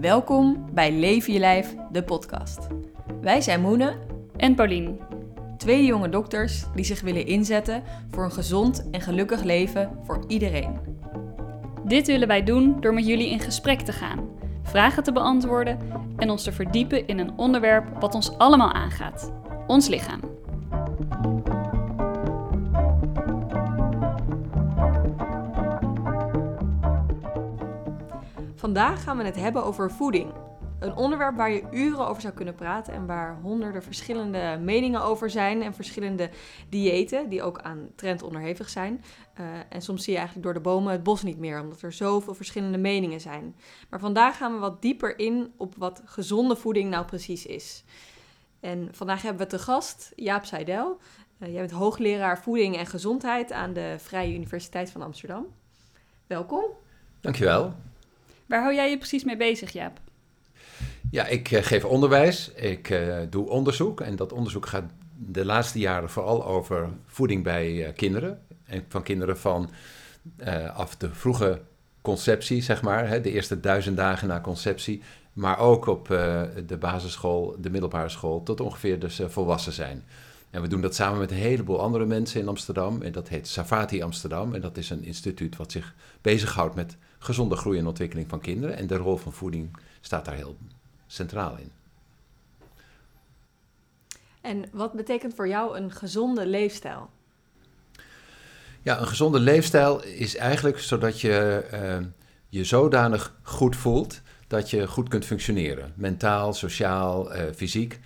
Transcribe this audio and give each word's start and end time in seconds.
Welkom 0.00 0.68
bij 0.72 0.92
Leef 0.92 1.26
je 1.26 1.38
Lijf, 1.38 1.74
de 1.92 2.02
podcast. 2.02 2.66
Wij 3.20 3.40
zijn 3.40 3.60
Moene 3.60 3.96
en 4.36 4.54
Paulien. 4.54 5.00
Twee 5.56 5.84
jonge 5.84 6.08
dokters 6.08 6.64
die 6.74 6.84
zich 6.84 7.00
willen 7.00 7.26
inzetten 7.26 7.82
voor 8.10 8.24
een 8.24 8.32
gezond 8.32 8.90
en 8.90 9.00
gelukkig 9.00 9.42
leven 9.42 9.98
voor 10.04 10.24
iedereen. 10.28 10.78
Dit 11.84 12.06
willen 12.06 12.28
wij 12.28 12.44
doen 12.44 12.80
door 12.80 12.94
met 12.94 13.06
jullie 13.06 13.30
in 13.30 13.40
gesprek 13.40 13.80
te 13.80 13.92
gaan, 13.92 14.28
vragen 14.62 15.02
te 15.02 15.12
beantwoorden 15.12 15.78
en 16.16 16.30
ons 16.30 16.42
te 16.42 16.52
verdiepen 16.52 17.06
in 17.06 17.18
een 17.18 17.38
onderwerp 17.38 18.00
wat 18.00 18.14
ons 18.14 18.38
allemaal 18.38 18.72
aangaat: 18.72 19.32
ons 19.66 19.88
lichaam. 19.88 20.27
Vandaag 28.78 29.02
gaan 29.02 29.16
we 29.16 29.24
het 29.24 29.36
hebben 29.36 29.64
over 29.64 29.90
voeding. 29.90 30.32
Een 30.78 30.94
onderwerp 30.94 31.36
waar 31.36 31.50
je 31.50 31.64
uren 31.72 32.08
over 32.08 32.22
zou 32.22 32.34
kunnen 32.34 32.54
praten 32.54 32.92
en 32.92 33.06
waar 33.06 33.38
honderden 33.42 33.82
verschillende 33.82 34.58
meningen 34.62 35.02
over 35.02 35.30
zijn 35.30 35.62
en 35.62 35.74
verschillende 35.74 36.30
diëten 36.68 37.28
die 37.28 37.42
ook 37.42 37.58
aan 37.60 37.88
trend 37.94 38.22
onderhevig 38.22 38.68
zijn. 38.68 39.04
Uh, 39.40 39.46
en 39.68 39.82
soms 39.82 40.04
zie 40.04 40.12
je 40.12 40.18
eigenlijk 40.18 40.46
door 40.46 40.56
de 40.56 40.68
bomen 40.68 40.92
het 40.92 41.02
bos 41.02 41.22
niet 41.22 41.38
meer, 41.38 41.60
omdat 41.60 41.82
er 41.82 41.92
zoveel 41.92 42.34
verschillende 42.34 42.78
meningen 42.78 43.20
zijn. 43.20 43.56
Maar 43.90 44.00
vandaag 44.00 44.36
gaan 44.36 44.52
we 44.52 44.58
wat 44.58 44.82
dieper 44.82 45.18
in 45.18 45.52
op 45.56 45.74
wat 45.76 46.02
gezonde 46.04 46.56
voeding 46.56 46.90
nou 46.90 47.04
precies 47.04 47.46
is. 47.46 47.84
En 48.60 48.88
vandaag 48.92 49.22
hebben 49.22 49.42
we 49.42 49.48
te 49.48 49.58
gast 49.58 50.12
Jaap 50.16 50.44
Seidel. 50.44 50.98
Uh, 51.38 51.48
jij 51.48 51.60
bent 51.60 51.70
hoogleraar 51.70 52.42
voeding 52.42 52.76
en 52.76 52.86
gezondheid 52.86 53.52
aan 53.52 53.72
de 53.72 53.94
Vrije 53.98 54.34
Universiteit 54.34 54.90
van 54.90 55.02
Amsterdam. 55.02 55.46
Welkom. 56.26 56.64
Dankjewel. 57.20 57.74
Waar 58.48 58.62
hou 58.62 58.74
jij 58.74 58.90
je 58.90 58.98
precies 58.98 59.24
mee 59.24 59.36
bezig, 59.36 59.70
Jaap? 59.70 60.00
Ja, 61.10 61.26
ik 61.26 61.50
uh, 61.50 61.62
geef 61.62 61.84
onderwijs, 61.84 62.50
ik 62.52 62.90
uh, 62.90 63.16
doe 63.30 63.48
onderzoek 63.48 64.00
en 64.00 64.16
dat 64.16 64.32
onderzoek 64.32 64.66
gaat 64.66 64.84
de 65.16 65.44
laatste 65.44 65.78
jaren 65.78 66.10
vooral 66.10 66.46
over 66.46 66.88
voeding 67.06 67.42
bij 67.42 67.72
uh, 67.72 67.88
kinderen. 67.94 68.42
En 68.64 68.84
van 68.88 69.02
kinderen 69.02 69.38
van 69.38 69.70
af 70.74 70.96
de 70.96 71.14
vroege 71.14 71.60
conceptie, 72.02 72.62
zeg 72.62 72.82
maar, 72.82 73.08
hè, 73.08 73.20
de 73.20 73.32
eerste 73.32 73.60
duizend 73.60 73.96
dagen 73.96 74.28
na 74.28 74.40
conceptie, 74.40 75.02
maar 75.32 75.58
ook 75.58 75.86
op 75.86 76.06
de 76.66 76.76
basisschool, 76.80 77.56
de 77.58 77.70
middelbare 77.70 78.08
school, 78.08 78.42
tot 78.42 78.60
ongeveer 78.60 78.98
dus 78.98 79.20
volwassen 79.26 79.72
zijn. 79.72 80.04
En 80.50 80.62
we 80.62 80.68
doen 80.68 80.80
dat 80.80 80.94
samen 80.94 81.18
met 81.18 81.30
een 81.30 81.36
heleboel 81.36 81.80
andere 81.80 82.06
mensen 82.06 82.40
in 82.40 82.48
Amsterdam. 82.48 83.02
En 83.02 83.12
dat 83.12 83.28
heet 83.28 83.48
Savati 83.48 84.02
Amsterdam. 84.02 84.54
En 84.54 84.60
dat 84.60 84.76
is 84.76 84.90
een 84.90 85.04
instituut 85.04 85.56
wat 85.56 85.72
zich 85.72 85.94
bezighoudt 86.20 86.74
met 86.74 86.96
gezonde 87.18 87.56
groei 87.56 87.78
en 87.78 87.86
ontwikkeling 87.86 88.28
van 88.28 88.40
kinderen. 88.40 88.76
En 88.76 88.86
de 88.86 88.96
rol 88.96 89.16
van 89.16 89.32
voeding 89.32 89.76
staat 90.00 90.24
daar 90.24 90.34
heel 90.34 90.56
centraal 91.06 91.56
in. 91.56 91.70
En 94.40 94.64
wat 94.72 94.92
betekent 94.92 95.34
voor 95.34 95.48
jou 95.48 95.76
een 95.76 95.92
gezonde 95.92 96.46
leefstijl? 96.46 97.10
Ja, 98.82 99.00
een 99.00 99.06
gezonde 99.06 99.38
leefstijl 99.38 100.02
is 100.04 100.36
eigenlijk 100.36 100.78
zodat 100.78 101.20
je 101.20 101.66
uh, 101.72 102.06
je 102.48 102.64
zodanig 102.64 103.34
goed 103.42 103.76
voelt 103.76 104.20
dat 104.46 104.70
je 104.70 104.86
goed 104.86 105.08
kunt 105.08 105.24
functioneren. 105.24 105.92
Mentaal, 105.96 106.52
sociaal, 106.52 107.34
uh, 107.34 107.42
fysiek. 107.54 108.00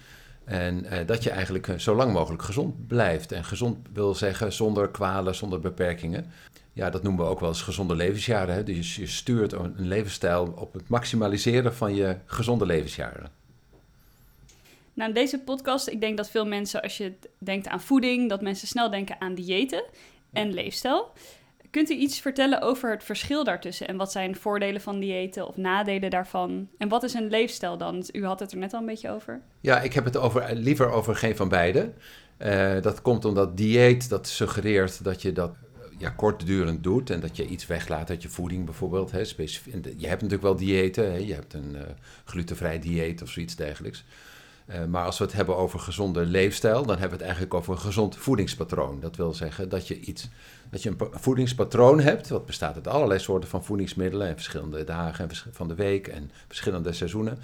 En 0.45 0.85
uh, 0.85 0.99
dat 1.07 1.23
je 1.23 1.31
eigenlijk 1.31 1.75
zo 1.77 1.95
lang 1.95 2.13
mogelijk 2.13 2.43
gezond 2.43 2.87
blijft. 2.87 3.33
En 3.33 3.45
gezond 3.45 3.89
wil 3.93 4.15
zeggen 4.15 4.53
zonder 4.53 4.89
kwalen, 4.89 5.35
zonder 5.35 5.61
beperkingen. 5.61 6.33
Ja, 6.73 6.91
dat 6.91 7.03
noemen 7.03 7.25
we 7.25 7.31
ook 7.31 7.41
wel 7.41 7.49
eens 7.49 7.63
gezonde 7.63 7.95
levensjaren. 7.95 8.55
Hè? 8.55 8.63
Dus 8.63 8.97
je 8.97 9.07
stuurt 9.07 9.53
een 9.53 9.75
levensstijl 9.77 10.55
op 10.57 10.73
het 10.73 10.89
maximaliseren 10.89 11.75
van 11.75 11.95
je 11.95 12.17
gezonde 12.27 12.67
levensjaren. 12.67 13.31
Nou, 14.95 15.13
deze 15.13 15.39
podcast, 15.39 15.89
ik 15.89 16.01
denk 16.01 16.17
dat 16.17 16.31
veel 16.31 16.47
mensen, 16.47 16.83
als 16.83 16.97
je 16.97 17.13
denkt 17.39 17.69
aan 17.69 17.81
voeding, 17.81 18.29
dat 18.29 18.43
mensen 18.43 18.69
snel 18.69 18.91
denken 18.91 19.21
aan 19.21 19.35
diëten 19.35 19.85
en 20.33 20.53
leefstijl. 20.53 21.13
Kunt 21.73 21.91
u 21.91 21.95
iets 21.95 22.21
vertellen 22.21 22.63
over 22.63 22.91
het 22.91 23.05
verschil 23.05 23.45
daartussen? 23.45 23.89
En 23.89 23.97
wat 23.97 24.13
zijn 24.13 24.37
voordelen 24.37 24.81
van 24.81 25.01
diëten 25.01 25.49
of 25.49 25.57
nadelen 25.57 26.11
daarvan? 26.11 26.69
En 26.79 26.89
wat 26.89 27.03
is 27.03 27.15
een 27.15 27.29
leefstijl 27.29 27.77
dan? 27.79 28.05
U 28.13 28.25
had 28.25 28.41
het 28.41 28.53
er 28.53 28.59
net 28.59 28.73
al 28.73 28.81
een 28.81 28.87
beetje 28.87 29.11
over. 29.11 29.41
Ja, 29.61 29.81
ik 29.81 29.93
heb 29.93 30.05
het 30.05 30.17
over, 30.17 30.55
liever 30.55 30.91
over 30.91 31.17
geen 31.17 31.37
van 31.37 31.49
beide. 31.49 31.93
Uh, 32.39 32.81
dat 32.81 33.03
komt 33.03 33.25
omdat 33.25 33.57
dieet, 33.57 34.09
dat 34.09 34.29
suggereert 34.29 35.05
dat 35.05 35.23
je 35.23 35.33
dat 35.33 35.55
ja, 35.99 36.11
kortdurend 36.11 36.83
doet 36.83 37.11
en 37.11 37.21
dat 37.21 37.37
je 37.37 37.47
iets 37.47 37.67
weglaat 37.67 38.11
uit 38.11 38.23
je 38.23 38.29
voeding 38.29 38.65
bijvoorbeeld. 38.65 39.11
Hè, 39.11 39.19
je 39.19 40.07
hebt 40.07 40.23
natuurlijk 40.23 40.43
wel 40.43 40.57
diëten, 40.57 41.13
hè, 41.13 41.19
je 41.19 41.35
hebt 41.35 41.55
een 41.55 41.75
uh, 41.75 41.81
glutenvrij 42.25 42.79
dieet 42.79 43.23
of 43.23 43.31
zoiets 43.31 43.57
dergelijks. 43.57 44.05
Uh, 44.73 44.85
maar 44.85 45.05
als 45.05 45.19
we 45.19 45.25
het 45.25 45.33
hebben 45.33 45.57
over 45.57 45.79
gezonde 45.79 46.27
leefstijl, 46.27 46.87
dan 46.87 46.99
hebben 46.99 47.09
we 47.09 47.15
het 47.15 47.23
eigenlijk 47.25 47.55
over 47.55 47.73
een 47.73 47.79
gezond 47.79 48.17
voedingspatroon. 48.17 49.01
Dat 49.01 49.17
wil 49.17 49.35
zeggen 49.35 49.69
dat 49.69 49.89
je 49.89 50.01
iets, 50.01 50.29
dat 50.71 50.83
je 50.83 50.89
een 50.91 50.99
voedingspatroon 51.11 52.01
hebt, 52.01 52.29
wat 52.29 52.47
bestaat 52.47 52.75
uit 52.75 52.89
allerlei 52.89 53.21
soorten 53.21 53.49
van 53.49 53.65
voedingsmiddelen 53.65 54.29
en 54.29 54.35
verschillende 54.35 54.85
dagen 54.85 55.29
van 55.51 55.69
de 55.69 55.75
week 55.75 56.09
en 56.09 56.31
verschillende 56.47 56.93
seizoenen, 56.93 57.39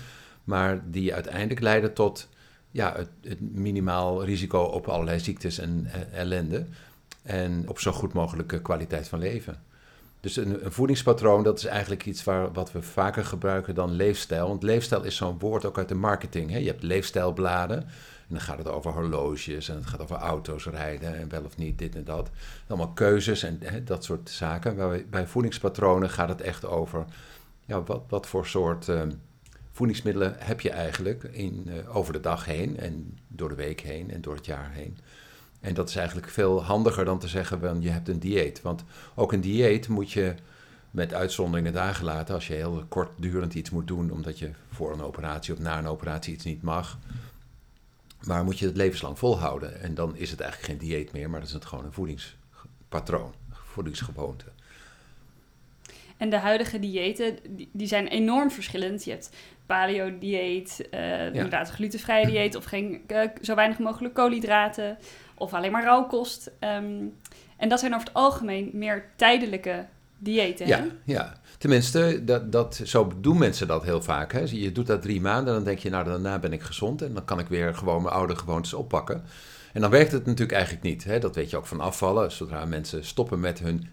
maar 0.45 0.91
die 0.91 1.15
uiteindelijk 1.15 1.61
leiden 1.61 1.93
tot 1.93 2.29
ja, 2.71 2.95
het, 2.97 3.09
het 3.23 3.41
minimaal 3.41 4.25
risico 4.25 4.61
op 4.61 4.89
allerlei 4.89 5.21
ziektes 5.21 5.59
en 5.59 5.87
uh, 5.87 6.19
ellende 6.19 6.67
en 7.23 7.65
op 7.67 7.79
zo 7.79 7.93
goed 7.93 8.13
mogelijke 8.13 8.63
kwaliteit 8.63 9.09
van 9.09 9.19
leven. 9.19 9.63
Dus 10.21 10.37
een, 10.37 10.65
een, 10.65 10.73
voedingspatroon, 10.73 11.43
dat 11.43 11.59
is 11.59 11.65
eigenlijk 11.65 12.07
iets 12.07 12.25
waar, 12.25 12.53
wat 12.53 12.73
we 12.73 12.83
vaker 12.83 13.25
gebruiken 13.25 13.75
dan 13.75 13.91
leefstijl. 13.91 14.49
Want 14.49 14.63
leefstijl 14.63 15.03
is 15.03 15.17
zo'n 15.17 15.39
woord 15.39 15.65
ook 15.65 15.79
uit 15.79 15.89
de 15.89 15.95
marketing. 15.95 16.51
Hè? 16.51 16.59
Je 16.59 16.67
hebt 16.67 16.83
leefstijlbladen. 16.83 17.79
En 18.29 18.35
dan 18.35 18.41
gaat 18.41 18.59
het 18.59 18.69
over 18.69 18.93
horloges 18.93 19.69
en 19.69 19.77
het 19.77 19.87
gaat 19.87 20.01
over 20.01 20.17
auto's 20.17 20.67
rijden 20.67 21.17
en 21.17 21.29
wel 21.29 21.45
of 21.45 21.57
niet 21.57 21.79
dit 21.79 21.95
en 21.95 22.05
dat. 22.05 22.31
Allemaal 22.67 22.93
keuzes 22.93 23.43
en 23.43 23.59
hè, 23.65 23.85
dat 23.85 24.05
soort 24.05 24.31
zaken. 24.31 24.77
Bij, 24.77 25.07
bij 25.11 25.27
voedingspatronen 25.27 26.11
gaat 26.11 26.29
het 26.29 26.41
echt 26.41 26.65
over 26.65 27.05
ja, 27.65 27.83
wat, 27.83 28.03
wat 28.09 28.27
voor 28.27 28.47
soort 28.47 28.89
uh, 28.89 29.03
voedingsmiddelen 29.73 30.35
heb 30.39 30.61
je 30.61 30.71
eigenlijk 30.71 31.23
in, 31.23 31.65
uh, 31.69 31.97
over 31.97 32.13
de 32.13 32.21
dag 32.21 32.45
heen 32.45 32.79
en 32.79 33.19
door 33.29 33.49
de 33.49 33.55
week 33.55 33.81
heen 33.81 34.11
en 34.11 34.21
door 34.21 34.35
het 34.35 34.47
jaar 34.47 34.71
heen. 34.73 34.99
En 35.61 35.75
dat 35.75 35.89
is 35.89 35.97
eigenlijk 35.97 36.29
veel 36.29 36.65
handiger 36.65 37.05
dan 37.05 37.19
te 37.19 37.29
zeggen, 37.29 37.61
van, 37.61 37.83
je 37.83 37.91
hebt 37.91 38.09
een 38.09 38.19
dieet. 38.19 38.63
Want 38.63 38.85
ook 39.15 39.33
een 39.33 39.41
dieet 39.41 39.89
moet 39.89 40.13
je 40.13 40.35
met 40.91 41.15
uitzonderingen 41.15 41.73
dagen 41.73 42.05
laten. 42.05 42.35
Als 42.35 42.47
je 42.47 42.55
heel 42.55 42.85
kortdurend 42.89 43.55
iets 43.55 43.71
moet 43.71 43.87
doen, 43.87 44.11
omdat 44.11 44.39
je 44.39 44.51
voor 44.73 44.93
een 44.93 45.03
operatie 45.03 45.55
of 45.55 45.59
na 45.59 45.79
een 45.79 45.87
operatie 45.87 46.35
iets 46.35 46.45
niet 46.45 46.63
mag. 46.63 46.99
Maar 48.27 48.45
moet 48.45 48.59
je 48.59 48.67
het 48.67 48.77
levenslang 48.77 49.19
volhouden. 49.19 49.81
En 49.81 49.95
dan 49.95 50.17
is 50.17 50.31
het 50.31 50.41
eigenlijk 50.41 50.73
geen 50.73 50.89
dieet 50.89 51.13
meer, 51.13 51.31
maar 51.31 51.41
dat 51.41 51.49
is 51.49 51.55
het 51.55 51.65
gewoon 51.65 51.85
een 51.85 51.93
voedingspatroon, 51.93 53.35
voedingsgewoonte. 53.51 54.45
En 56.17 56.31
de 56.31 56.37
huidige 56.37 56.79
diëten, 56.79 57.37
die 57.73 57.87
zijn 57.87 58.07
enorm 58.07 58.51
verschillend. 58.51 59.05
Je 59.05 59.11
hebt 59.11 59.31
paleo-dieet, 59.67 60.89
uh, 60.91 61.01
ja. 61.01 61.25
inderdaad 61.25 61.71
glutenvrije 61.71 62.27
dieet 62.27 62.57
of 62.57 62.65
geen, 62.65 63.03
uh, 63.09 63.23
zo 63.41 63.55
weinig 63.55 63.79
mogelijk 63.79 64.15
koolhydraten 64.15 64.99
of 65.39 65.55
alleen 65.55 65.73
maar 65.73 65.85
rauwkost. 65.85 66.51
Um, 66.61 67.15
en 67.57 67.69
dat 67.69 67.81
zijn 67.81 67.95
over 67.95 68.07
het 68.07 68.17
algemeen 68.17 68.71
meer 68.73 69.05
tijdelijke 69.17 69.87
diëten. 70.19 70.67
Ja, 70.67 70.79
hè? 70.79 70.87
ja. 71.05 71.33
tenminste, 71.59 72.25
dat, 72.25 72.53
dat, 72.53 72.81
zo 72.85 73.13
doen 73.21 73.39
mensen 73.39 73.67
dat 73.67 73.83
heel 73.83 74.03
vaak. 74.03 74.33
Hè. 74.33 74.41
Je 74.51 74.73
doet 74.73 74.87
dat 74.87 75.03
drie 75.03 75.21
maanden, 75.21 75.55
dan 75.55 75.65
denk 75.65 75.79
je, 75.79 75.91
nou 75.91 76.05
daarna 76.05 76.39
ben 76.39 76.53
ik 76.53 76.63
gezond 76.63 77.03
en 77.03 77.15
dan 77.15 77.25
kan 77.25 77.39
ik 77.39 77.49
weer 77.49 77.75
gewoon 77.75 78.03
mijn 78.03 78.15
oude 78.15 78.37
gewoontes 78.37 78.75
oppakken. 78.75 79.23
En 79.73 79.81
dan 79.81 79.91
werkt 79.91 80.13
het 80.13 80.27
natuurlijk 80.27 80.53
eigenlijk 80.53 80.85
niet. 80.85 81.05
Hè. 81.05 81.19
Dat 81.19 81.35
weet 81.35 81.51
je 81.51 81.57
ook 81.57 81.67
van 81.67 81.81
afvallen. 81.81 82.33
Zodra 82.33 82.65
mensen 82.65 83.05
stoppen 83.05 83.41
met 83.41 83.59
hun 83.59 83.89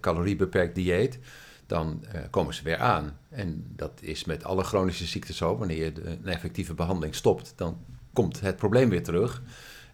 caloriebeperkt 0.00 0.74
dieet, 0.74 1.18
dan 1.66 2.04
uh, 2.14 2.20
komen 2.30 2.54
ze 2.54 2.62
weer 2.62 2.78
aan. 2.78 3.18
En 3.28 3.64
dat 3.76 3.92
is 4.00 4.24
met 4.24 4.44
alle 4.44 4.64
chronische 4.64 5.06
ziekten 5.06 5.34
zo. 5.34 5.56
Wanneer 5.56 5.84
je 5.84 5.92
de, 5.92 6.02
een 6.06 6.26
effectieve 6.26 6.74
behandeling 6.74 7.14
stopt, 7.14 7.52
dan 7.56 7.78
komt 8.12 8.40
het 8.40 8.56
probleem 8.56 8.88
weer 8.88 9.02
terug. 9.02 9.42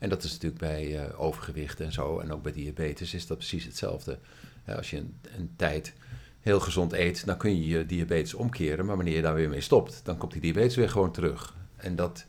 En 0.02 0.08
dat 0.08 0.22
is 0.22 0.32
natuurlijk 0.32 0.60
bij 0.60 0.86
uh, 0.94 1.20
overgewicht 1.20 1.80
en 1.80 1.92
zo, 1.92 2.18
en 2.18 2.32
ook 2.32 2.42
bij 2.42 2.52
diabetes 2.52 3.14
is 3.14 3.26
dat 3.26 3.36
precies 3.36 3.64
hetzelfde. 3.64 4.18
Als 4.66 4.90
je 4.90 4.96
een, 4.96 5.14
een, 5.36 5.50
tijd 5.56 5.92
heel 6.40 6.60
gezond 6.60 6.92
eet, 6.92 7.26
dan 7.26 7.36
kun 7.36 7.56
je 7.56 7.66
je 7.66 7.86
diabetes 7.86 8.34
omkeren, 8.34 8.86
maar 8.86 8.96
wanneer 8.96 9.14
je 9.14 9.22
daar 9.22 9.34
weer 9.34 9.48
mee 9.48 9.60
stopt, 9.60 10.00
dan 10.04 10.16
komt 10.16 10.32
die 10.32 10.40
diabetes 10.40 10.76
weer 10.76 10.88
gewoon 10.88 11.12
terug. 11.12 11.54
En 11.76 11.96
dat, 11.96 12.24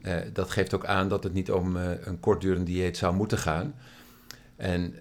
uh, 0.00 0.16
dat 0.32 0.50
geeft 0.50 0.74
ook 0.74 0.84
aan 0.84 1.08
dat 1.08 1.24
het 1.24 1.32
niet 1.32 1.50
om 1.50 1.76
uh, 1.76 1.90
een 2.00 2.20
kortdurend 2.20 2.66
dieet 2.66 2.96
zou 2.96 3.14
moeten 3.14 3.38
gaan. 3.38 3.74
En 4.56 4.94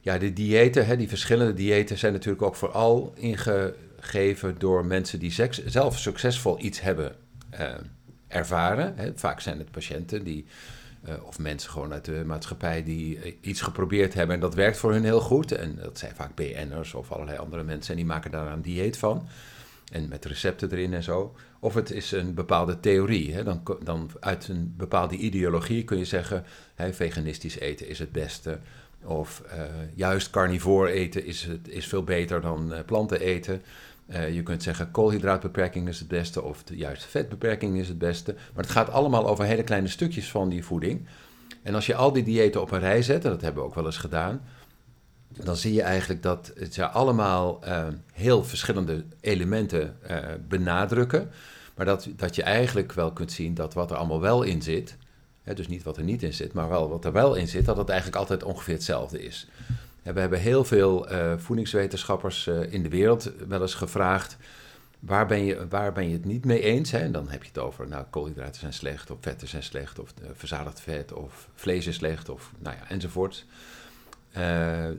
ja, 0.00 0.18
de 0.18 0.32
diëten, 0.32 0.86
hè, 0.86 0.96
die 0.96 1.08
verschillende 1.08 1.54
diëten, 1.54 1.98
zijn 1.98 2.12
natuurlijk 2.12 2.42
ook 2.42 2.56
vooral 2.56 3.12
ingegeven 3.16 4.54
door 4.58 4.86
mensen 4.86 5.18
die 5.18 5.34
zelf 5.66 5.98
succesvol 5.98 6.64
iets 6.64 6.80
hebben 6.80 7.16
ervaren. 8.28 8.96
Hè. 8.96 9.12
Vaak 9.14 9.40
zijn 9.40 9.58
het 9.58 9.70
patiënten 9.70 10.24
die 10.24 10.46
uh, 11.08 11.14
of 11.22 11.38
mensen 11.38 11.70
gewoon 11.70 11.92
uit 11.92 12.04
de 12.04 12.22
maatschappij 12.26 12.84
die 12.84 13.38
iets 13.40 13.60
geprobeerd 13.60 14.14
hebben 14.14 14.34
en 14.34 14.40
dat 14.40 14.54
werkt 14.54 14.78
voor 14.78 14.92
hun 14.92 15.04
heel 15.04 15.20
goed. 15.20 15.52
En 15.52 15.76
dat 15.82 15.98
zijn 15.98 16.14
vaak 16.14 16.34
BN'ers 16.34 16.94
of 16.94 17.12
allerlei 17.12 17.38
andere 17.38 17.62
mensen 17.62 17.90
en 17.90 17.96
die 17.96 18.06
maken 18.06 18.30
daar 18.30 18.52
een 18.52 18.62
dieet 18.62 18.96
van. 18.96 19.28
en 19.92 20.08
met 20.08 20.24
recepten 20.24 20.72
erin 20.72 20.94
en 20.94 21.02
zo. 21.02 21.34
Of 21.60 21.74
het 21.74 21.90
is 21.90 22.12
een 22.12 22.34
bepaalde 22.34 22.80
theorie. 22.80 23.34
Hè? 23.34 23.44
Dan, 23.44 23.62
dan 23.82 24.10
uit 24.20 24.48
een 24.48 24.74
bepaalde 24.76 25.16
ideologie 25.16 25.84
kun 25.84 25.98
je 25.98 26.04
zeggen, 26.04 26.44
hè, 26.74 26.92
veganistisch 26.92 27.58
eten 27.58 27.88
is 27.88 27.98
het 27.98 28.12
beste. 28.12 28.58
Of 29.04 29.42
uh, 29.46 29.62
juist 29.94 30.30
carnivoor 30.30 30.86
eten 30.86 31.24
is, 31.24 31.44
het, 31.44 31.68
is 31.68 31.86
veel 31.86 32.04
beter 32.04 32.40
dan 32.40 32.72
uh, 32.72 32.78
planten 32.86 33.20
eten. 33.20 33.62
Uh, 34.08 34.34
je 34.34 34.42
kunt 34.42 34.62
zeggen 34.62 34.90
koolhydraatbeperking 34.90 35.88
is 35.88 35.98
het 35.98 36.08
beste 36.08 36.42
of 36.42 36.62
de 36.62 36.76
juiste 36.76 37.08
vetbeperking 37.08 37.78
is 37.78 37.88
het 37.88 37.98
beste. 37.98 38.34
Maar 38.34 38.64
het 38.64 38.72
gaat 38.72 38.90
allemaal 38.90 39.26
over 39.26 39.44
hele 39.44 39.62
kleine 39.62 39.88
stukjes 39.88 40.30
van 40.30 40.48
die 40.48 40.64
voeding. 40.64 41.06
En 41.62 41.74
als 41.74 41.86
je 41.86 41.94
al 41.94 42.12
die 42.12 42.22
diëten 42.22 42.60
op 42.60 42.70
een 42.70 42.78
rij 42.78 43.02
zet, 43.02 43.24
en 43.24 43.30
dat 43.30 43.40
hebben 43.40 43.62
we 43.62 43.68
ook 43.68 43.74
wel 43.74 43.86
eens 43.86 43.96
gedaan, 43.96 44.40
dan 45.28 45.56
zie 45.56 45.74
je 45.74 45.82
eigenlijk 45.82 46.22
dat 46.22 46.52
het 46.54 46.78
allemaal 46.78 47.60
uh, 47.64 47.86
heel 48.12 48.44
verschillende 48.44 49.04
elementen 49.20 49.96
uh, 50.10 50.18
benadrukken. 50.48 51.30
Maar 51.74 51.86
dat, 51.86 52.08
dat 52.16 52.34
je 52.34 52.42
eigenlijk 52.42 52.92
wel 52.92 53.12
kunt 53.12 53.32
zien 53.32 53.54
dat 53.54 53.74
wat 53.74 53.90
er 53.90 53.96
allemaal 53.96 54.20
wel 54.20 54.42
in 54.42 54.62
zit, 54.62 54.96
hè, 55.42 55.54
dus 55.54 55.68
niet 55.68 55.82
wat 55.82 55.96
er 55.96 56.04
niet 56.04 56.22
in 56.22 56.32
zit, 56.32 56.52
maar 56.52 56.68
wel 56.68 56.88
wat 56.88 57.04
er 57.04 57.12
wel 57.12 57.34
in 57.34 57.48
zit, 57.48 57.64
dat 57.64 57.76
het 57.76 57.88
eigenlijk 57.88 58.18
altijd 58.18 58.42
ongeveer 58.42 58.74
hetzelfde 58.74 59.22
is. 59.24 59.48
We 60.14 60.20
hebben 60.20 60.38
heel 60.38 60.64
veel 60.64 61.12
uh, 61.12 61.32
voedingswetenschappers 61.36 62.46
in 62.46 62.82
de 62.82 62.88
wereld 62.88 63.32
wel 63.48 63.60
eens 63.60 63.74
gevraagd. 63.74 64.36
Waar 64.98 65.26
ben, 65.26 65.44
je, 65.44 65.68
waar 65.68 65.92
ben 65.92 66.08
je 66.08 66.12
het 66.12 66.24
niet 66.24 66.44
mee 66.44 66.60
eens? 66.60 66.90
Hè? 66.90 66.98
En 66.98 67.12
dan 67.12 67.28
heb 67.28 67.42
je 67.42 67.48
het 67.48 67.58
over, 67.58 67.88
nou, 67.88 68.04
koolhydraten 68.10 68.60
zijn 68.60 68.72
slecht, 68.72 69.10
of 69.10 69.18
vetten 69.20 69.48
zijn 69.48 69.62
slecht, 69.62 69.98
of 69.98 70.14
verzadigd 70.32 70.80
vet, 70.80 71.12
of 71.12 71.48
vlees 71.54 71.86
is 71.86 71.94
slecht, 71.94 72.28
of 72.28 72.52
nou 72.58 72.76
ja, 72.76 72.88
enzovoort. 72.88 73.44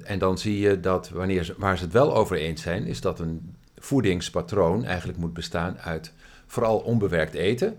En 0.03 0.19
dan 0.19 0.37
zie 0.37 0.59
je 0.59 0.79
dat 0.79 1.09
wanneer 1.09 1.53
waar 1.57 1.77
ze 1.77 1.83
het 1.83 1.93
wel 1.93 2.15
over 2.15 2.37
eens 2.37 2.61
zijn, 2.61 2.85
is 2.85 3.01
dat 3.01 3.19
een 3.19 3.55
voedingspatroon 3.77 4.85
eigenlijk 4.85 5.17
moet 5.17 5.33
bestaan 5.33 5.79
uit 5.79 6.13
vooral 6.47 6.77
onbewerkt 6.77 7.33
eten, 7.33 7.77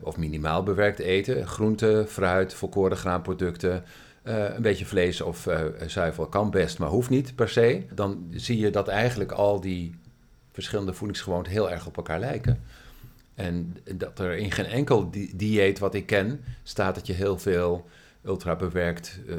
of 0.00 0.16
minimaal 0.16 0.62
bewerkt 0.62 0.98
eten, 0.98 1.46
groente, 1.46 2.04
fruit, 2.08 2.54
volkoren 2.54 2.96
graanproducten, 2.96 3.84
uh, 4.28 4.54
een 4.54 4.62
beetje 4.62 4.86
vlees 4.86 5.20
of 5.20 5.48
zuivel 5.86 6.26
kan 6.26 6.50
best, 6.50 6.78
maar 6.78 6.88
hoeft 6.88 7.10
niet 7.10 7.34
per 7.34 7.48
se. 7.48 7.82
Dan 7.94 8.26
zie 8.30 8.58
je 8.58 8.70
dat 8.70 8.88
eigenlijk 8.88 9.32
al 9.32 9.60
die 9.60 9.94
verschillende 10.52 10.92
voedingsgewoonten 10.92 11.52
heel 11.52 11.70
erg 11.70 11.86
op 11.86 11.96
elkaar 11.96 12.20
lijken. 12.20 12.60
En 13.34 13.76
dat 13.94 14.18
er 14.18 14.36
in 14.36 14.50
geen 14.50 14.66
enkel 14.66 15.10
di 15.10 15.32
dieet 15.36 15.78
wat 15.78 15.94
ik 15.94 16.06
ken 16.06 16.44
staat 16.62 16.94
dat 16.94 17.06
je 17.06 17.12
heel 17.12 17.38
veel 17.38 17.86
ultra 18.24 18.56
bewerkt 18.56 19.20
uh, 19.26 19.36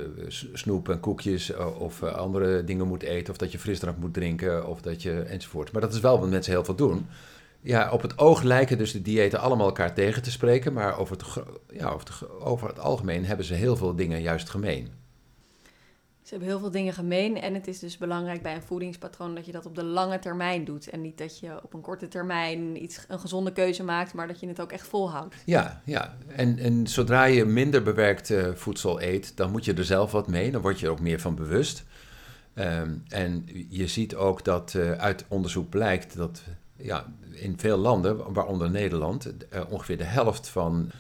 snoep 0.54 0.90
en 0.90 1.00
koekjes 1.00 1.56
of 1.56 2.04
andere 2.04 2.64
dingen 2.64 2.88
moet 2.88 3.04
eten, 3.04 3.32
of 3.32 3.38
dat 3.38 3.52
je 3.52 3.60
frisdrank 3.60 3.98
moet 3.98 4.14
drinken, 4.14 4.68
of 4.68 4.82
dat 4.82 5.02
je 5.02 5.22
enzovoort. 5.22 5.72
Maar 5.72 5.82
dat 5.82 5.94
is 5.94 6.00
wel 6.00 6.20
wat 6.20 6.30
mensen 6.30 6.54
heel 6.54 6.64
veel 6.64 6.76
doen. 6.76 7.08
Ja, 7.62 7.92
op 7.92 8.02
het 8.02 8.18
oog 8.18 8.42
lijken 8.42 8.78
dus 8.78 8.92
de 8.92 9.02
diëten 9.02 9.40
allemaal 9.40 9.66
elkaar 9.66 9.94
tegen 9.94 10.22
te 10.22 10.32
spreken, 10.32 10.74
maar 10.74 10.98
over 10.98 11.18
het, 11.18 11.26
ja, 11.74 11.90
over 11.90 12.08
het, 12.08 12.30
over 12.40 12.68
het 12.68 12.80
algemeen 12.80 13.26
hebben 13.26 13.46
ze 13.46 13.54
heel 13.54 13.76
veel 13.76 13.96
dingen 13.96 14.22
juist 14.22 14.50
gemeen. 14.50 15.00
Ze 16.30 16.36
hebben 16.36 16.54
heel 16.54 16.60
veel 16.64 16.72
dingen 16.72 16.94
gemeen 16.94 17.42
en 17.42 17.54
het 17.54 17.68
is 17.68 17.80
dus 17.80 17.98
belangrijk 17.98 18.42
bij 18.42 18.56
een 18.56 18.62
voedingspatroon 18.62 19.36
dat 19.36 19.46
je 19.46 19.52
dat 19.52 19.66
op 19.66 19.76
de 19.76 19.84
lange 19.84 20.20
termijn 20.20 20.66
doet. 20.66 20.90
En 20.90 21.02
niet 21.02 21.18
dat 21.18 21.40
je 21.40 21.64
op 21.64 21.74
een 21.74 21.82
korte 21.82 22.08
termijn 22.08 22.84
iets, 22.84 23.06
een 23.08 23.20
gezonde 23.20 23.52
keuze 23.52 23.84
maakt, 23.84 24.14
maar 24.14 24.28
dat 24.28 24.40
je 24.40 24.48
het 24.48 24.62
ook 24.62 24.72
echt 24.72 24.88
volhoudt. 24.88 25.36
Ja, 25.46 25.82
ja. 25.86 26.18
En, 26.28 26.58
en 26.58 26.88
zodra 26.88 27.24
je 27.24 27.46
minder 27.46 27.84
bewerkt 27.84 28.30
uh, 28.30 28.54
voedsel 28.54 29.02
eet, 29.02 29.38
dan 29.38 29.52
moet 29.52 29.66
je 29.66 29.74
er 29.74 29.86
zelf 29.86 30.12
wat 30.12 30.28
mee. 30.28 30.52
Dan 30.52 30.62
word 30.62 30.80
je 30.80 30.86
er 30.86 30.92
ook 30.92 31.00
meer 31.00 31.20
van 31.20 31.36
bewust. 31.36 31.84
Um, 32.56 33.04
en 33.08 33.46
je 33.70 33.88
ziet 33.88 34.16
ook 34.16 34.44
dat 34.44 34.74
uh, 34.74 34.92
uit 34.92 35.26
onderzoek 35.28 35.70
blijkt 35.70 36.16
dat 36.16 36.44
ja, 36.82 37.06
in 37.32 37.60
veel 37.60 37.78
landen, 37.78 38.34
waaronder 38.34 38.70
Nederland, 38.70 39.28
uh, 39.28 39.62
ongeveer 39.70 39.98
de 39.98 40.04
helft 40.04 40.48
van 40.48 40.92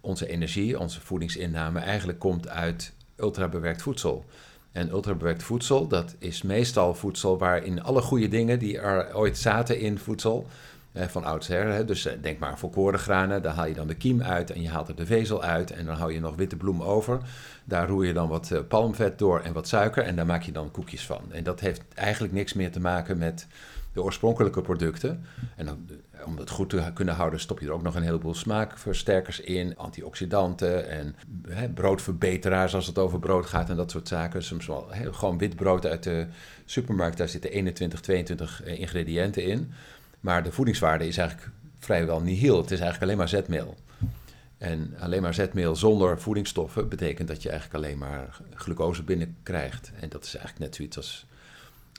onze 0.00 0.28
energie, 0.28 0.78
onze 0.78 1.00
voedingsinname, 1.00 1.80
eigenlijk 1.80 2.18
komt 2.18 2.48
uit 2.48 2.92
ultrabewerkt 3.16 3.82
voedsel. 3.82 4.24
En 4.72 4.90
ultrabewerkt 4.90 5.42
voedsel, 5.42 5.88
dat 5.88 6.14
is 6.18 6.42
meestal 6.42 6.94
voedsel 6.94 7.38
waarin 7.38 7.82
alle 7.82 8.00
goede 8.00 8.28
dingen 8.28 8.58
die 8.58 8.78
er 8.78 9.16
ooit 9.16 9.38
zaten 9.38 9.78
in 9.78 9.98
voedsel, 9.98 10.46
eh, 10.92 11.06
van 11.06 11.24
oudsher, 11.24 11.86
dus 11.86 12.06
eh, 12.06 12.12
denk 12.20 12.38
maar 12.38 12.58
volkoren 12.58 12.98
granen, 12.98 13.42
daar 13.42 13.54
haal 13.54 13.66
je 13.66 13.74
dan 13.74 13.86
de 13.86 13.94
kiem 13.94 14.22
uit 14.22 14.50
en 14.50 14.62
je 14.62 14.68
haalt 14.68 14.88
er 14.88 14.96
de 14.96 15.06
vezel 15.06 15.42
uit 15.42 15.70
en 15.70 15.86
dan 15.86 15.96
hou 15.96 16.12
je 16.12 16.20
nog 16.20 16.36
witte 16.36 16.56
bloem 16.56 16.82
over. 16.82 17.20
Daar 17.64 17.88
roer 17.88 18.06
je 18.06 18.12
dan 18.12 18.28
wat 18.28 18.62
palmvet 18.68 19.18
door 19.18 19.40
en 19.40 19.52
wat 19.52 19.68
suiker 19.68 20.02
en 20.02 20.16
daar 20.16 20.26
maak 20.26 20.42
je 20.42 20.52
dan 20.52 20.70
koekjes 20.70 21.06
van. 21.06 21.20
En 21.30 21.44
dat 21.44 21.60
heeft 21.60 21.82
eigenlijk 21.94 22.32
niks 22.32 22.52
meer 22.52 22.72
te 22.72 22.80
maken 22.80 23.18
met 23.18 23.46
de 23.92 24.02
oorspronkelijke 24.02 24.60
producten. 24.60 25.24
En 25.56 25.66
dan, 25.66 25.88
om 26.24 26.36
het 26.36 26.50
goed 26.50 26.70
te 26.70 26.90
kunnen 26.94 27.14
houden, 27.14 27.40
stop 27.40 27.60
je 27.60 27.66
er 27.66 27.72
ook 27.72 27.82
nog 27.82 27.94
een 27.94 28.02
heleboel 28.02 28.34
smaakversterkers 28.34 29.40
in, 29.40 29.76
antioxidanten 29.76 30.88
en 30.88 31.16
hè, 31.48 31.68
broodverbeteraars 31.68 32.74
als 32.74 32.86
het 32.86 32.98
over 32.98 33.18
brood 33.18 33.46
gaat 33.46 33.70
en 33.70 33.76
dat 33.76 33.90
soort 33.90 34.08
zaken. 34.08 34.42
Soms 34.42 34.66
wel 34.66 34.86
hè, 34.90 35.12
gewoon 35.12 35.38
wit 35.38 35.56
brood 35.56 35.86
uit 35.86 36.02
de 36.02 36.26
supermarkt, 36.64 37.18
daar 37.18 37.28
zitten 37.28 37.50
21, 37.50 38.00
22 38.00 38.64
ingrediënten 38.64 39.44
in. 39.44 39.72
Maar 40.20 40.42
de 40.42 40.52
voedingswaarde 40.52 41.06
is 41.06 41.16
eigenlijk 41.16 41.50
vrijwel 41.78 42.20
nihil. 42.20 42.56
Het 42.56 42.70
is 42.70 42.80
eigenlijk 42.80 43.02
alleen 43.02 43.16
maar 43.16 43.28
zetmeel. 43.28 43.76
En 44.58 44.94
alleen 44.98 45.22
maar 45.22 45.34
zetmeel 45.34 45.76
zonder 45.76 46.20
voedingsstoffen 46.20 46.88
betekent 46.88 47.28
dat 47.28 47.42
je 47.42 47.50
eigenlijk 47.50 47.84
alleen 47.84 47.98
maar 47.98 48.40
glucose 48.54 49.02
binnenkrijgt. 49.02 49.92
En 50.00 50.08
dat 50.08 50.24
is 50.24 50.34
eigenlijk 50.36 50.64
net 50.64 50.74
zoiets 50.74 50.96
als 50.96 51.26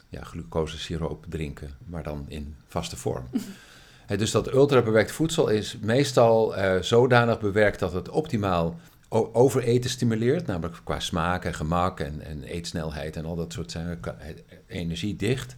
ja, 0.09 0.23
glucosesiroop 0.23 1.25
drinken, 1.29 1.71
maar 1.85 2.03
dan 2.03 2.25
in 2.27 2.55
vaste 2.67 2.97
vorm. 2.97 3.29
dus 4.17 4.31
dat 4.31 4.53
ultrabewerkt 4.53 5.11
voedsel 5.11 5.47
is 5.47 5.77
meestal 5.81 6.57
uh, 6.57 6.81
zodanig 6.81 7.39
bewerkt 7.39 7.79
dat 7.79 7.93
het 7.93 8.09
optimaal 8.09 8.79
overeten 9.09 9.89
stimuleert, 9.89 10.45
namelijk 10.45 10.81
qua 10.83 10.99
smaak 10.99 11.45
en 11.45 11.53
gemak 11.53 11.99
en, 11.99 12.21
en 12.21 12.43
eetsnelheid 12.43 13.15
en 13.15 13.25
al 13.25 13.35
dat 13.35 13.53
soort 13.53 13.71
zaken, 13.71 14.17
energiedicht. 14.67 15.55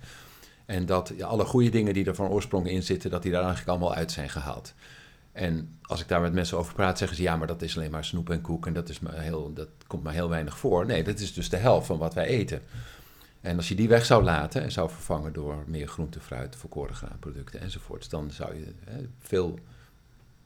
En 0.66 0.86
dat 0.86 1.14
ja, 1.18 1.28
alle 1.28 1.46
goede 1.46 1.70
dingen 1.70 1.94
die 1.94 2.06
er 2.06 2.16
van 2.16 2.30
oorsprong 2.30 2.70
in 2.70 2.84
zitten, 2.84 3.10
dat 3.10 3.22
die 3.22 3.32
daar 3.32 3.44
eigenlijk 3.44 3.70
allemaal 3.70 3.96
uit 3.96 4.12
zijn 4.12 4.30
gehaald. 4.30 4.74
En 5.32 5.78
als 5.82 6.02
ik 6.02 6.08
daar 6.08 6.22
met 6.22 6.34
mensen 6.34 6.58
over 6.58 6.74
praat, 6.74 6.98
zeggen 6.98 7.18
ze 7.18 7.24
ja, 7.24 7.36
maar 7.36 7.48
dat 7.48 7.62
is 7.62 7.78
alleen 7.78 7.92
maar 7.92 8.06
snoep 8.06 8.30
en 8.30 8.42
koek 8.42 8.68
en 8.68 8.74
dat, 8.74 8.90
is 8.90 9.00
maar 9.00 9.20
heel, 9.20 9.54
dat 9.54 9.68
komt 9.88 10.04
maar 10.04 10.14
heel 10.14 10.30
weinig 10.30 10.58
voor. 10.58 10.86
Nee, 10.86 11.04
dat 11.04 11.20
is 11.20 11.34
dus 11.34 11.50
de 11.50 11.58
helft 11.58 11.88
van 11.88 11.98
wat 11.98 12.14
wij 12.14 12.26
eten. 12.26 12.62
En 13.42 13.58
als 13.58 13.68
je 13.68 13.76
die 13.76 13.88
weg 13.88 14.06
zou 14.06 14.24
laten 14.24 14.62
en 14.62 14.72
zou 14.72 14.90
vervangen 14.90 15.34
door 15.34 15.64
meer 15.68 15.88
groente, 15.88 16.20
fruit, 16.20 16.56
volkoren 16.56 16.96
graanproducten 16.96 17.60
enzovoorts, 17.60 18.10
dan 18.10 18.32
zou 18.32 18.56
je 18.56 18.74
hè, 18.86 19.08
veel, 19.20 19.60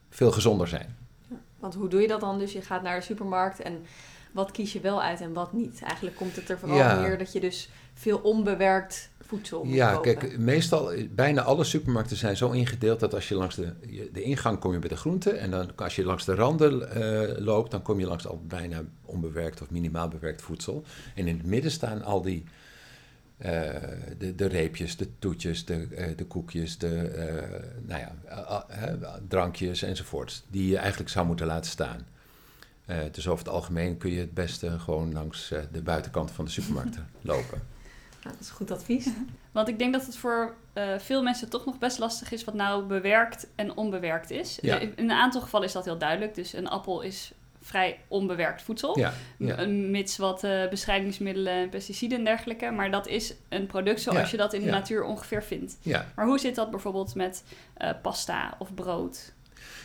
veel 0.09 0.31
gezonder 0.31 0.67
zijn. 0.67 0.95
Ja, 1.27 1.35
want 1.59 1.73
hoe 1.73 1.89
doe 1.89 2.01
je 2.01 2.07
dat 2.07 2.19
dan? 2.19 2.39
Dus 2.39 2.53
je 2.53 2.61
gaat 2.61 2.81
naar 2.81 2.99
de 2.99 3.05
supermarkt 3.05 3.61
en 3.61 3.85
wat 4.31 4.51
kies 4.51 4.73
je 4.73 4.79
wel 4.79 5.01
uit 5.01 5.21
en 5.21 5.33
wat 5.33 5.53
niet? 5.53 5.81
Eigenlijk 5.83 6.15
komt 6.15 6.35
het 6.35 6.49
er 6.49 6.59
vooral 6.59 6.77
ja. 6.77 6.99
neer 6.99 7.17
dat 7.17 7.33
je 7.33 7.39
dus 7.39 7.69
veel 7.93 8.17
onbewerkt 8.17 9.09
voedsel 9.21 9.63
moet 9.63 9.73
Ja, 9.73 9.93
kopen. 9.93 10.17
kijk, 10.17 10.37
meestal, 10.37 10.91
bijna 11.09 11.41
alle 11.41 11.63
supermarkten 11.63 12.17
zijn 12.17 12.37
zo 12.37 12.51
ingedeeld 12.51 12.99
dat 12.99 13.13
als 13.13 13.27
je 13.27 13.35
langs 13.35 13.55
de, 13.55 13.73
de 14.13 14.21
ingang 14.21 14.59
kom 14.59 14.73
je 14.73 14.79
bij 14.79 14.89
de 14.89 14.95
groenten 14.95 15.39
en 15.39 15.51
dan 15.51 15.75
als 15.75 15.95
je 15.95 16.05
langs 16.05 16.25
de 16.25 16.35
randen 16.35 16.73
uh, 16.97 17.45
loopt, 17.45 17.71
dan 17.71 17.81
kom 17.81 17.99
je 17.99 18.05
langs 18.05 18.27
al 18.27 18.41
bijna 18.47 18.81
onbewerkt 19.01 19.61
of 19.61 19.69
minimaal 19.69 20.07
bewerkt 20.07 20.41
voedsel. 20.41 20.83
En 21.15 21.27
in 21.27 21.37
het 21.37 21.45
midden 21.45 21.71
staan 21.71 22.03
al 22.03 22.21
die 22.21 22.43
uh, 23.37 23.49
de, 24.17 24.35
de 24.35 24.45
reepjes, 24.45 24.97
de 24.97 25.19
toetjes, 25.19 25.65
de, 25.65 25.87
uh, 25.91 26.17
de 26.17 26.25
koekjes, 26.25 26.77
de 26.77 27.13
uh, 27.15 27.87
nou 27.87 27.99
ja, 27.99 28.15
drankjes 29.27 29.81
enzovoort. 29.81 30.43
Die 30.47 30.69
je 30.69 30.77
eigenlijk 30.77 31.09
zou 31.09 31.25
moeten 31.25 31.45
laten 31.45 31.71
staan. 31.71 32.05
dus 33.11 33.27
over 33.27 33.45
het 33.45 33.53
algemeen 33.53 33.97
kun 33.97 34.11
je 34.11 34.19
het 34.19 34.33
beste 34.33 34.79
gewoon 34.79 35.13
langs 35.13 35.53
de 35.71 35.81
buitenkant 35.81 36.31
van 36.31 36.45
de 36.45 36.51
supermarkten 36.51 37.09
lopen. 37.21 37.61
Nou, 38.23 38.35
dat 38.35 38.39
is 38.45 38.49
goed 38.49 38.71
advies. 38.71 39.07
Want 39.51 39.67
ik 39.67 39.79
denk 39.79 39.93
dat 39.93 40.05
het 40.05 40.17
voor 40.17 40.55
veel 40.97 41.23
mensen 41.23 41.49
toch 41.49 41.65
nog 41.65 41.77
best 41.77 41.99
lastig 41.99 42.31
is 42.31 42.43
wat 42.43 42.53
nou 42.53 42.85
bewerkt 42.85 43.47
en 43.55 43.77
onbewerkt 43.77 44.31
is. 44.31 44.57
Ja. 44.61 44.79
In 44.79 44.93
een 44.95 45.11
aantal 45.11 45.41
gevallen 45.41 45.67
is 45.67 45.73
dat 45.73 45.85
heel 45.85 45.97
duidelijk. 45.97 46.35
Dus 46.35 46.53
een 46.53 46.67
appel 46.67 47.01
is 47.01 47.33
vrij 47.65 47.99
onbewerkt 48.07 48.61
voedsel. 48.61 48.99
Ja, 48.99 49.13
ja. 49.37 49.65
Mits 49.65 50.17
wat 50.17 50.43
uh, 50.43 50.69
bestrijdingsmiddelen, 50.69 51.69
pesticiden 51.69 52.17
en 52.17 52.23
dergelijke. 52.23 52.71
Maar 52.71 52.91
dat 52.91 53.07
is 53.07 53.33
een 53.49 53.65
product 53.65 54.01
zoals 54.01 54.19
ja, 54.19 54.27
je 54.31 54.37
dat 54.37 54.53
in 54.53 54.61
de 54.63 54.69
natuur 54.69 55.03
ongeveer 55.03 55.43
vindt. 55.43 55.77
Maar 56.15 56.25
hoe 56.25 56.39
zit 56.39 56.55
dat 56.55 56.71
bijvoorbeeld 56.71 57.15
met 57.15 57.43
uh, 57.77 57.89
pasta 58.01 58.55
of 58.59 58.73
brood? 58.73 59.33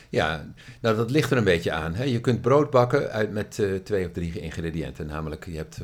Ja, 0.09 0.45
nou 0.81 0.95
dat 0.95 1.11
ligt 1.11 1.31
er 1.31 1.37
een 1.37 1.43
beetje 1.43 1.71
aan. 1.71 1.95
Hè. 1.95 2.03
Je 2.03 2.19
kunt 2.19 2.41
brood 2.41 2.69
bakken 2.69 3.11
uit, 3.11 3.31
met 3.31 3.57
uh, 3.57 3.75
twee 3.75 4.05
of 4.05 4.11
drie 4.11 4.39
ingrediënten. 4.39 5.05
Namelijk 5.05 5.45
je 5.45 5.57
hebt 5.57 5.81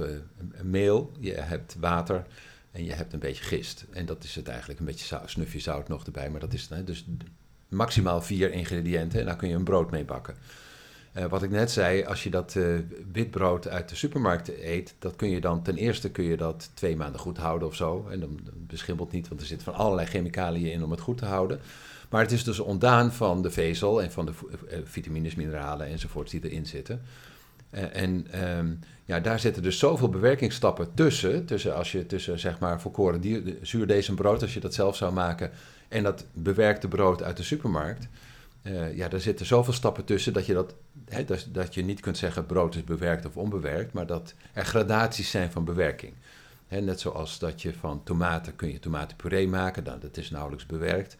meel, 0.61 1.11
je 1.19 1.33
hebt 1.33 1.75
water 1.79 2.25
en 2.71 2.85
je 2.85 2.93
hebt 2.93 3.13
een 3.13 3.19
beetje 3.19 3.43
gist. 3.43 3.85
En 3.91 4.05
dat 4.05 4.23
is 4.23 4.35
het 4.35 4.47
eigenlijk, 4.47 4.79
een 4.79 4.85
beetje 4.85 5.05
zout, 5.05 5.29
snufje 5.29 5.59
zout 5.59 5.87
nog 5.87 6.05
erbij. 6.05 6.29
Maar 6.29 6.39
dat 6.39 6.53
is 6.53 6.69
hè, 6.69 6.83
dus 6.83 7.05
maximaal 7.67 8.21
vier 8.21 8.51
ingrediënten 8.51 9.19
en 9.19 9.25
daar 9.25 9.35
kun 9.35 9.49
je 9.49 9.55
een 9.55 9.63
brood 9.63 9.91
mee 9.91 10.05
bakken. 10.05 10.35
Wat 11.29 11.43
ik 11.43 11.49
net 11.49 11.71
zei, 11.71 12.03
als 12.03 12.23
je 12.23 12.29
dat 12.29 12.55
witbrood 13.11 13.67
uit 13.67 13.89
de 13.89 13.95
supermarkt 13.95 14.61
eet, 14.61 14.95
dat 14.99 15.15
kun 15.15 15.29
je 15.29 15.41
dan 15.41 15.61
ten 15.61 15.75
eerste 15.75 16.09
kun 16.09 16.23
je 16.23 16.37
dat 16.37 16.69
twee 16.73 16.95
maanden 16.95 17.19
goed 17.19 17.37
houden 17.37 17.67
of 17.67 17.75
zo. 17.75 18.07
En 18.11 18.19
dan, 18.19 18.39
beschimmelt 18.67 19.11
niet, 19.11 19.27
want 19.27 19.41
er 19.41 19.47
zit 19.47 19.63
van 19.63 19.73
allerlei 19.73 20.07
chemicaliën 20.07 20.71
in 20.71 20.83
om 20.83 20.91
het 20.91 20.99
goed 20.99 21.17
te 21.17 21.25
houden. 21.25 21.59
Maar 22.09 22.21
het 22.21 22.31
is 22.31 22.43
dus 22.43 22.59
ontdaan 22.59 23.13
van 23.13 23.41
de 23.41 23.51
vezel 23.51 24.01
en 24.01 24.11
van 24.11 24.25
de 24.25 24.33
vitamines, 24.83 25.35
mineralen 25.35 25.87
enzovoort 25.87 26.29
die 26.29 26.43
erin 26.43 26.65
zitten. 26.65 27.01
en 27.69 28.27
ehm, 28.31 28.73
ja, 29.05 29.19
daar 29.19 29.39
zitten 29.39 29.63
dus 29.63 29.79
zoveel 29.79 30.09
bewerkingsstappen 30.09 30.93
tussen. 30.93 31.45
Tussen 31.45 31.75
als 31.75 31.91
je 31.91 32.05
tussen 32.05 32.39
zeg 32.39 32.59
maar 32.59 32.81
volkoren 32.81 33.39
zuurdezenbrood, 33.61 34.41
als 34.41 34.53
je 34.53 34.59
dat 34.59 34.73
zelf 34.73 34.95
zou 34.95 35.13
maken, 35.13 35.51
en 35.87 36.03
dat 36.03 36.25
bewerkte 36.33 36.87
brood 36.87 37.23
uit 37.23 37.37
de 37.37 37.43
supermarkt. 37.43 38.07
Uh, 38.67 38.97
ja, 38.97 39.07
daar 39.07 39.19
zitten 39.19 39.45
zoveel 39.45 39.73
stappen 39.73 40.05
tussen 40.05 40.33
dat 40.33 40.45
je, 40.45 40.53
dat, 40.53 40.75
dat, 41.51 41.73
je 41.73 41.83
niet 41.83 41.99
kunt 41.99 42.17
zeggen 42.17 42.45
brood 42.45 42.75
is 42.75 42.83
bewerkt 42.83 43.25
of 43.25 43.37
onbewerkt, 43.37 43.93
maar 43.93 44.05
dat 44.05 44.33
er 44.53 44.65
gradaties 44.65 45.29
zijn 45.29 45.51
van 45.51 45.65
bewerking. 45.65 46.13
Net 46.67 46.99
zoals 46.99 47.39
dat 47.39 47.61
je 47.61 47.73
van 47.73 48.03
tomaten 48.03 48.55
kun 48.55 48.71
je 48.71 48.79
tomatenpuree 48.79 49.47
maken, 49.47 49.83
dan, 49.83 49.99
dat 49.99 50.17
is 50.17 50.29
nauwelijks 50.29 50.65
bewerkt. 50.65 51.17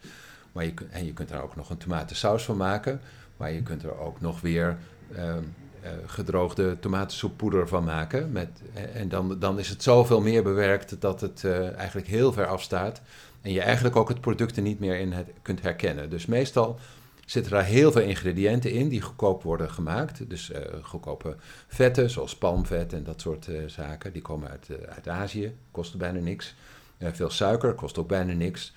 Maar 0.52 0.66
je, 0.66 0.74
en 0.90 1.06
je 1.06 1.14
kunt 1.14 1.32
er 1.32 1.42
ook 1.42 1.56
nog 1.56 1.70
een 1.70 1.78
tomatensaus 1.78 2.44
van 2.44 2.58
maken, 2.58 3.02
maar 3.38 3.52
je 3.52 3.64
kunt 3.64 3.84
er 3.84 3.98
ook 3.98 4.22
nog 4.22 4.42
weer 4.42 4.78
ehm, 5.16 5.44
eh, 5.82 5.92
gedroogde 6.06 6.80
tomatensoeppoeder 6.80 7.68
van 7.68 7.84
maken. 7.84 8.32
Met, 8.32 8.62
eh, 8.74 8.96
en 8.96 9.10
dan, 9.10 9.40
dan 9.40 9.60
is 9.60 9.70
het 9.70 9.84
zoveel 9.84 10.22
meer 10.22 10.44
bewerkt 10.44 11.02
dat 11.02 11.22
het 11.22 11.44
uh, 11.46 11.76
eigenlijk 11.76 12.08
heel 12.08 12.34
ver 12.34 12.48
afstaat. 12.48 13.02
En 13.42 13.52
je 13.52 13.62
eigenlijk 13.62 13.96
ook 13.96 14.10
het 14.10 14.22
producten 14.22 14.64
niet 14.64 14.80
meer 14.80 15.00
in 15.00 15.12
het, 15.12 15.28
kunt 15.42 15.62
herkennen. 15.62 16.10
Dus 16.10 16.26
meestal 16.26 16.80
zitten 17.28 17.52
daar 17.52 17.64
heel 17.64 17.92
veel 17.92 18.02
ingrediënten 18.02 18.72
in 18.72 18.90
die 18.90 19.02
goedkoop 19.02 19.44
worden 19.44 19.72
gemaakt. 19.72 20.30
Dus 20.30 20.50
uh, 20.50 20.58
goedkope 20.82 21.36
vetten, 21.68 22.10
zoals 22.10 22.36
palmvet 22.36 22.94
en 22.94 23.04
dat 23.04 23.22
soort 23.22 23.48
uh, 23.48 23.68
zaken. 23.68 24.14
Die 24.14 24.22
komen 24.22 24.50
uit, 24.50 24.68
uh, 24.70 24.78
uit 24.96 25.08
Azië, 25.08 25.56
kosten 25.72 26.00
bijna 26.00 26.20
niks. 26.20 26.56
veel 27.00 27.30
suiker, 27.30 27.74
kost 27.74 27.98
ook 27.98 28.08
bijna 28.08 28.34
niks. 28.34 28.74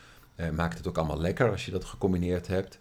maakt 0.55 0.79
het 0.79 0.89
ook 0.89 0.99
allemaal 0.99 1.21
lekker 1.21 1.51
als 1.51 1.65
je 1.65 1.71
dat 1.71 1.85
gecombineerd 1.85 2.47
hebt. 2.47 2.79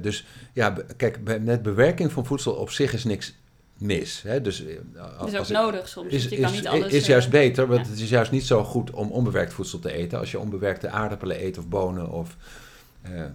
Dus 0.00 0.26
ja, 0.52 0.76
kijk, 0.96 1.18
met 1.42 1.62
bewerking 1.62 2.12
van 2.12 2.26
voedsel 2.26 2.52
op 2.52 2.70
zich 2.70 2.92
is 2.92 3.04
niks 3.04 3.34
mis. 3.78 4.22
Hè? 4.22 4.40
Dus, 4.40 4.62
is 5.26 5.36
ook 5.36 5.48
nodig 5.48 5.88
soms. 5.88 6.12
Is, 6.12 6.24
je 6.24 6.40
kan 6.40 6.52
niet 6.52 6.66
alles, 6.66 6.92
is 6.92 7.06
juist 7.06 7.30
beter, 7.30 7.66
want 7.66 7.86
ja. 7.86 7.90
het 7.90 8.00
is 8.00 8.08
juist 8.08 8.30
niet 8.30 8.46
zo 8.46 8.64
goed 8.64 8.90
om 8.90 9.10
onbewerkt 9.10 9.52
voedsel 9.52 9.78
te 9.78 9.92
eten. 9.92 10.18
Als 10.18 10.30
je 10.30 10.38
onbewerkte 10.38 10.88
aardappelen 10.88 11.44
eet 11.44 11.58
of 11.58 11.68
bonen 11.68 12.10
of 12.10 12.36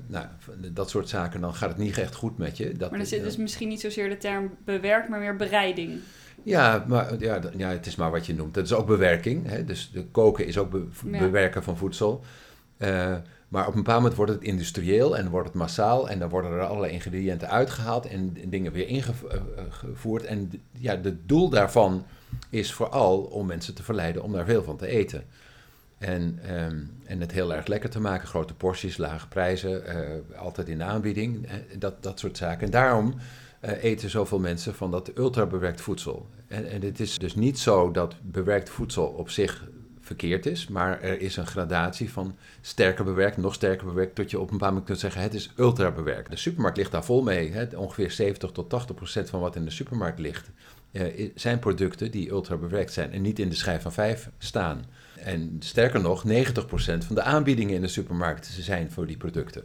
nou, 0.08 0.26
dat 0.74 0.90
soort 0.90 1.10
zaken, 1.10 1.42
dan 1.42 1.54
gaat 1.54 1.70
het 1.70 1.78
niet 1.78 1.98
echt 1.98 2.16
goed 2.16 2.38
met 2.38 2.58
je. 2.58 2.72
Dat, 2.78 2.90
maar 2.90 3.00
dan 3.00 3.08
zit 3.08 3.24
dus 3.24 3.38
misschien 3.38 3.68
niet 3.68 3.82
zozeer 3.82 4.10
de 4.10 4.18
term 4.18 4.52
bewerkt, 4.66 5.10
maar 5.10 5.20
meer 5.20 5.36
bereiding. 5.36 6.00
Ja, 6.44 6.86
maar 6.88 7.20
ja, 7.20 7.42
ja, 7.58 7.70
het 7.70 7.86
is 7.86 7.96
maar 7.96 8.12
wat 8.12 8.26
je 8.26 8.36
noemt. 8.36 8.54
Dat 8.54 8.66
is 8.66 8.74
ook 8.74 8.88
bewerking. 8.88 9.50
Hè? 9.50 9.66
Dus 9.66 9.92
de 9.92 10.06
koken 10.06 10.46
is 10.46 10.58
ook 10.58 10.72
be 10.72 10.88
ja. 11.12 11.20
bewerken 11.20 11.64
van 11.64 11.78
voedsel. 11.78 12.24
Maar 13.48 13.68
op 13.68 13.74
een 13.74 13.84
bepaald 13.84 14.00
moment 14.00 14.16
wordt 14.16 14.32
het 14.32 14.42
industrieel 14.42 15.18
en 15.18 15.30
wordt 15.30 15.48
het 15.48 15.58
massaal 15.58 16.10
en 16.10 16.20
dan 16.20 16.30
worden 16.30 16.52
er 16.52 16.66
allerlei 16.66 16.94
ingrediënten 16.94 17.50
uitgehaald 17.50 18.08
en 18.08 18.38
dingen 18.48 18.72
weer 18.72 18.88
ingevoerd. 18.88 20.24
En 20.24 20.52
ja, 20.72 21.00
het 21.02 21.28
doel 21.28 21.50
daarvan 21.50 22.06
is 22.50 22.74
vooral 22.74 23.18
om 23.18 23.46
mensen 23.46 23.76
te 23.76 23.84
verleiden 23.84 24.24
om 24.24 24.32
daar 24.32 24.46
veel 24.46 24.64
van 24.64 24.78
te 24.78 24.88
eten. 24.88 25.24
En, 25.98 26.40
um, 26.56 26.92
en 27.06 27.20
het 27.20 27.32
heel 27.32 27.54
erg 27.54 27.68
lekker 27.68 27.90
te 27.90 28.00
maken, 28.00 28.28
grote 28.28 28.54
porties, 28.54 28.98
lage 28.98 29.28
prijzen, 29.28 29.84
uh, 29.88 30.40
altijd 30.40 30.68
in 30.68 30.84
aanbieding, 30.84 31.48
eh, 31.48 31.54
dat, 31.78 32.04
dat 32.04 32.20
soort 32.20 32.38
zaken. 32.38 32.66
En 32.66 32.72
daarom 32.72 33.16
uh, 33.62 33.84
eten 33.84 34.10
zoveel 34.10 34.40
mensen 34.40 34.76
van 34.76 34.92
dat 34.92 35.18
ultrabewerkt 35.18 35.82
voedsel. 35.82 36.30
En, 36.48 36.70
en 36.70 36.82
het 36.82 37.00
is 37.00 37.18
dus 37.18 37.36
niet 37.36 37.60
zo 37.60 37.92
dat 37.92 38.16
bewerkt 38.22 38.70
voedsel 38.70 39.06
op 39.06 39.30
zich 39.30 39.64
verkeerd 40.06 40.46
is. 40.46 40.68
Maar 40.68 41.02
er 41.02 41.22
is 41.22 41.38
een 41.38 41.48
gradatie 41.48 42.12
van 42.12 42.36
sterker 42.62 43.04
bewerkt, 43.04 43.38
nog 43.38 43.54
sterker 43.54 43.86
bewerkt, 43.86 44.16
tot 44.16 44.32
je 44.32 44.40
op 44.40 44.44
een 44.44 44.52
bepaald 44.52 44.72
moment 44.72 44.88
kunt 44.88 45.00
zeggen 45.00 45.22
het 45.22 45.34
is 45.34 45.52
ultra 45.56 45.92
bewerkt. 45.92 46.30
De 46.30 46.38
supermarkt 46.38 46.78
ligt 46.78 46.92
daar 46.92 47.06
vol 47.06 47.24
mee. 47.24 47.52
Hè? 47.52 47.78
Ongeveer 47.78 48.12
70 48.12 48.52
tot 48.52 48.70
80 48.70 48.96
procent 48.96 49.30
van 49.30 49.40
wat 49.40 49.56
in 49.56 49.66
de 49.66 49.72
supermarkt 49.72 50.20
ligt, 50.20 50.50
eh, 50.92 51.30
zijn 51.36 51.60
producten 51.60 52.12
die 52.12 52.30
ultra 52.30 52.58
bewerkt 52.58 52.94
zijn 52.94 53.12
en 53.12 53.22
niet 53.22 53.40
in 53.40 53.50
de 53.50 53.56
schijf 53.56 53.82
van 53.82 53.94
5 53.94 54.30
staan. 54.38 54.86
En 55.26 55.56
sterker 55.60 56.02
nog, 56.02 56.24
90 56.24 56.66
procent 56.66 57.06
van 57.06 57.16
de 57.16 57.22
aanbiedingen 57.22 57.76
in 57.76 57.82
de 57.82 57.88
supermarkt 57.88 58.46
zijn 58.46 58.92
voor 58.92 59.08
die 59.08 59.18
producten. 59.18 59.64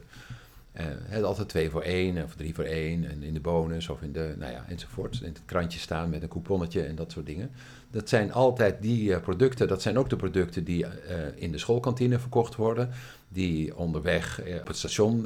Uh, 1.11 1.23
altijd 1.23 1.49
twee 1.49 1.69
voor 1.69 1.81
één 1.81 2.23
of 2.23 2.35
drie 2.35 2.53
voor 2.53 2.63
één. 2.63 3.09
En 3.09 3.23
in 3.23 3.33
de 3.33 3.39
bonus 3.39 3.89
of 3.89 4.01
in 4.01 4.11
de, 4.11 4.35
nou 4.37 4.51
ja, 4.51 4.65
enzovoort. 4.67 5.19
In 5.21 5.27
het 5.27 5.41
krantje 5.45 5.79
staan 5.79 6.09
met 6.09 6.21
een 6.21 6.27
couponnetje 6.27 6.81
en 6.81 6.95
dat 6.95 7.11
soort 7.11 7.25
dingen. 7.25 7.51
Dat 7.91 8.09
zijn 8.09 8.33
altijd 8.33 8.81
die 8.81 9.09
uh, 9.09 9.19
producten. 9.19 9.67
Dat 9.67 9.81
zijn 9.81 9.97
ook 9.97 10.09
de 10.09 10.15
producten 10.15 10.63
die 10.63 10.83
uh, 10.83 10.89
in 11.35 11.51
de 11.51 11.57
schoolkantine 11.57 12.19
verkocht 12.19 12.55
worden. 12.55 12.89
Die 13.27 13.77
onderweg 13.77 14.41
op 14.59 14.67
het 14.67 14.77
station 14.77 15.25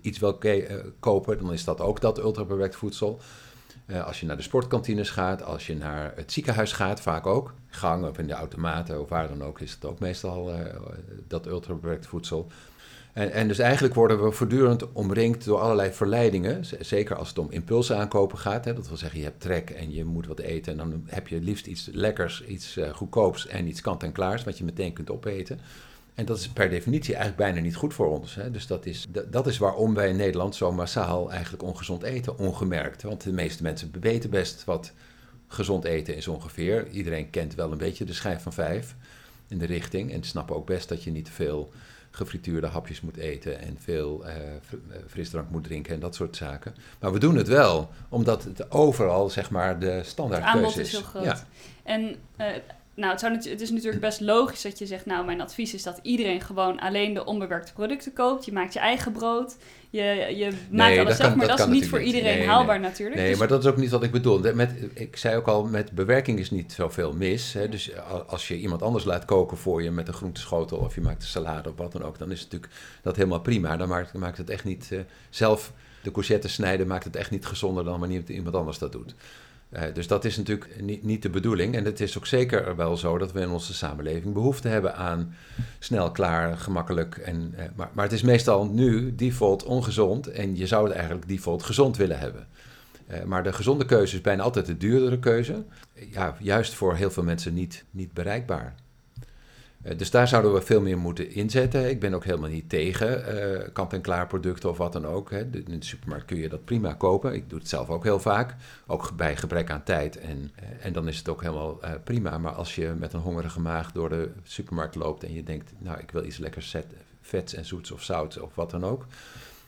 iets 0.00 0.18
wil 0.18 0.38
kopen. 0.98 1.38
Dan 1.38 1.52
is 1.52 1.64
dat 1.64 1.80
ook 1.80 2.00
dat 2.00 2.18
ultrabewerkt 2.18 2.76
voedsel. 2.76 3.20
Als 4.04 4.20
je 4.20 4.26
naar 4.26 4.36
de 4.36 4.42
sportkantines 4.42 5.10
gaat, 5.10 5.42
als 5.42 5.66
je 5.66 5.76
naar 5.76 6.12
het 6.16 6.32
ziekenhuis 6.32 6.72
gaat, 6.72 7.00
vaak 7.00 7.26
ook. 7.26 7.54
Gang 7.66 8.04
of 8.04 8.18
in 8.18 8.26
de 8.26 8.32
automaten 8.32 9.00
of 9.00 9.08
waar 9.08 9.28
dan 9.28 9.42
ook, 9.42 9.60
is 9.60 9.72
het 9.72 9.84
ook 9.84 9.98
meestal 9.98 10.52
dat 11.28 11.46
ultrabewerkt 11.46 12.06
voedsel. 12.06 12.50
En, 13.12 13.32
en, 13.32 13.48
dus 13.48 13.58
eigenlijk 13.58 13.94
worden 13.94 14.24
we 14.24 14.30
voortdurend 14.30 14.92
omringd 14.92 15.44
door 15.44 15.58
allerlei 15.58 15.92
verleidingen. 15.92 16.64
Zeker 16.80 17.16
als 17.16 17.28
het 17.28 17.38
om 17.38 17.50
impulsen 17.50 17.96
aankopen 17.96 18.38
gaat. 18.38 18.64
Hè, 18.64 18.74
dat 18.74 18.88
wil 18.88 18.96
zeggen, 18.96 19.18
je 19.18 19.24
hebt 19.24 19.40
trek 19.40 19.70
en 19.70 19.92
je 19.92 20.04
moet 20.04 20.26
wat 20.26 20.38
eten. 20.38 20.72
En 20.72 20.78
dan 20.78 21.02
heb 21.06 21.28
je 21.28 21.40
liefst 21.40 21.66
iets 21.66 21.88
lekkers, 21.92 22.44
iets 22.44 22.76
uh, 22.76 22.90
goedkoops 22.90 23.46
en 23.46 23.66
iets 23.66 23.80
kant-en-klaars... 23.80 24.44
wat 24.44 24.58
je 24.58 24.64
meteen 24.64 24.92
kunt 24.92 25.10
opeten. 25.10 25.60
En 26.14 26.24
dat 26.24 26.38
is 26.38 26.48
per 26.48 26.70
definitie 26.70 27.14
eigenlijk 27.14 27.44
bijna 27.44 27.60
niet 27.60 27.76
goed 27.76 27.94
voor 27.94 28.18
ons. 28.18 28.34
Hè. 28.34 28.50
Dus 28.50 28.66
dat 28.66 28.86
is, 28.86 29.06
dat 29.30 29.46
is 29.46 29.58
waarom 29.58 29.94
wij 29.94 30.08
in 30.08 30.16
Nederland 30.16 30.54
zo 30.54 30.72
massaal 30.72 31.30
eigenlijk 31.30 31.62
ongezond 31.62 32.02
eten, 32.02 32.38
ongemerkt. 32.38 33.02
Want 33.02 33.22
de 33.22 33.32
meeste 33.32 33.62
mensen 33.62 33.90
weten 34.00 34.30
best 34.30 34.64
wat 34.64 34.92
gezond 35.48 35.84
eten 35.84 36.16
is 36.16 36.28
ongeveer. 36.28 36.88
Iedereen 36.88 37.30
kent 37.30 37.54
wel 37.54 37.72
een 37.72 37.78
beetje 37.78 38.04
de 38.04 38.12
schijf 38.12 38.42
van 38.42 38.52
vijf 38.52 38.96
in 39.48 39.58
de 39.58 39.66
richting. 39.66 40.12
En 40.12 40.22
snappen 40.22 40.56
ook 40.56 40.66
best 40.66 40.88
dat 40.88 41.04
je 41.04 41.10
niet 41.10 41.24
te 41.24 41.32
veel 41.32 41.72
gefrituurde 42.10 42.66
hapjes 42.66 43.00
moet 43.00 43.16
eten 43.16 43.60
en 43.60 43.76
veel 43.80 44.26
uh, 44.26 44.32
frisdrank 45.06 45.50
moet 45.50 45.64
drinken 45.64 45.94
en 45.94 46.00
dat 46.00 46.14
soort 46.14 46.36
zaken. 46.36 46.74
Maar 47.00 47.12
we 47.12 47.18
doen 47.18 47.36
het 47.36 47.48
wel, 47.48 47.90
omdat 48.08 48.44
het 48.44 48.70
overal 48.70 49.30
zeg 49.30 49.50
maar 49.50 49.78
de 49.78 50.00
standaardkeuze 50.04 50.80
is. 50.80 50.86
is 50.86 50.92
heel 50.92 51.02
groot. 51.02 51.24
Ja. 51.24 51.46
En 51.82 52.16
uh, 52.40 52.46
nou, 52.94 53.10
het, 53.10 53.20
zou, 53.20 53.34
het 53.34 53.60
is 53.60 53.70
natuurlijk 53.70 54.00
best 54.00 54.20
logisch 54.20 54.62
dat 54.62 54.78
je 54.78 54.86
zegt, 54.86 55.06
nou, 55.06 55.24
mijn 55.24 55.40
advies 55.40 55.74
is 55.74 55.82
dat 55.82 55.98
iedereen 56.02 56.40
gewoon 56.40 56.80
alleen 56.80 57.14
de 57.14 57.24
onbewerkte 57.24 57.72
producten 57.72 58.12
koopt. 58.12 58.44
Je 58.44 58.52
maakt 58.52 58.72
je 58.72 58.78
eigen 58.78 59.12
brood, 59.12 59.56
je, 59.90 60.02
je 60.36 60.52
maakt 60.70 60.98
alles 60.98 61.16
zelf, 61.16 61.34
maar 61.34 61.46
dat, 61.46 61.58
is 61.58 61.66
niet 61.66 61.88
voor 61.88 62.02
iedereen 62.02 62.46
haalbaar 62.46 62.80
natuurlijk. 62.80 63.20
Nee, 63.20 63.30
dus 63.30 63.38
maar 63.38 63.48
dat 63.48 63.64
is 63.64 63.70
ook 63.70 63.76
niet 63.76 63.90
wat 63.90 64.02
ik 64.02 64.10
bedoel. 64.10 64.54
Met, 64.54 64.70
ik 64.94 65.16
zei 65.16 65.36
ook 65.36 65.46
al, 65.46 65.64
met 65.64 65.92
bewerking 65.92 66.38
is 66.38 66.50
niet 66.50 66.72
zoveel 66.72 67.12
mis. 67.12 67.52
Hè? 67.52 67.68
Dus 67.68 67.90
als 68.26 68.48
je 68.48 68.58
iemand 68.58 68.82
anders 68.82 69.04
laat 69.04 69.24
koken 69.24 69.56
voor 69.56 69.82
je 69.82 69.90
met 69.90 70.08
een 70.08 70.14
groenteschotel 70.14 70.78
of 70.78 70.94
je 70.94 71.00
maakt 71.00 71.22
een 71.22 71.28
salade 71.28 71.68
of 71.68 71.76
wat 71.76 71.92
dan 71.92 72.02
ook, 72.02 72.18
dan 72.18 72.30
is 72.30 72.40
het 72.40 72.52
natuurlijk 72.52 72.80
dat 73.02 73.16
helemaal 73.16 73.40
prima. 73.40 73.76
Dan 73.76 73.88
maakt, 73.88 74.12
maakt 74.12 74.38
het 74.38 74.50
echt 74.50 74.64
niet, 74.64 74.88
uh, 74.92 75.00
zelf 75.30 75.72
de 76.02 76.10
courgettes 76.10 76.52
snijden 76.52 76.86
maakt 76.86 77.04
het 77.04 77.16
echt 77.16 77.30
niet 77.30 77.46
gezonder 77.46 77.84
dan 77.84 78.00
wanneer 78.00 78.22
iemand 78.26 78.54
anders 78.54 78.78
dat 78.78 78.92
doet. 78.92 79.14
Uh, 79.72 79.82
dus 79.92 80.06
dat 80.06 80.24
is 80.24 80.36
natuurlijk 80.36 80.80
niet, 80.80 81.02
niet, 81.02 81.22
de 81.22 81.30
bedoeling. 81.30 81.74
En 81.74 81.84
het 81.84 82.00
is 82.00 82.18
ook 82.18 82.26
zeker 82.26 82.76
wel 82.76 82.96
zo 82.96 83.18
dat 83.18 83.32
we 83.32 83.40
in 83.40 83.50
onze 83.50 83.74
samenleving 83.74 84.34
behoefte 84.34 84.68
hebben 84.68 84.96
aan 84.96 85.34
snel, 85.78 86.10
klaar, 86.10 86.58
gemakkelijk. 86.58 87.16
En, 87.16 87.54
uh, 87.56 87.64
maar, 87.74 87.90
maar 87.92 88.04
het 88.04 88.12
is 88.12 88.22
meestal 88.22 88.66
nu 88.66 89.14
default 89.14 89.64
ongezond 89.64 90.26
en 90.26 90.56
je 90.56 90.66
zou 90.66 90.84
het 90.84 90.94
eigenlijk 90.94 91.28
default 91.28 91.62
gezond 91.62 91.96
willen 91.96 92.18
hebben. 92.18 92.46
Uh, 93.10 93.22
maar 93.22 93.42
de 93.42 93.52
gezonde 93.52 93.84
keuze 93.84 94.14
is 94.14 94.20
bijna 94.20 94.42
altijd 94.42 94.66
de 94.66 94.76
duurdere 94.76 95.18
keuze. 95.18 95.64
Ja, 96.10 96.36
juist 96.38 96.74
voor 96.74 96.94
heel 96.94 97.10
veel 97.10 97.22
mensen 97.22 97.54
niet, 97.54 97.84
niet 97.90 98.12
bereikbaar. 98.12 98.74
Eh, 99.82 99.98
dus 99.98 100.10
daar 100.10 100.28
zouden 100.28 100.52
we 100.52 100.62
veel 100.62 100.80
meer 100.80 100.98
moeten 100.98 101.30
inzetten. 101.30 101.90
Ik 101.90 102.00
ben 102.00 102.14
ook 102.14 102.24
helemaal 102.24 102.48
niet 102.48 102.68
tegen 102.68 103.34
uh, 103.34 103.68
kant-en-klaar 103.72 104.26
producten 104.26 104.70
of 104.70 104.76
wat 104.76 104.92
dan 104.92 105.06
ook. 105.06 105.30
Hè. 105.30 105.40
In 105.40 105.64
de 105.78 105.84
supermarkt 105.84 106.24
kun 106.24 106.36
je 106.36 106.48
dat 106.48 106.64
prima 106.64 106.92
kopen. 106.92 107.34
Ik 107.34 107.50
doe 107.50 107.58
het 107.58 107.68
zelf 107.68 107.88
ook 107.88 108.04
heel 108.04 108.20
vaak, 108.20 108.54
ook 108.86 109.16
bij 109.16 109.36
gebrek 109.36 109.70
aan 109.70 109.82
tijd. 109.82 110.18
En, 110.18 110.50
uh, 110.62 110.86
en 110.86 110.92
dan 110.92 111.08
is 111.08 111.18
het 111.18 111.28
ook 111.28 111.42
helemaal 111.42 111.80
prima. 112.04 112.38
Maar 112.38 112.52
als 112.52 112.74
je 112.74 112.94
met 112.98 113.12
een 113.12 113.20
hongerige 113.20 113.60
maag 113.60 113.92
door 113.92 114.08
de 114.08 114.30
supermarkt 114.42 114.94
loopt 114.94 115.24
en 115.24 115.32
je 115.32 115.42
denkt, 115.42 115.72
nou 115.78 115.98
ik 115.98 116.10
wil 116.10 116.24
iets 116.24 116.38
lekkers 116.38 116.70
zet, 116.70 116.86
vets 117.20 117.54
en 117.54 117.64
zoets 117.64 117.90
of 117.90 118.02
zout 118.02 118.40
of 118.40 118.54
wat 118.54 118.70
dan 118.70 118.84
ook. 118.84 119.06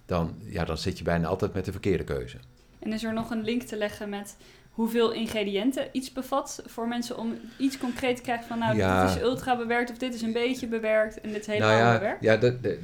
Dan, 0.07 0.35
ja, 0.39 0.65
dan 0.65 0.79
zit 0.79 0.99
je 0.99 1.05
bijna 1.05 1.27
altijd 1.27 1.55
met 1.55 1.65
de 1.65 1.73
verkeerde 1.73 2.05
keuze. 2.05 2.37
En 2.79 2.93
is 2.93 3.05
er 3.05 3.13
nog 3.13 3.31
een 3.31 3.43
link 3.43 3.63
te 3.63 3.77
leggen 3.77 4.09
met 4.09 4.37
hoeveel 4.75 5.13
ingrediënten 5.13 5.89
iets 5.93 6.13
bevat 6.13 6.63
voor 6.67 6.89
mensen 6.89 7.19
om 7.19 7.35
iets 7.59 7.79
concreet 7.79 8.17
te 8.17 8.23
krijgen 8.23 8.47
van 8.47 8.59
nou, 8.59 8.77
Ja. 8.77 9.07
dit 9.07 9.17
is 9.17 9.23
ultra 9.23 9.57
bewerkt 9.57 9.91
of 9.91 9.99
dit 9.99 10.15
is 10.15 10.23
een 10.23 10.33
beetje 10.33 10.67
bewerkt 10.67 11.21
en 11.21 11.33
dit 11.33 11.41
is 11.41 11.47
helemaal 11.47 11.69
Nou 11.71 11.83
ja, 11.83 11.99
bewerkt? 11.99 12.23
ja 12.23 12.41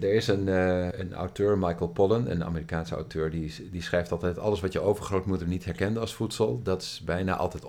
er 0.07 0.15
is 0.15 0.27
een, 0.27 0.49
eh, 0.49 0.99
een 0.99 1.13
auteur, 1.15 1.59
Michael 1.59 1.89
Pollan, 1.89 2.29
een 2.29 2.45
Amerikaanse 2.45 2.95
auteur, 2.95 3.31
die, 3.31 3.69
die 3.71 3.83
schrijft 3.83 4.13
altijd: 4.13 4.39
alles 4.39 4.61
wat 4.61 4.73
je 4.73 4.81
overgrootmoeder 4.81 5.47
niet 5.49 5.65
herkende 5.65 6.01
als 6.01 6.15
voedsel, 6.15 6.61
dat 6.63 6.83
is 6.83 7.03
bijna 7.05 7.37
altijd 7.37 7.65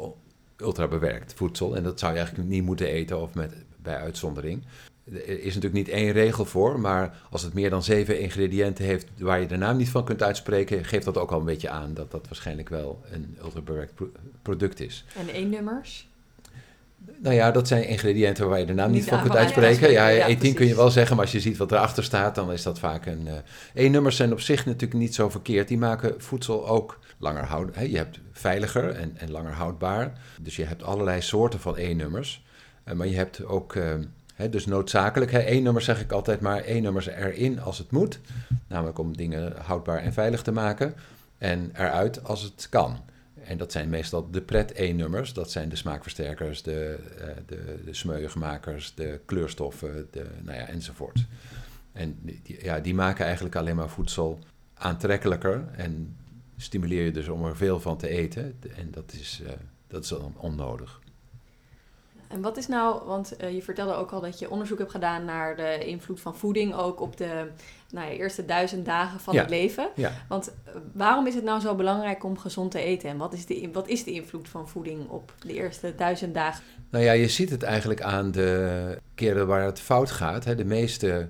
ultra 0.57 0.87
bewerkt 0.87 1.33
voedsel. 1.33 1.75
En 1.75 1.83
dat 1.83 1.99
zou 1.99 2.11
je 2.11 2.17
eigenlijk 2.17 2.49
niet 2.49 2.63
moeten 2.63 2.87
eten 2.87 3.21
of 3.21 3.33
met, 3.33 3.53
bij 3.81 3.97
uitzondering. 3.97 4.63
Er 5.05 5.27
is 5.39 5.45
natuurlijk 5.45 5.73
niet 5.73 5.89
één 5.89 6.11
regel 6.11 6.45
voor, 6.45 6.79
maar 6.79 7.17
als 7.29 7.41
het 7.41 7.53
meer 7.53 7.69
dan 7.69 7.83
zeven 7.83 8.19
ingrediënten 8.19 8.85
heeft 8.85 9.07
waar 9.17 9.39
je 9.41 9.47
de 9.47 9.57
naam 9.57 9.77
niet 9.77 9.89
van 9.89 10.05
kunt 10.05 10.23
uitspreken, 10.23 10.85
geeft 10.85 11.05
dat 11.05 11.17
ook 11.17 11.31
al 11.31 11.39
een 11.39 11.45
beetje 11.45 11.69
aan 11.69 11.93
dat 11.93 12.11
dat 12.11 12.25
waarschijnlijk 12.27 12.69
wel 12.69 13.01
een 13.11 13.37
ultra 13.43 13.61
bewerkt 13.61 13.95
pro- 13.95 14.11
product 14.41 14.79
is. 14.79 15.05
En 15.17 15.29
één-nummers? 15.33 16.09
Nou 17.17 17.35
ja, 17.35 17.51
dat 17.51 17.67
zijn 17.67 17.87
ingrediënten 17.87 18.49
waar 18.49 18.59
je 18.59 18.65
de 18.65 18.73
naam 18.73 18.91
niet, 18.91 18.99
Niet 19.01 19.09
van 19.09 19.21
kunt 19.21 19.35
uitspreken. 19.35 19.91
Ja, 19.91 20.03
uitspreken, 20.05 20.47
ja, 20.47 20.51
E10 20.51 20.55
kun 20.55 20.67
je 20.67 20.75
wel 20.75 20.89
zeggen, 20.89 21.15
maar 21.15 21.25
als 21.25 21.33
je 21.33 21.39
ziet 21.39 21.57
wat 21.57 21.71
erachter 21.71 22.03
staat, 22.03 22.35
dan 22.35 22.51
is 22.51 22.63
dat 22.63 22.79
vaak 22.79 23.05
een... 23.05 23.27
eh 23.27 23.85
E-nummers 23.85 24.15
zijn 24.15 24.31
op 24.31 24.39
zich 24.39 24.65
natuurlijk 24.65 24.99
niet 24.99 25.15
zo 25.15 25.29
verkeerd. 25.29 25.67
Die 25.67 25.77
maken 25.77 26.13
voedsel 26.17 26.67
ook 26.67 26.99
langer 27.17 27.43
houdbaar. 27.45 27.87
Je 27.87 27.97
hebt 27.97 28.19
veiliger 28.31 28.89
en, 28.89 29.11
en 29.17 29.31
langer 29.31 29.53
houdbaar. 29.53 30.13
Dus 30.41 30.55
je 30.55 30.63
hebt 30.65 30.83
allerlei 30.83 31.21
soorten 31.21 31.59
van 31.59 31.75
E-nummers. 31.77 32.43
Eh, 32.83 32.93
maar 32.95 33.07
je 33.07 33.15
hebt 33.15 33.45
ook... 33.45 33.75
eh, 33.75 33.93
dus 34.49 34.65
noodzakelijk, 34.65 35.31
hè, 35.31 35.39
E-nummers 35.39 35.85
zeg 35.85 36.01
ik 36.01 36.11
altijd 36.11 36.39
maar, 36.39 36.63
E-nummers 36.63 37.07
erin 37.07 37.61
als 37.61 37.77
het 37.77 37.91
moet. 37.91 38.19
Namelijk 38.67 38.99
om 38.99 39.17
dingen 39.17 39.53
houdbaar 39.57 39.97
en 39.97 40.13
veilig 40.13 40.41
te 40.41 40.51
maken. 40.51 40.93
En 41.37 41.71
eruit 41.73 42.23
als 42.23 42.41
het 42.41 42.67
kan. 42.69 42.99
En 43.43 43.57
dat 43.57 43.71
zijn 43.71 43.89
meestal 43.89 44.31
de 44.31 44.41
pret-E-nummers. 44.41 45.33
Dat 45.33 45.51
zijn 45.51 45.69
de 45.69 45.75
smaakversterkers, 45.75 46.61
de, 46.63 46.97
eh, 47.19 47.27
de, 47.45 47.79
de 47.85 47.93
smeuigmakers, 47.93 48.93
de 48.95 49.19
kleurstoffen, 49.25 50.07
de, 50.11 50.25
nou 50.41 50.57
ja, 50.57 50.67
enzovoort. 50.67 51.25
En 51.91 52.17
die, 52.21 52.63
ja, 52.63 52.79
die 52.79 52.93
maken 52.93 53.25
eigenlijk 53.25 53.55
alleen 53.55 53.75
maar 53.75 53.89
voedsel 53.89 54.39
aantrekkelijker 54.73 55.67
en 55.75 56.15
stimuleer 56.57 57.05
je 57.05 57.11
dus 57.11 57.27
om 57.27 57.45
er 57.45 57.57
veel 57.57 57.79
van 57.79 57.97
te 57.97 58.07
eten. 58.07 58.59
En 58.75 58.91
dat 58.91 59.13
is, 59.13 59.41
eh, 59.45 59.51
dat 59.87 60.03
is 60.03 60.09
dan 60.09 60.33
onnodig. 60.37 61.00
En 62.31 62.41
wat 62.41 62.57
is 62.57 62.67
nou, 62.67 63.05
want 63.05 63.35
eh, 63.35 63.53
je 63.53 63.61
vertelde 63.61 63.93
ook 63.93 64.11
al 64.11 64.21
dat 64.21 64.39
je 64.39 64.49
onderzoek 64.49 64.77
hebt 64.77 64.91
gedaan 64.91 65.25
naar 65.25 65.55
de 65.55 65.85
invloed 65.85 66.19
van 66.19 66.35
voeding 66.35 66.73
ook 66.73 67.01
op 67.01 67.17
de 67.17 67.47
nou 67.91 68.07
ja, 68.07 68.13
eerste 68.13 68.45
duizend 68.45 68.85
dagen 68.85 69.19
van 69.19 69.33
Ja. 69.33 69.41
het 69.41 69.49
leven. 69.49 69.89
Ja. 69.95 70.11
Want 70.27 70.51
eh, 70.65 70.73
waarom 70.93 71.27
is 71.27 71.35
het 71.35 71.43
nou 71.43 71.59
zo 71.59 71.75
belangrijk 71.75 72.23
om 72.23 72.37
gezond 72.37 72.71
te 72.71 72.79
eten? 72.79 73.09
En 73.09 73.17
wat 73.17 73.33
is, 73.33 73.45
de, 73.45 73.69
wat 73.73 73.87
is 73.87 74.03
de 74.03 74.11
invloed 74.11 74.49
van 74.49 74.69
voeding 74.69 75.09
op 75.09 75.33
de 75.39 75.53
eerste 75.53 75.93
duizend 75.95 76.33
dagen? 76.33 76.63
Nou 76.89 77.03
ja, 77.03 77.11
je 77.11 77.27
ziet 77.27 77.49
het 77.49 77.63
eigenlijk 77.63 78.01
aan 78.01 78.31
de 78.31 78.97
keren 79.15 79.47
waar 79.47 79.63
het 79.63 79.79
fout 79.79 80.11
gaat. 80.11 80.45
Hè. 80.45 80.55
De 80.55 80.65
meeste 80.65 81.27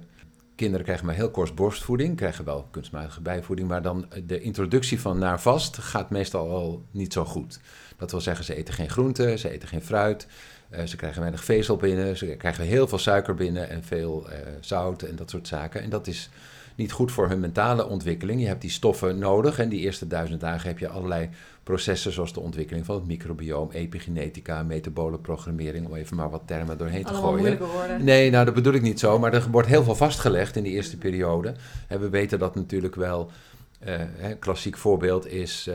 kinderen 0.55 0.86
krijgen 0.86 1.05
maar 1.05 1.15
heel 1.15 1.31
kort 1.31 1.55
borstvoeding, 1.55 2.15
krijgen 2.15 2.46
wel 2.46 2.67
kunstmatige 2.72 3.22
bijvoeding, 3.22 3.67
maar 3.67 3.81
dan 3.81 4.05
de 4.25 4.41
introductie 4.41 5.01
van 5.01 5.20
naar 5.20 5.41
vast 5.41 5.77
gaat 5.77 6.10
meestal 6.10 6.50
al 6.50 6.84
niet 6.91 7.13
zo 7.13 7.25
goed. 7.25 7.60
Dat 7.98 8.12
wil 8.12 8.22
zeggen, 8.22 8.46
ze 8.46 8.55
eten 8.55 8.74
geen 8.74 8.89
groenten, 8.89 9.39
ze 9.39 9.50
eten 9.50 9.67
geen 9.67 9.84
fruit, 9.84 10.27
eh, 10.72 10.86
ze 10.86 10.96
krijgen 10.96 11.20
weinig 11.20 11.44
vezel 11.44 11.78
binnen, 11.78 12.18
ze 12.18 12.25
krijgen 12.25 12.66
heel 12.66 12.88
veel 12.88 12.98
suiker 12.98 13.36
binnen 13.36 13.70
en 13.70 13.84
veel 13.84 14.30
eh, 14.30 14.38
zout 14.60 15.01
en 15.01 15.16
dat 15.16 15.30
soort 15.30 15.48
zaken. 15.48 15.82
En 15.82 15.90
dat 15.90 16.08
is 16.08 16.30
niet 16.75 16.92
goed 16.92 17.12
voor 17.12 17.30
hun 17.30 17.40
mentale 17.40 17.88
ontwikkeling. 17.88 18.42
Je 18.42 18.48
hebt 18.48 18.62
die 18.62 18.70
stoffen 18.70 19.18
nodig 19.18 19.60
en 19.60 19.70
die 19.70 19.80
eerste 19.80 20.08
duizend 20.08 20.42
dagen 20.42 20.68
heb 20.68 20.80
je 20.80 20.88
allerlei 20.88 21.30
processen 21.63 22.12
zoals 22.12 22.34
de 22.34 22.40
ontwikkeling 22.40 22.86
van 22.86 22.96
het 22.96 23.06
microbioom, 23.06 23.72
epigenetica, 23.72 24.63
metabole 24.63 25.18
programmering, 25.18 25.86
om 25.86 25.96
even 25.96 26.18
maar 26.18 26.30
wat 26.30 26.42
termen 26.46 26.78
doorheen 26.78 27.04
te 27.04 27.13
Allemaal 27.13 27.32
gooien. 27.32 27.58
woorden. 27.58 28.04
Nee, 28.04 28.30
nou 28.30 28.46
dat 28.46 28.54
bedoel 28.54 28.74
ik 28.74 28.82
niet 28.82 29.00
zo, 29.00 29.20
maar 29.20 29.34
er 29.34 29.48
wordt 29.51 29.68
heel 29.68 29.84
veel 29.84 29.96
vastgelegd 29.96 30.56
in 30.56 30.63
die 30.63 30.74
eerste 30.74 30.98
periode. 30.98 31.54
En 31.88 32.00
we 32.00 32.10
weten 32.10 32.40
dat 32.40 32.56
natuurlijk 32.56 32.96
wel. 32.96 33.32
hè, 33.80 34.36
klassiek 34.36 34.78
voorbeeld 34.78 35.28
is 35.28 35.70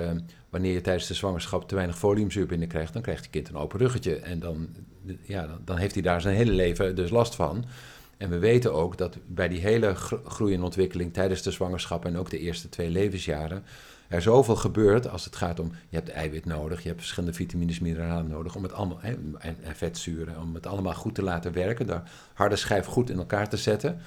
wanneer 0.57 0.75
je 0.75 0.81
tijdens 0.81 1.07
de 1.07 1.15
zwangerschap 1.15 1.69
te 1.69 1.75
weinig 1.75 1.99
foliumzuur 1.99 2.47
binnenkrijgt, 2.47 2.93
dan 2.93 3.03
krijgt 3.03 3.25
je 3.25 3.31
kind 3.31 3.49
een 3.49 3.57
open 3.57 3.79
ruggetje. 3.79 4.17
En 4.17 4.39
dan, 4.39 4.69
ja, 5.23 5.49
dan, 5.65 5.77
heeft 5.77 5.95
hij 5.95 6.03
daar 6.03 6.21
zijn 6.21 6.37
hele 6.37 6.53
leven 6.53 6.97
dus 6.97 7.11
last 7.11 7.35
van. 7.35 7.65
En 8.17 8.31
we 8.31 8.39
weten 8.39 8.75
ook 8.75 8.99
dat 8.99 9.19
bij 9.27 9.49
die 9.49 9.61
hele 9.61 9.95
gro- 9.95 10.23
groei 10.25 10.55
en 10.55 10.63
ontwikkeling 10.63 11.13
tijdens 11.13 11.43
de 11.43 11.51
zwangerschap 11.51 12.05
en 12.05 12.17
ook 12.17 12.31
de 12.31 12.39
eerste 12.39 12.69
twee 12.69 12.91
levensjaren 12.91 13.65
er 14.09 14.23
zoveel 14.23 14.57
gebeurt 14.57 15.09
als 15.09 15.25
het 15.25 15.37
gaat 15.37 15.61
om, 15.61 15.73
je 15.89 15.97
hebt 15.97 16.09
eiwit 16.09 16.45
nodig, 16.45 16.83
je 16.83 16.89
hebt 16.89 17.01
verschillende 17.01 17.37
vitamines, 17.37 17.79
mineralen 17.79 18.29
nodig 18.29 18.55
om 18.55 18.63
het 18.63 18.73
allemaal, 18.73 19.01
en, 19.01 19.37
en 19.39 19.57
vetzuren, 19.77 20.41
om 20.41 20.55
het 20.55 20.67
allemaal 20.67 20.95
goed 20.95 21.15
te 21.15 21.23
laten 21.23 21.53
werken, 21.53 21.87
de 21.87 22.01
harde 22.35 22.57
schijf 22.57 22.87
goed 22.87 23.11
in 23.11 23.19
elkaar 23.19 23.49
te 23.49 23.57
zetten 23.57 24.01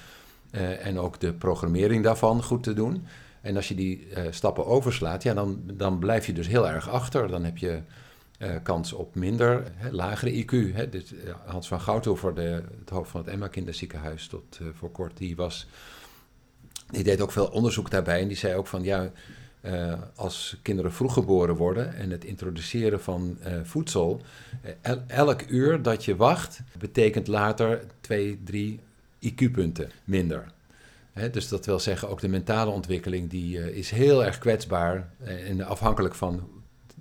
eh, 0.51 0.85
en 0.85 0.99
ook 0.99 1.19
de 1.19 1.33
programmering 1.33 2.03
daarvan 2.03 2.43
goed 2.43 2.63
te 2.63 2.73
doen. 2.73 3.05
En 3.41 3.55
als 3.55 3.67
je 3.67 3.75
die 3.75 4.07
eh, 4.13 4.23
stappen 4.29 4.65
overslaat, 4.65 5.23
ja, 5.23 5.33
dan, 5.33 5.61
dan 5.73 5.99
blijf 5.99 6.25
je 6.25 6.33
dus 6.33 6.47
heel 6.47 6.67
erg 6.69 6.89
achter. 6.89 7.27
Dan 7.27 7.43
heb 7.43 7.57
je 7.57 7.81
eh, 8.37 8.55
kans 8.63 8.93
op 8.93 9.15
minder, 9.15 9.63
hè, 9.75 9.91
lagere 9.91 10.43
IQ. 10.43 10.73
Hè. 10.73 10.89
Dit, 10.89 11.13
eh, 11.25 11.33
Hans 11.45 11.67
van 11.67 11.81
Gouthoever, 11.81 12.35
de, 12.35 12.63
het 12.79 12.89
hoofd 12.89 13.11
van 13.11 13.21
het 13.21 13.29
Emma 13.29 13.47
Kinderziekenhuis 13.47 14.27
tot 14.27 14.59
voor 14.73 14.91
kort, 14.91 15.17
die 15.17 15.35
was... 15.35 15.67
Die 16.91 17.03
deed 17.03 17.21
ook 17.21 17.31
veel 17.31 17.47
onderzoek 17.47 17.89
daarbij 17.89 18.21
en 18.21 18.27
die 18.27 18.37
zei 18.37 18.55
ook 18.55 18.67
van 18.67 18.83
ja, 18.83 19.11
als 20.15 20.57
kinderen 20.61 20.93
vroeg 20.93 21.13
geboren 21.13 21.55
worden 21.55 21.95
en 21.95 22.09
het 22.09 22.25
introduceren 22.25 23.01
van 23.01 23.37
voedsel, 23.63 24.21
el- 24.81 25.03
elk 25.07 25.41
uur 25.47 25.81
dat 25.81 26.05
je 26.05 26.15
wacht, 26.15 26.61
betekent 26.79 27.27
later 27.27 27.85
twee, 28.01 28.39
drie 28.43 28.79
IQ-punten 29.19 29.89
minder. 30.03 30.51
Dus 31.31 31.47
dat 31.47 31.65
wil 31.65 31.79
zeggen, 31.79 32.09
ook 32.09 32.21
de 32.21 32.27
mentale 32.27 32.71
ontwikkeling 32.71 33.29
die, 33.29 33.61
eh, 33.61 33.77
is 33.77 33.91
heel 33.91 34.25
erg 34.25 34.37
kwetsbaar 34.37 35.09
eh, 35.19 35.49
en 35.49 35.61
afhankelijk 35.61 36.15
van 36.15 36.47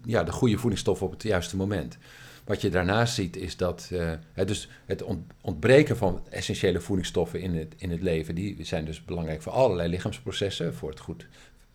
ja, 0.04 0.24
de 0.24 0.32
goede 0.32 0.58
voedingsstoffen 0.58 1.06
op 1.06 1.12
het 1.12 1.22
juiste 1.22 1.56
moment. 1.56 1.98
Wat 2.44 2.60
je 2.60 2.70
daarnaast 2.70 3.14
ziet 3.14 3.36
is 3.36 3.56
dat 3.56 3.90
eh, 4.34 4.46
dus 4.46 4.68
het 4.86 5.02
ont- 5.02 5.32
ontbreken 5.40 5.96
van 5.96 6.20
essentiële 6.30 6.80
voedingsstoffen 6.80 7.40
in 7.40 7.56
het, 7.56 7.74
in 7.76 7.90
het 7.90 8.02
leven, 8.02 8.34
die 8.34 8.64
zijn 8.64 8.84
dus 8.84 9.04
belangrijk 9.04 9.42
voor 9.42 9.52
allerlei 9.52 9.88
lichaamsprocessen, 9.88 10.74
voor 10.74 10.90
het 10.90 11.00
goed 11.00 11.26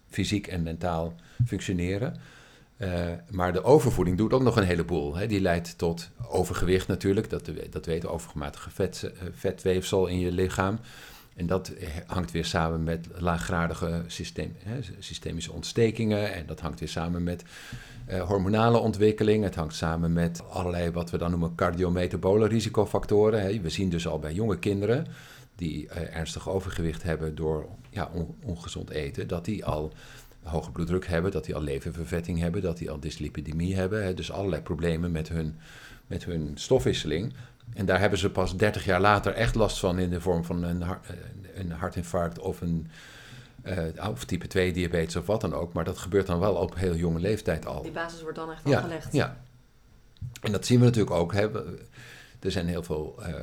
fysiek 0.10 0.48
en 0.48 0.64
mentaal 0.64 1.16
functioneren. 1.46 2.16
Maar 3.30 3.54
de 3.54 3.64
overvoeding 3.64 4.18
doet 4.18 4.34
ook 4.34 4.42
nog 4.42 4.58
een 4.58 4.64
heleboel. 4.64 5.28
Die 5.28 5.42
leidt 5.42 5.78
tot 5.78 6.10
overgewicht 6.28 6.88
natuurlijk, 6.88 7.30
dat, 7.30 7.50
dat 7.70 7.86
weten 7.86 8.10
we, 8.10 8.16
overgematige 8.16 8.70
vet, 8.70 9.12
vetweefsel 9.32 10.08
in 10.08 10.20
je 10.20 10.32
lichaam. 10.32 10.80
En 11.36 11.48
dat 11.48 11.72
hangt 12.08 12.32
weer 12.32 12.46
samen 12.46 12.84
met 12.84 13.08
laaggradige 13.18 14.04
systeem, 14.08 14.56
hè, 14.64 14.80
systemische 15.00 15.52
ontstekingen. 15.52 16.34
En 16.34 16.46
dat 16.46 16.60
hangt 16.60 16.80
weer 16.80 16.90
samen 16.90 17.24
met 17.24 17.44
eh, 18.06 18.22
hormonale 18.22 18.78
ontwikkeling. 18.78 19.44
Het 19.44 19.56
hangt 19.56 19.76
samen 19.76 20.14
met 20.14 20.50
allerlei 20.50 20.92
wat 20.92 21.10
we 21.10 21.18
dan 21.18 21.30
noemen 21.30 21.56
cardiometabole 21.56 22.48
risicofactoren. 22.48 23.42
Hè. 23.42 23.62
We 23.62 23.70
zien 23.70 23.90
dus 23.90 24.08
al 24.08 24.20
bij 24.20 24.34
jonge 24.34 24.60
kinderen 24.60 25.08
die 25.56 25.88
eh, 25.88 26.16
ernstig 26.16 26.50
overgewicht 26.50 27.04
hebben 27.04 27.36
door 27.36 27.66
ja, 27.90 28.10
on- 28.14 28.36
ongezond 28.44 28.90
eten, 28.90 29.28
dat 29.28 29.46
die 29.46 29.66
al 29.66 29.94
hoge 30.44 30.72
bloeddruk 30.72 31.08
hebben, 31.08 31.32
dat 31.32 31.46
die 31.46 31.56
al 31.56 31.62
leververvetting 31.62 32.40
hebben, 32.40 32.62
dat 32.62 32.78
die 32.78 32.92
al 32.92 33.00
dyslipidemie 33.00 33.76
hebben. 33.76 34.04
Hè. 34.04 34.14
Dus 34.14 34.32
allerlei 34.32 34.62
problemen 34.62 35.12
met 35.12 35.30
hun, 35.30 35.56
met 36.08 36.26
hun 36.26 36.52
stofwisseling. 36.56 37.34
En 37.74 37.86
daar 37.86 38.00
hebben 38.00 38.20
ze 38.20 38.30
pas 38.32 38.58
30 38.58 38.86
jaar 38.86 39.02
later 39.02 39.34
echt 39.34 39.56
last 39.56 39.80
van 39.80 40.00
in 40.00 40.10
de 40.10 40.22
vorm 40.22 40.44
van 40.46 40.64
een, 40.64 40.82
eh, 40.82 40.92
een 41.54 41.72
hartinfarct 41.72 42.40
of 42.40 42.62
een 42.62 42.88
eh, 43.62 44.10
of 44.10 44.24
type 44.26 44.48
2 44.48 44.74
diabetes 44.74 45.16
of 45.16 45.26
wat 45.26 45.42
dan 45.42 45.54
ook. 45.54 45.74
Maar 45.74 45.84
dat 45.84 45.98
gebeurt 45.98 46.28
dan 46.28 46.40
wel 46.40 46.54
op 46.56 46.76
heel 46.76 46.96
jonge 46.96 47.20
leeftijd 47.20 47.66
al. 47.66 47.82
Die 47.82 47.92
basis 47.92 48.22
wordt 48.22 48.38
dan 48.38 48.52
echt 48.52 48.62
Ja, 48.66 48.78
afgelegd. 48.78 49.14
ja. 49.14 49.38
En 50.42 50.52
dat 50.52 50.66
zien 50.66 50.80
we 50.80 50.86
natuurlijk 50.86 51.16
ook. 51.16 51.34
Hè. 51.34 51.50
Er 52.40 52.52
zijn 52.52 52.68
heel 52.68 52.84
veel 52.84 53.16
eh, 53.22 53.34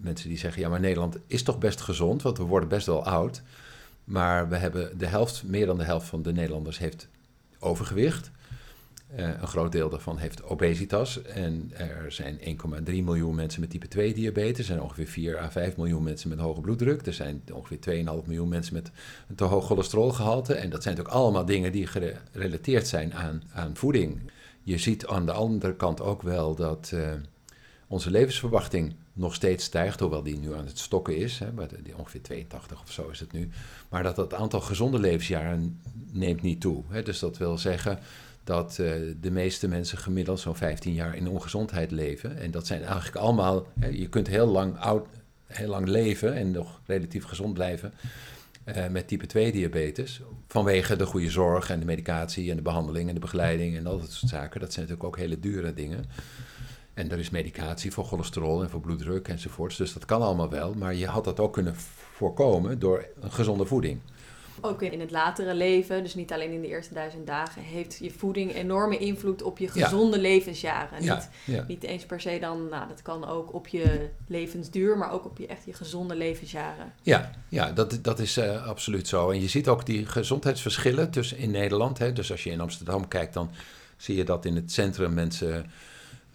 mensen 0.00 0.28
die 0.28 0.38
zeggen: 0.38 0.62
ja, 0.62 0.68
maar 0.68 0.80
Nederland 0.80 1.16
is 1.26 1.42
toch 1.42 1.58
best 1.58 1.80
gezond, 1.80 2.22
want 2.22 2.38
we 2.38 2.44
worden 2.44 2.68
best 2.68 2.86
wel 2.86 3.04
oud. 3.04 3.42
Maar 4.04 4.48
we 4.48 4.56
hebben 4.56 4.98
de 4.98 5.06
helft, 5.06 5.42
meer 5.44 5.66
dan 5.66 5.78
de 5.78 5.84
helft 5.84 6.06
van 6.06 6.22
de 6.22 6.32
Nederlanders 6.32 6.78
heeft 6.78 7.08
overgewicht. 7.58 8.30
Eh, 9.14 9.28
een 9.40 9.48
groot 9.48 9.72
deel 9.72 9.88
daarvan 9.88 10.18
heeft 10.18 10.42
obesitas. 10.42 11.22
En 11.22 11.70
er 11.76 12.12
zijn 12.12 12.38
1,3 12.40 13.02
miljoen 13.02 13.34
mensen 13.34 13.60
met 13.60 13.70
type 13.70 13.88
2 13.88 14.14
diabetes. 14.14 14.66
Zijn 14.66 14.82
ongeveer 14.82 15.06
4 15.06 15.38
à 15.38 15.50
5 15.50 15.76
miljoen 15.76 16.02
mensen 16.02 16.28
met 16.28 16.38
hoge 16.38 16.60
bloeddruk. 16.60 17.06
Er 17.06 17.12
zijn 17.12 17.42
ongeveer 17.52 17.78
2,5 17.80 18.26
miljoen 18.26 18.48
mensen 18.48 18.74
met 18.74 18.90
een 19.28 19.34
te 19.34 19.44
hoog 19.44 19.66
cholesterolgehalte. 19.66 20.54
En 20.54 20.70
dat 20.70 20.82
zijn 20.82 20.96
natuurlijk 20.96 21.22
allemaal 21.22 21.44
dingen 21.44 21.72
die 21.72 21.86
gerelateerd 21.86 22.88
zijn 22.88 23.14
aan, 23.14 23.42
aan 23.52 23.76
voeding. 23.76 24.20
Je 24.62 24.78
ziet 24.78 25.06
aan 25.06 25.26
de 25.26 25.32
andere 25.32 25.76
kant 25.76 26.00
ook 26.00 26.22
wel 26.22 26.54
dat 26.54 26.90
eh, 26.94 27.12
onze 27.86 28.10
levensverwachting 28.10 28.94
nog 29.12 29.34
steeds 29.34 29.64
stijgt, 29.64 30.00
hoewel 30.00 30.22
die 30.22 30.38
nu 30.38 30.54
aan 30.54 30.66
het 30.66 30.78
stokken 30.78 31.16
is. 31.16 31.38
Hè, 31.38 31.52
maar 31.52 31.68
die 31.82 31.96
ongeveer 31.96 32.22
82 32.22 32.80
of 32.82 32.92
zo 32.92 33.08
is 33.08 33.20
het 33.20 33.32
nu. 33.32 33.50
Maar 33.88 34.02
dat 34.02 34.16
het 34.16 34.34
aantal 34.34 34.60
gezonde 34.60 34.98
levensjaren 34.98 35.80
neemt 36.12 36.42
niet 36.42 36.60
toe. 36.60 36.82
Hè. 36.88 37.02
Dus 37.02 37.18
dat 37.18 37.38
wil 37.38 37.58
zeggen 37.58 37.98
dat 38.50 38.78
uh, 38.80 38.92
de 39.20 39.30
meeste 39.30 39.68
mensen 39.68 39.98
gemiddeld 39.98 40.40
zo'n 40.40 40.56
15 40.56 40.92
jaar 40.92 41.16
in 41.16 41.28
ongezondheid 41.28 41.90
leven. 41.90 42.38
En 42.38 42.50
dat 42.50 42.66
zijn 42.66 42.82
eigenlijk 42.82 43.16
allemaal, 43.16 43.66
je 43.90 44.08
kunt 44.08 44.26
heel 44.26 44.46
lang, 44.46 44.78
oud, 44.78 45.06
heel 45.46 45.68
lang 45.68 45.88
leven 45.88 46.34
en 46.34 46.50
nog 46.50 46.80
relatief 46.86 47.24
gezond 47.24 47.54
blijven 47.54 47.92
uh, 48.64 48.88
met 48.88 49.08
type 49.08 49.26
2 49.26 49.52
diabetes. 49.52 50.20
Vanwege 50.48 50.96
de 50.96 51.06
goede 51.06 51.30
zorg 51.30 51.70
en 51.70 51.78
de 51.80 51.86
medicatie 51.86 52.50
en 52.50 52.56
de 52.56 52.62
behandeling 52.62 53.08
en 53.08 53.14
de 53.14 53.20
begeleiding 53.20 53.76
en 53.76 53.86
al 53.86 54.00
dat 54.00 54.10
soort 54.10 54.30
zaken. 54.30 54.60
Dat 54.60 54.72
zijn 54.72 54.86
natuurlijk 54.86 55.14
ook 55.14 55.22
hele 55.22 55.40
dure 55.40 55.74
dingen. 55.74 56.04
En 56.94 57.10
er 57.10 57.18
is 57.18 57.30
medicatie 57.30 57.92
voor 57.92 58.04
cholesterol 58.04 58.62
en 58.62 58.70
voor 58.70 58.80
bloeddruk 58.80 59.28
enzovoorts. 59.28 59.76
Dus 59.76 59.92
dat 59.92 60.04
kan 60.04 60.22
allemaal 60.22 60.50
wel. 60.50 60.74
Maar 60.74 60.94
je 60.94 61.06
had 61.06 61.24
dat 61.24 61.40
ook 61.40 61.52
kunnen 61.52 61.74
voorkomen 62.14 62.78
door 62.78 63.04
een 63.20 63.32
gezonde 63.32 63.64
voeding. 63.64 64.00
Ook 64.60 64.82
in 64.82 65.00
het 65.00 65.10
latere 65.10 65.54
leven, 65.54 66.02
dus 66.02 66.14
niet 66.14 66.32
alleen 66.32 66.52
in 66.52 66.60
de 66.60 66.68
eerste 66.68 66.94
duizend 66.94 67.26
dagen, 67.26 67.62
heeft 67.62 67.98
je 68.00 68.10
voeding 68.10 68.54
enorme 68.54 68.98
invloed 68.98 69.42
op 69.42 69.58
je 69.58 69.68
gezonde 69.68 70.18
levensjaren. 70.18 71.02
Ja, 71.02 71.28
niet, 71.44 71.68
niet 71.68 71.82
eens 71.82 72.04
per 72.04 72.20
se 72.20 72.38
dan, 72.40 72.68
nou 72.68 72.88
dat 72.88 73.02
kan 73.02 73.28
ook 73.28 73.54
op 73.54 73.68
je 73.68 74.08
levensduur, 74.26 74.98
maar 74.98 75.12
ook 75.12 75.24
op 75.24 75.38
je 75.38 75.46
echt 75.46 75.64
je 75.64 75.72
gezonde 75.72 76.14
levensjaren. 76.16 76.92
Ja, 77.02 77.30
ja 77.48 77.72
dat, 77.72 77.98
dat 78.02 78.18
is 78.18 78.38
uh, 78.38 78.66
absoluut 78.66 79.08
zo. 79.08 79.30
En 79.30 79.40
je 79.40 79.48
ziet 79.48 79.68
ook 79.68 79.86
die 79.86 80.06
gezondheidsverschillen 80.06 81.10
tussen 81.10 81.38
in 81.38 81.50
Nederland. 81.50 81.98
Hè. 81.98 82.12
Dus 82.12 82.30
als 82.30 82.44
je 82.44 82.50
in 82.50 82.60
Amsterdam 82.60 83.08
kijkt, 83.08 83.34
dan 83.34 83.50
zie 83.96 84.16
je 84.16 84.24
dat 84.24 84.44
in 84.44 84.56
het 84.56 84.72
centrum 84.72 85.14
mensen 85.14 85.70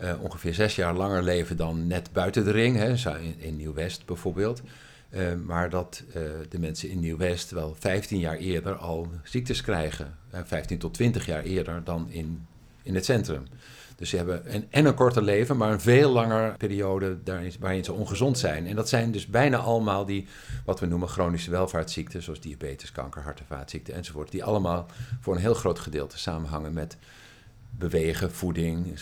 uh, 0.01 0.13
ongeveer 0.21 0.53
zes 0.53 0.75
jaar 0.75 0.95
langer 0.95 1.23
leven 1.23 1.57
dan 1.57 1.87
net 1.87 2.09
buiten 2.13 2.43
de 2.43 2.51
ring, 2.51 2.77
hè, 2.77 3.19
in, 3.19 3.35
in 3.37 3.55
Nieuw-West 3.55 4.05
bijvoorbeeld. 4.05 4.61
Uh, 5.09 5.33
maar 5.45 5.69
dat 5.69 6.03
uh, 6.07 6.13
de 6.49 6.59
mensen 6.59 6.89
in 6.89 6.99
Nieuw-West 6.99 7.51
wel 7.51 7.75
15 7.79 8.19
jaar 8.19 8.37
eerder 8.37 8.75
al 8.75 9.07
ziektes 9.23 9.61
krijgen. 9.61 10.17
15 10.31 10.77
tot 10.77 10.93
20 10.93 11.25
jaar 11.25 11.43
eerder 11.43 11.83
dan 11.83 12.09
in, 12.09 12.47
in 12.83 12.95
het 12.95 13.05
centrum. 13.05 13.43
Dus 13.95 14.09
ze 14.09 14.15
hebben 14.17 14.55
een, 14.55 14.67
en 14.69 14.85
een 14.85 14.93
korter 14.93 15.23
leven, 15.23 15.57
maar 15.57 15.71
een 15.71 15.81
veel 15.81 16.11
langer 16.11 16.57
periode 16.57 17.23
daarin, 17.23 17.53
waarin 17.59 17.83
ze 17.83 17.93
ongezond 17.93 18.37
zijn. 18.37 18.67
En 18.67 18.75
dat 18.75 18.89
zijn 18.89 19.11
dus 19.11 19.27
bijna 19.27 19.57
allemaal 19.57 20.05
die, 20.05 20.27
wat 20.65 20.79
we 20.79 20.85
noemen 20.85 21.07
chronische 21.07 21.51
welvaartsziekten, 21.51 22.23
zoals 22.23 22.39
diabetes, 22.39 22.91
kanker, 22.91 23.21
hart- 23.21 23.39
en 23.39 23.45
vaatziekten 23.45 23.93
enzovoort. 23.93 24.31
Die 24.31 24.43
allemaal 24.43 24.85
voor 25.21 25.35
een 25.35 25.41
heel 25.41 25.53
groot 25.53 25.79
gedeelte 25.79 26.17
samenhangen 26.17 26.73
met 26.73 26.97
bewegen, 27.69 28.31
voeding, 28.31 28.99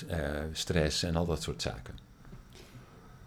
stress 0.52 1.04
en 1.04 1.16
al 1.16 1.26
dat 1.26 1.42
soort 1.42 1.62
zaken. 1.62 2.13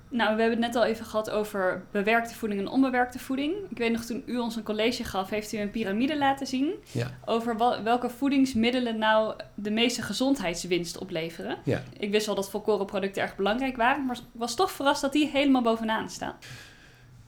Nou, 0.08 0.34
we 0.34 0.40
hebben 0.40 0.62
het 0.62 0.72
net 0.72 0.82
al 0.82 0.88
even 0.88 1.06
gehad 1.06 1.30
over 1.30 1.84
bewerkte 1.90 2.34
voeding 2.34 2.60
en 2.60 2.68
onbewerkte 2.68 3.18
voeding. 3.18 3.54
Ik 3.70 3.78
weet 3.78 3.92
nog, 3.92 4.04
toen 4.04 4.22
u 4.26 4.38
ons 4.38 4.56
een 4.56 4.62
college 4.62 5.04
gaf, 5.04 5.30
heeft 5.30 5.52
u 5.52 5.58
een 5.58 5.70
piramide 5.70 6.18
laten 6.18 6.46
zien. 6.46 6.74
Ja. 6.92 7.10
Over 7.24 7.56
welke 7.82 8.10
voedingsmiddelen 8.10 8.98
nou 8.98 9.34
de 9.54 9.70
meeste 9.70 10.02
gezondheidswinst 10.02 10.98
opleveren. 10.98 11.56
Ja. 11.64 11.82
Ik 11.98 12.10
wist 12.10 12.26
wel 12.26 12.34
dat 12.34 12.50
volkorenproducten 12.50 13.22
erg 13.22 13.36
belangrijk 13.36 13.76
waren, 13.76 14.06
maar 14.06 14.18
was 14.32 14.54
toch 14.54 14.70
verrast 14.70 15.00
dat 15.00 15.12
die 15.12 15.28
helemaal 15.28 15.62
bovenaan 15.62 16.10
staan. 16.10 16.34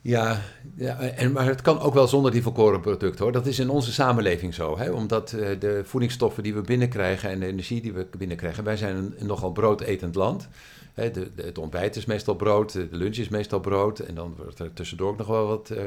Ja, 0.09 0.41
ja 0.77 0.99
en, 1.01 1.33
maar 1.33 1.47
het 1.47 1.63
kan 1.63 1.81
ook 1.81 1.95
wel 1.95 2.09
zonder 2.09 2.31
die 2.31 2.43
volkoren 2.43 2.81
producten 2.81 3.25
hoor. 3.25 3.33
Dat 3.33 3.47
is 3.47 3.59
in 3.59 3.71
onze 3.71 3.93
samenleving 3.93 4.55
zo. 4.55 4.79
Hè? 4.79 4.91
Omdat 4.91 5.33
uh, 5.33 5.49
de 5.61 5.81
voedingsstoffen 5.85 6.43
die 6.43 6.55
we 6.55 6.61
binnenkrijgen 6.61 7.31
en 7.31 7.41
de 7.41 7.47
energie 7.47 7.81
die 7.81 7.93
we 7.93 8.07
binnenkrijgen... 8.19 8.65
wij 8.65 8.77
zijn 8.77 8.97
een, 8.97 9.27
nogal 9.27 9.53
broodetend 9.53 10.15
land. 10.15 10.49
Hè, 10.95 11.11
de, 11.11 11.31
het 11.37 11.59
ontbijt 11.59 11.97
is 11.97 12.05
meestal 12.05 12.35
brood, 12.35 12.73
de 12.73 12.89
lunch 12.91 13.17
is 13.17 13.29
meestal 13.29 13.61
brood... 13.61 13.99
en 13.99 14.15
dan 14.15 14.35
wordt 14.37 14.59
er 14.59 14.73
tussendoor 14.73 15.11
ook 15.11 15.19
nog 15.19 15.27
wel 15.27 15.47
wat 15.47 15.71
uh, 15.73 15.79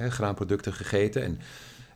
uh, 0.00 0.10
graanproducten 0.10 0.72
gegeten... 0.72 1.22
En, 1.22 1.38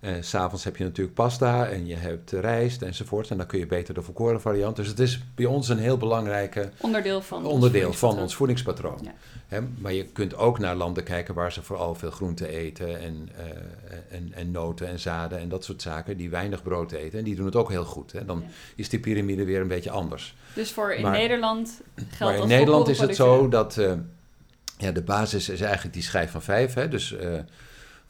uh, 0.05 0.11
S'avonds 0.21 0.65
heb 0.65 0.77
je 0.77 0.85
natuurlijk 0.85 1.17
pasta 1.17 1.67
en 1.67 1.87
je 1.87 1.95
hebt 1.95 2.31
rijst 2.31 2.83
enzovoort. 2.83 3.31
En 3.31 3.37
dan 3.37 3.47
kun 3.47 3.59
je 3.59 3.67
beter 3.67 3.95
de 3.95 4.03
volkoren 4.03 4.41
variant. 4.41 4.77
Dus 4.77 4.89
het 4.89 4.99
is 4.99 5.21
bij 5.35 5.47
ons 5.47 5.69
een 5.69 5.79
heel 5.79 5.97
belangrijke 5.97 6.71
onderdeel 6.81 7.23
van, 7.23 7.45
onderdeel 7.45 7.87
ons, 7.87 7.97
van 7.97 8.19
ons 8.19 8.35
voedingspatroon. 8.35 8.99
Ja. 9.03 9.15
He, 9.47 9.61
maar 9.79 9.93
je 9.93 10.05
kunt 10.05 10.37
ook 10.37 10.59
naar 10.59 10.75
landen 10.77 11.05
kijken 11.05 11.35
waar 11.35 11.53
ze 11.53 11.63
vooral 11.63 11.95
veel 11.95 12.11
groente 12.11 12.49
eten 12.49 13.01
en, 13.01 13.29
uh, 13.39 14.17
en, 14.17 14.33
en, 14.35 14.51
noten 14.51 14.89
en 14.89 14.99
zaden 14.99 15.39
en 15.39 15.49
dat 15.49 15.65
soort 15.65 15.83
zaken. 15.83 16.17
Die 16.17 16.31
weinig 16.31 16.63
brood 16.63 16.93
eten 16.93 17.19
en 17.19 17.25
die 17.25 17.35
doen 17.35 17.47
het 17.47 17.57
ook 17.57 17.71
heel 17.71 17.85
goed. 17.85 18.13
Hè. 18.13 18.25
Dan 18.25 18.41
ja. 18.41 18.53
is 18.77 18.89
die 18.89 19.01
piramide 19.01 19.45
weer 19.45 19.61
een 19.61 19.69
beetje 19.69 19.91
anders. 19.91 20.35
Dus 20.55 20.73
voor 20.73 20.93
in 20.93 21.03
maar, 21.03 21.13
Nederland 21.13 21.81
geldt 21.95 22.19
Maar 22.19 22.37
in 22.37 22.49
Nederland 22.49 22.89
is 22.89 22.99
het 22.99 23.17
zo 23.17 23.49
dat 23.49 23.77
uh, 23.77 23.93
ja, 24.79 24.93
de 24.93 25.03
basis 25.03 25.49
is 25.49 25.61
eigenlijk 25.61 25.95
die 25.95 26.03
schijf 26.03 26.31
van 26.31 26.43
vijf. 26.43 26.75
Hè. 26.75 26.89
Dus... 26.89 27.17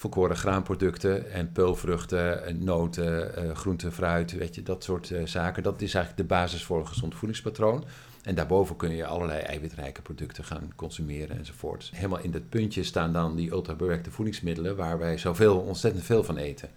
Volkoren 0.05 0.37
graanproducten 0.37 1.31
en 1.33 1.53
peulvruchten, 1.53 2.47
en 2.47 2.65
noten, 2.65 3.45
uh, 3.45 3.55
groente, 3.55 3.93
fruit, 3.93 4.33
weet 4.33 4.55
je, 4.55 4.63
dat 4.63 4.85
soort 4.85 5.11
uh, 5.11 5.27
zaken. 5.27 5.63
Dat 5.63 5.83
is 5.83 5.95
eigenlijk 5.95 6.29
de 6.29 6.35
basis 6.35 6.65
voor 6.65 6.79
een 6.79 6.87
gezond 6.87 7.15
voedingspatroon. 7.15 7.85
En 8.23 8.35
daarboven 8.35 8.77
kun 8.77 8.91
je 8.91 9.07
allerlei 9.07 9.41
eiwitrijke 9.41 10.03
producten 10.03 10.45
gaan 10.45 10.73
consumeren 10.77 11.39
enzovoort. 11.39 11.91
Helemaal 11.95 12.19
in 12.19 12.31
dat 12.31 12.49
puntje 12.49 12.83
staan 12.83 13.13
dan 13.13 13.37
die 13.37 13.51
ultrabewerkte 13.51 14.11
voedingsmiddelen 14.11 14.77
waar 14.77 14.99
wij 14.99 15.19
zoveel, 15.19 15.59
ontzettend 15.59 16.05
veel 16.05 16.25
van 16.25 16.37
eten. 16.37 16.69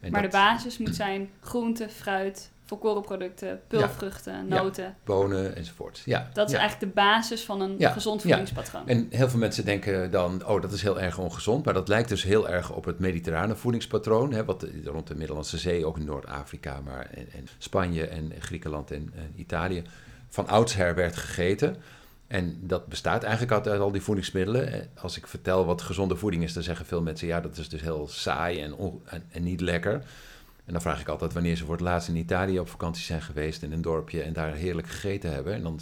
En 0.00 0.10
maar 0.10 0.22
dat, 0.22 0.30
de 0.30 0.36
basis 0.36 0.78
moet 0.78 0.94
zijn 0.94 1.30
groente, 1.40 1.88
fruit, 1.88 2.50
volkorenproducten, 2.66 3.60
peulvruchten, 3.66 4.32
ja, 4.32 4.62
noten. 4.62 4.84
Ja, 4.84 4.94
bonen 5.04 5.56
enzovoort. 5.56 6.02
Ja, 6.04 6.30
dat 6.32 6.46
is 6.46 6.52
ja. 6.52 6.58
eigenlijk 6.58 6.94
de 6.94 7.00
basis 7.00 7.44
van 7.44 7.60
een 7.60 7.76
gezond 7.80 8.22
voedingspatroon. 8.22 8.88
En 8.88 9.06
heel 9.10 9.28
veel 9.28 9.38
mensen 9.38 9.64
denken 9.64 10.10
dan, 10.10 10.46
oh 10.46 10.62
dat 10.62 10.72
is 10.72 10.82
heel 10.82 11.00
erg 11.00 11.18
ongezond. 11.18 11.64
Maar 11.64 11.74
dat 11.74 11.88
lijkt 11.88 12.08
dus 12.08 12.22
heel 12.22 12.48
erg 12.48 12.72
op 12.72 12.84
het 12.84 12.98
mediterrane 12.98 13.56
voedingspatroon. 13.56 14.32
Hè, 14.32 14.44
wat 14.44 14.66
rond 14.84 15.06
de 15.06 15.14
Middellandse 15.14 15.58
Zee, 15.58 15.86
ook 15.86 15.98
in 15.98 16.04
Noord-Afrika, 16.04 16.80
maar 16.84 17.10
en, 17.10 17.26
en, 17.32 17.48
Spanje 17.58 18.06
en 18.06 18.32
Griekenland 18.38 18.90
en, 18.90 19.12
en 19.14 19.32
Italië 19.36 19.82
van 20.28 20.48
oudsher 20.48 20.94
werd 20.94 21.16
gegeten. 21.16 21.76
En 22.26 22.58
dat 22.60 22.86
bestaat 22.86 23.22
eigenlijk 23.22 23.66
uit 23.66 23.80
al 23.80 23.92
die 23.92 24.02
voedingsmiddelen. 24.02 24.88
Als 24.94 25.16
ik 25.16 25.26
vertel 25.26 25.64
wat 25.64 25.82
gezonde 25.82 26.16
voeding 26.16 26.42
is, 26.42 26.52
dan 26.52 26.62
zeggen 26.62 26.86
veel 26.86 27.02
mensen: 27.02 27.26
ja, 27.26 27.40
dat 27.40 27.56
is 27.56 27.68
dus 27.68 27.80
heel 27.80 28.08
saai 28.08 28.60
en, 28.60 28.76
en, 29.04 29.22
en, 29.30 29.42
niet 29.42 29.60
lekker. 29.60 30.02
En 30.66 30.72
dan 30.72 30.80
vraag 30.80 31.00
ik 31.00 31.08
altijd 31.08 31.32
wanneer 31.32 31.56
ze 31.56 31.64
voor 31.64 31.74
het 31.74 31.82
laatst 31.82 32.08
in 32.08 32.16
Italië 32.16 32.58
op 32.58 32.68
vakantie 32.68 33.04
zijn 33.04 33.22
geweest 33.22 33.62
in 33.62 33.72
een 33.72 33.82
dorpje 33.82 34.22
en 34.22 34.32
daar 34.32 34.54
heerlijk 34.54 34.88
gegeten 34.88 35.32
hebben. 35.32 35.54
En 35.54 35.62
dan 35.62 35.80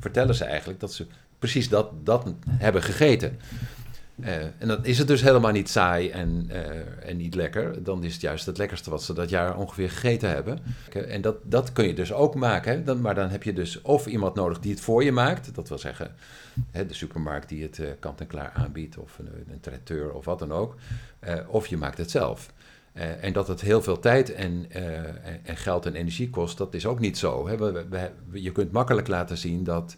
vertellen 0.00 0.34
ze 0.34 0.44
eigenlijk 0.44 0.80
dat 0.80 0.92
ze 0.92 1.06
precies 1.38 1.68
dat, 1.68 2.06
dat 2.06 2.34
hebben 2.48 2.82
gegeten. 2.82 3.38
Uh, 4.16 4.36
en 4.42 4.68
dan 4.68 4.84
is 4.84 4.98
het 4.98 5.08
dus 5.08 5.22
helemaal 5.22 5.50
niet 5.50 5.68
saai 5.68 6.10
en, 6.10 6.48
uh, 6.50 7.08
en 7.08 7.16
niet 7.16 7.34
lekker. 7.34 7.82
Dan 7.82 8.04
is 8.04 8.12
het 8.12 8.20
juist 8.20 8.46
het 8.46 8.58
lekkerste 8.58 8.90
wat 8.90 9.02
ze 9.02 9.12
dat 9.12 9.28
jaar 9.28 9.56
ongeveer 9.56 9.90
gegeten 9.90 10.28
hebben. 10.28 10.58
En 11.08 11.20
dat, 11.20 11.36
dat 11.42 11.72
kun 11.72 11.86
je 11.86 11.94
dus 11.94 12.12
ook 12.12 12.34
maken. 12.34 12.84
Dan, 12.84 13.00
maar 13.00 13.14
dan 13.14 13.28
heb 13.28 13.42
je 13.42 13.52
dus 13.52 13.82
of 13.82 14.06
iemand 14.06 14.34
nodig 14.34 14.58
die 14.58 14.70
het 14.70 14.80
voor 14.80 15.04
je 15.04 15.12
maakt. 15.12 15.54
Dat 15.54 15.68
wil 15.68 15.78
zeggen 15.78 16.14
hè, 16.70 16.86
de 16.86 16.94
supermarkt 16.94 17.48
die 17.48 17.62
het 17.62 17.78
uh, 17.78 17.88
kant-en-klaar 17.98 18.52
aanbiedt. 18.54 18.98
Of 18.98 19.18
een, 19.18 19.28
een 19.52 19.60
traiteur 19.60 20.12
of 20.12 20.24
wat 20.24 20.38
dan 20.38 20.52
ook. 20.52 20.76
of 21.46 21.66
je 21.66 21.76
maakt 21.76 21.98
het 21.98 22.10
zelf. 22.10 22.52
En 22.94 23.32
dat 23.32 23.48
het 23.48 23.60
heel 23.60 23.82
veel 23.82 23.98
tijd 23.98 24.34
en, 24.34 24.66
en, 25.42 25.56
geld 25.56 25.86
en 25.86 25.94
energie 25.94 26.30
kost, 26.30 26.58
dat 26.58 26.74
is 26.74 26.86
ook 26.86 26.98
niet 26.98 27.18
zo. 27.18 27.48
Hè? 27.48 27.56
We, 27.56 28.10
je 28.32 28.52
kunt 28.52 28.72
makkelijk 28.72 29.08
laten 29.08 29.38
zien 29.38 29.64
dat 29.64 29.96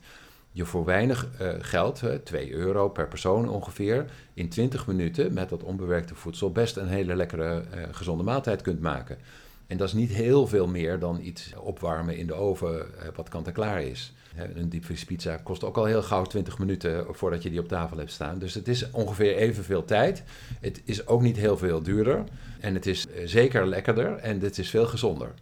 je 0.57 0.65
voor 0.65 0.85
weinig 0.85 1.29
uh, 1.41 1.49
geld, 1.59 2.03
uh, 2.05 2.15
2 2.15 2.53
euro 2.53 2.89
per 2.89 3.09
persoon 3.09 3.49
ongeveer, 3.49 4.05
in 4.35 4.49
20 4.49 4.87
minuten 4.87 5.33
met 5.33 5.49
dat 5.49 5.63
onbewerkte 5.63 6.15
voedsel 6.15 6.53
best 6.53 6.77
een 6.77 6.89
hele 6.89 7.17
lekkere 7.17 7.63
gezonde 7.91 8.23
maaltijd 8.23 8.63
kunt 8.63 8.81
maken. 8.81 9.19
En 9.67 9.77
dat 9.77 9.89
is 9.89 9.95
niet 9.95 10.11
heel 10.11 10.47
veel 10.47 10.67
meer 10.67 10.99
dan 10.99 11.21
iets 11.21 11.53
opwarmen 11.57 12.17
in 12.17 12.27
de 12.27 12.35
oven 12.35 12.87
wat 13.15 13.29
kant-en-klaar 13.29 13.83
is. 13.83 14.15
Een 14.55 14.69
diepvriespizza 14.69 15.37
kost 15.37 15.65
ook 15.65 15.77
al 15.77 15.85
heel 15.85 16.03
gauw 16.03 16.25
20 16.25 16.59
minuten 16.59 17.07
voordat 17.11 17.43
je 17.43 17.51
die 17.51 17.61
op 17.61 17.69
tafel 17.69 17.99
hebt 17.99 18.11
staan. 18.11 18.39
Dus 18.39 18.55
het 18.55 18.69
is 18.69 18.91
ongeveer 18.91 19.37
evenveel 19.37 19.85
tijd. 19.85 20.23
Het 20.61 20.83
is 20.85 21.07
ook 21.07 21.23
niet 21.23 21.37
heel 21.37 21.57
veel 21.57 21.83
duurder. 21.83 22.25
En 22.61 22.75
het 22.75 22.87
is 22.87 23.07
zeker 23.25 23.67
lekkerder 23.67 24.17
en 24.17 24.41
het 24.41 24.59
is 24.59 24.71
veel 24.71 24.87
gezonder. 24.87 25.35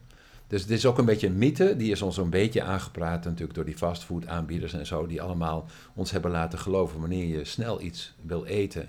Dus 0.47 0.63
het 0.63 0.71
is 0.71 0.87
ook 0.87 0.99
een 0.99 1.05
beetje 1.05 1.27
een 1.27 1.39
mythe, 1.39 1.77
die 1.77 1.91
is 1.91 2.03
ons 2.03 2.17
een 2.17 2.31
beetje 2.31 2.63
aangepraat 2.63 3.25
natuurlijk 3.25 3.55
door 3.55 3.65
die 3.65 3.77
fastfood 3.77 4.27
aanbieders 4.27 4.73
en 4.73 4.87
zo, 4.87 5.07
die 5.07 5.23
allemaal 5.23 5.67
ons 5.95 6.11
hebben 6.11 6.31
laten 6.31 6.59
geloven 6.59 7.01
wanneer 7.01 7.27
je 7.27 7.45
snel 7.45 7.81
iets 7.81 8.15
wil 8.21 8.45
eten 8.45 8.89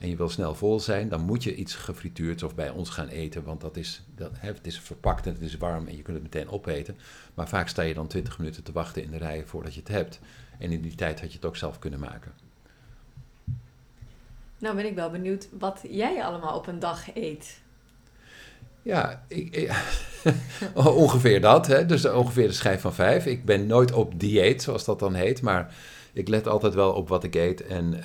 en 0.00 0.08
je 0.08 0.16
wil 0.16 0.28
snel 0.28 0.54
vol 0.54 0.80
zijn, 0.80 1.08
dan 1.08 1.20
moet 1.20 1.42
je 1.42 1.54
iets 1.54 1.74
gefrituurd 1.74 2.42
of 2.42 2.54
bij 2.54 2.70
ons 2.70 2.90
gaan 2.90 3.08
eten, 3.08 3.44
want 3.44 3.60
dat 3.60 3.76
is, 3.76 4.02
dat, 4.14 4.30
het 4.34 4.66
is 4.66 4.80
verpakt 4.80 5.26
en 5.26 5.32
het 5.32 5.42
is 5.42 5.56
warm 5.56 5.86
en 5.86 5.96
je 5.96 6.02
kunt 6.02 6.16
het 6.16 6.34
meteen 6.34 6.48
opeten. 6.48 6.96
Maar 7.34 7.48
vaak 7.48 7.68
sta 7.68 7.82
je 7.82 7.94
dan 7.94 8.06
20 8.06 8.38
minuten 8.38 8.62
te 8.62 8.72
wachten 8.72 9.02
in 9.02 9.10
de 9.10 9.16
rij 9.16 9.44
voordat 9.46 9.74
je 9.74 9.80
het 9.80 9.88
hebt. 9.88 10.20
En 10.58 10.72
in 10.72 10.80
die 10.80 10.94
tijd 10.94 11.20
had 11.20 11.30
je 11.30 11.36
het 11.36 11.46
ook 11.46 11.56
zelf 11.56 11.78
kunnen 11.78 12.00
maken. 12.00 12.32
Nou 14.60 14.76
ben 14.76 14.86
ik 14.86 14.94
wel 14.94 15.10
benieuwd 15.10 15.48
wat 15.58 15.80
jij 15.90 16.24
allemaal 16.24 16.56
op 16.56 16.66
een 16.66 16.78
dag 16.78 17.14
eet. 17.14 17.60
Ja, 18.82 19.24
ik, 19.28 19.72
ongeveer 20.74 21.40
dat. 21.40 21.66
Hè? 21.66 21.86
Dus 21.86 22.04
ongeveer 22.04 22.46
de 22.46 22.52
schijf 22.52 22.80
van 22.80 22.94
vijf. 22.94 23.26
Ik 23.26 23.44
ben 23.44 23.66
nooit 23.66 23.92
op 23.92 24.20
dieet, 24.20 24.62
zoals 24.62 24.84
dat 24.84 24.98
dan 24.98 25.14
heet. 25.14 25.42
Maar 25.42 25.74
ik 26.12 26.28
let 26.28 26.46
altijd 26.46 26.74
wel 26.74 26.92
op 26.92 27.08
wat 27.08 27.24
ik 27.24 27.34
eet. 27.34 27.66
En 27.66 28.02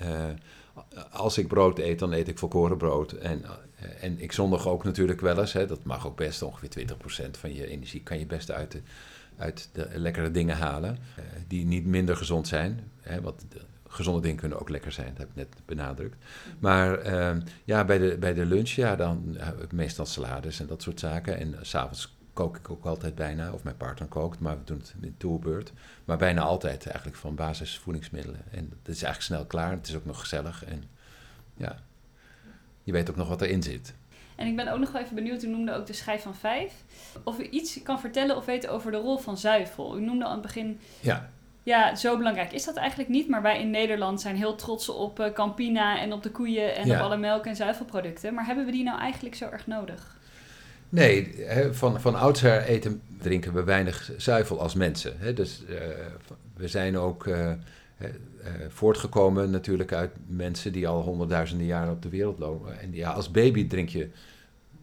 als 1.11 1.37
ik 1.37 1.47
brood 1.47 1.79
eet, 1.79 1.99
dan 1.99 2.13
eet 2.13 2.27
ik 2.27 2.39
volkoren 2.39 2.77
brood. 2.77 3.11
En, 3.11 3.45
en 4.01 4.21
ik 4.21 4.31
zondig 4.31 4.67
ook 4.67 4.83
natuurlijk 4.83 5.21
wel 5.21 5.39
eens. 5.39 5.53
Hè, 5.53 5.65
dat 5.65 5.83
mag 5.83 6.07
ook 6.07 6.15
best, 6.15 6.41
ongeveer 6.41 6.87
20% 7.27 7.29
van 7.31 7.53
je 7.53 7.67
energie 7.67 8.03
kan 8.03 8.19
je 8.19 8.25
best 8.25 8.51
uit 8.51 8.71
de, 8.71 8.81
uit 9.37 9.69
de 9.71 9.89
lekkere 9.93 10.31
dingen 10.31 10.57
halen. 10.57 10.97
die 11.47 11.65
niet 11.65 11.85
minder 11.85 12.15
gezond 12.15 12.47
zijn. 12.47 12.91
Hè, 13.01 13.21
want 13.21 13.45
gezonde 13.95 14.21
dingen 14.21 14.37
kunnen 14.37 14.59
ook 14.59 14.69
lekker 14.69 14.91
zijn, 14.91 15.07
dat 15.07 15.17
heb 15.17 15.29
ik 15.29 15.35
net 15.35 15.55
benadrukt. 15.65 16.23
Maar 16.59 16.99
ehm, 16.99 17.41
ja, 17.63 17.85
bij 17.85 17.97
de, 17.97 18.17
bij 18.17 18.33
de 18.33 18.45
lunch, 18.45 18.69
ja, 18.69 18.95
dan 18.95 19.35
heb 19.37 19.61
ik 19.61 19.71
meestal 19.71 20.05
salades 20.05 20.59
en 20.59 20.67
dat 20.67 20.81
soort 20.81 20.99
zaken. 20.99 21.37
En 21.37 21.55
s 21.61 21.69
s'avonds 21.69 22.15
kook 22.33 22.57
ik 22.57 22.69
ook 22.69 22.85
altijd 22.85 23.15
bijna, 23.15 23.51
of 23.51 23.63
mijn 23.63 23.77
partner 23.77 24.07
kookt, 24.07 24.39
maar 24.39 24.57
we 24.57 24.63
doen 24.63 24.77
het 24.77 24.93
in 25.01 25.15
tourbeurt. 25.17 25.73
Maar 26.05 26.17
bijna 26.17 26.41
altijd 26.41 26.85
eigenlijk 26.85 27.17
van 27.17 27.35
basisvoedingsmiddelen. 27.35 28.41
En 28.51 28.69
het 28.83 28.95
is 28.95 29.03
eigenlijk 29.03 29.21
snel 29.21 29.45
klaar, 29.45 29.71
het 29.71 29.87
is 29.87 29.95
ook 29.95 30.05
nog 30.05 30.19
gezellig 30.19 30.65
en 30.65 30.83
ja, 31.57 31.79
je 32.83 32.91
weet 32.91 33.09
ook 33.09 33.15
nog 33.15 33.27
wat 33.27 33.41
erin 33.41 33.63
zit. 33.63 33.93
En 34.35 34.47
ik 34.47 34.55
ben 34.55 34.67
ook 34.67 34.79
nog 34.79 34.91
wel 34.91 35.01
even 35.01 35.15
benieuwd, 35.15 35.43
u 35.43 35.47
noemde 35.47 35.73
ook 35.73 35.85
de 35.85 35.93
schijf 35.93 36.21
van 36.21 36.35
vijf. 36.35 36.73
Of 37.23 37.39
u 37.39 37.43
iets 37.43 37.83
kan 37.83 37.99
vertellen 37.99 38.35
of 38.35 38.45
weten 38.45 38.71
over 38.71 38.91
de 38.91 38.97
rol 38.97 39.17
van 39.17 39.37
zuivel. 39.37 39.97
U 39.97 40.01
noemde 40.01 40.25
aan 40.25 40.31
het 40.31 40.41
begin 40.41 40.79
ja. 41.01 41.29
Ja, 41.65 41.95
zo 41.95 42.17
belangrijk 42.17 42.51
is 42.51 42.65
dat 42.65 42.75
eigenlijk 42.75 43.09
niet. 43.09 43.29
Maar 43.29 43.41
wij 43.41 43.61
in 43.61 43.69
Nederland 43.69 44.21
zijn 44.21 44.35
heel 44.35 44.55
trots 44.55 44.89
op 44.89 45.19
uh, 45.19 45.33
Campina 45.33 45.99
en 45.99 46.13
op 46.13 46.23
de 46.23 46.31
koeien 46.31 46.75
en 46.75 46.91
op 46.91 46.97
alle 46.97 47.17
melk- 47.17 47.45
en 47.45 47.55
zuivelproducten. 47.55 48.33
Maar 48.33 48.45
hebben 48.45 48.65
we 48.65 48.71
die 48.71 48.83
nou 48.83 48.99
eigenlijk 48.99 49.35
zo 49.35 49.49
erg 49.49 49.67
nodig? 49.67 50.17
Nee, 50.89 51.45
van, 51.71 52.01
van 52.01 52.15
oudsher 52.15 52.63
eten, 52.63 53.01
drinken 53.21 53.53
we 53.53 53.63
weinig 53.63 54.11
zuivel 54.17 54.61
als 54.61 54.73
mensen. 54.73 55.13
Hè? 55.17 55.33
Dus 55.33 55.63
uh, 55.69 55.77
we 56.55 56.67
zijn 56.67 56.97
ook 56.97 57.25
uh, 57.25 57.51
voortgekomen 58.69 59.49
natuurlijk 59.49 59.93
uit 59.93 60.11
mensen 60.27 60.71
die 60.71 60.87
al 60.87 61.01
honderdduizenden 61.01 61.67
jaren 61.67 61.93
op 61.93 62.01
de 62.01 62.09
wereld 62.09 62.39
lopen. 62.39 62.79
En 62.79 62.93
ja, 62.93 63.11
als 63.11 63.31
baby 63.31 63.67
drink 63.67 63.89
je 63.89 64.09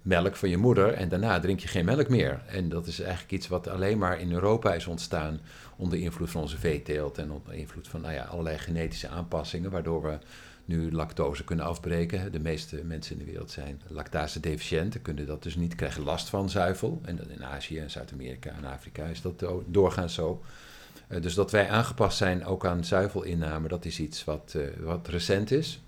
melk 0.02 0.36
van 0.36 0.48
je 0.48 0.56
moeder 0.56 0.92
en 0.92 1.08
daarna 1.08 1.40
drink 1.40 1.60
je 1.60 1.68
geen 1.68 1.84
melk 1.84 2.08
meer. 2.08 2.42
En 2.46 2.68
dat 2.68 2.86
is 2.86 3.00
eigenlijk 3.00 3.32
iets 3.32 3.48
wat 3.48 3.68
alleen 3.68 3.98
maar 3.98 4.20
in 4.20 4.32
Europa 4.32 4.74
is 4.74 4.86
ontstaan 4.86 5.40
onder 5.76 5.98
invloed 5.98 6.30
van 6.30 6.40
onze 6.40 6.58
veeteelt 6.58 7.18
en 7.18 7.30
onder 7.30 7.54
invloed 7.54 7.88
van 7.88 8.00
nou 8.00 8.14
ja, 8.14 8.24
allerlei 8.24 8.58
genetische 8.58 9.08
aanpassingen, 9.08 9.70
waardoor 9.70 10.02
we 10.02 10.18
nu 10.64 10.92
lactose 10.92 11.44
kunnen 11.44 11.64
afbreken. 11.64 12.32
De 12.32 12.40
meeste 12.40 12.84
mensen 12.84 13.12
in 13.12 13.24
de 13.24 13.30
wereld 13.30 13.50
zijn 13.50 13.80
lactase-deficiënt, 13.86 15.02
kunnen 15.02 15.26
dat 15.26 15.42
dus 15.42 15.56
niet, 15.56 15.74
krijgen 15.74 16.02
last 16.02 16.28
van 16.28 16.50
zuivel. 16.50 17.00
En 17.04 17.30
in 17.30 17.44
Azië 17.44 17.78
en 17.78 17.90
Zuid-Amerika 17.90 18.50
en 18.50 18.64
Afrika 18.64 19.04
is 19.04 19.22
dat 19.22 19.44
doorgaans 19.66 20.14
zo. 20.14 20.42
Eh, 21.08 21.22
dus 21.22 21.34
dat 21.34 21.50
wij 21.50 21.68
aangepast 21.68 22.16
zijn 22.16 22.44
ook 22.44 22.66
aan 22.66 22.84
zuivelinname, 22.84 23.68
dat 23.68 23.84
is 23.84 24.00
iets 24.00 24.24
wat, 24.24 24.54
uh, 24.56 24.62
wat 24.80 25.08
recent 25.08 25.50
is. 25.50 25.82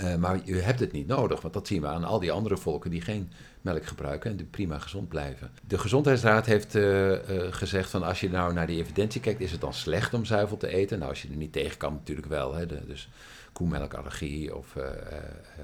Uh, 0.00 0.14
maar 0.14 0.40
je 0.44 0.54
hebt 0.54 0.80
het 0.80 0.92
niet 0.92 1.06
nodig, 1.06 1.40
want 1.40 1.54
dat 1.54 1.66
zien 1.66 1.80
we 1.80 1.86
aan 1.86 2.04
al 2.04 2.18
die 2.18 2.32
andere 2.32 2.56
volken 2.56 2.90
die 2.90 3.00
geen 3.00 3.32
melk 3.60 3.86
gebruiken 3.86 4.30
en 4.30 4.36
die 4.36 4.46
prima 4.46 4.78
gezond 4.78 5.08
blijven. 5.08 5.50
De 5.66 5.78
Gezondheidsraad 5.78 6.46
heeft 6.46 6.74
uh, 6.74 7.10
uh, 7.10 7.18
gezegd 7.50 7.90
van 7.90 8.02
als 8.02 8.20
je 8.20 8.30
nou 8.30 8.52
naar 8.52 8.66
die 8.66 8.80
evidentie 8.80 9.20
kijkt, 9.20 9.40
is 9.40 9.52
het 9.52 9.60
dan 9.60 9.74
slecht 9.74 10.14
om 10.14 10.24
zuivel 10.24 10.56
te 10.56 10.68
eten? 10.68 10.98
Nou, 10.98 11.10
als 11.10 11.22
je 11.22 11.28
er 11.28 11.36
niet 11.36 11.52
tegen 11.52 11.76
kan, 11.76 11.92
natuurlijk 11.92 12.28
wel. 12.28 12.54
Hè, 12.54 12.66
dus 12.66 13.08
koemelkallergie 13.52 14.56
of 14.56 14.76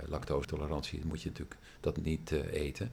lactose-tolerantie, 0.06 1.00
moet 1.04 1.22
je 1.22 1.28
natuurlijk 1.28 1.56
dat 1.80 2.02
niet 2.02 2.30
eten. 2.52 2.90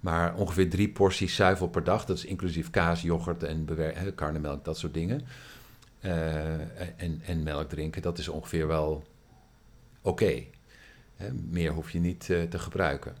Maar 0.00 0.34
ongeveer 0.34 0.70
drie 0.70 0.88
porties 0.88 1.34
zuivel 1.34 1.68
per 1.68 1.84
dag, 1.84 2.04
dat 2.04 2.16
is 2.16 2.24
inclusief 2.24 2.70
kaas, 2.70 3.02
yoghurt 3.02 3.42
en 3.42 3.68
karnemelk, 4.14 4.64
dat 4.64 4.78
soort 4.78 4.94
dingen. 4.94 5.20
en, 6.00 7.22
en 7.26 7.42
melk 7.42 7.68
drinken, 7.68 8.02
dat 8.02 8.18
is 8.18 8.28
ongeveer 8.28 8.66
wel 8.66 9.04
oké 10.00 10.44
meer 11.50 11.72
hoef 11.72 11.90
je 11.90 11.98
niet 11.98 12.28
uh, 12.28 12.42
te 12.42 12.58
gebruiken. 12.58 13.16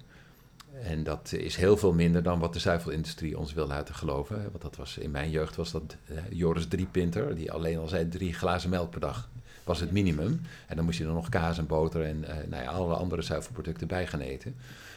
En 0.82 1.02
dat 1.02 1.32
is 1.32 1.56
heel 1.56 1.76
veel 1.76 1.92
minder 1.92 2.22
dan 2.22 2.38
wat 2.38 2.52
de 2.52 2.58
zuivelindustrie 2.58 3.38
ons 3.38 3.52
wil 3.52 3.66
laten 3.66 3.94
geloven. 3.94 4.36
Want 4.36 4.62
dat 4.62 4.76
was, 4.76 4.98
in 4.98 5.10
mijn 5.10 5.30
jeugd 5.30 5.56
was 5.56 5.70
dat 5.72 5.96
Joris 6.30 6.68
Driepinter, 6.68 7.34
die 7.34 7.52
alleen 7.52 7.78
al 7.78 7.88
zei 7.88 8.08
drie 8.08 8.32
glazen 8.32 8.70
melk 8.70 8.90
per 8.90 9.00
dag 9.00 9.28
was 9.64 9.80
het 9.80 9.90
minimum. 9.90 10.40
En 10.66 10.76
dan 10.76 10.84
moest 10.84 10.98
je 10.98 11.04
er 11.04 11.12
nog 11.12 11.28
kaas 11.28 11.58
en 11.58 11.66
boter 11.66 12.04
en 12.04 12.24
uh, 12.28 12.28
nou 12.48 12.62
ja, 12.62 12.70
alle 12.70 12.94
andere 12.94 13.22
zuivelproducten 13.22 13.86
bij 13.86 14.06
gaan 14.06 14.20
eten. 14.20 14.54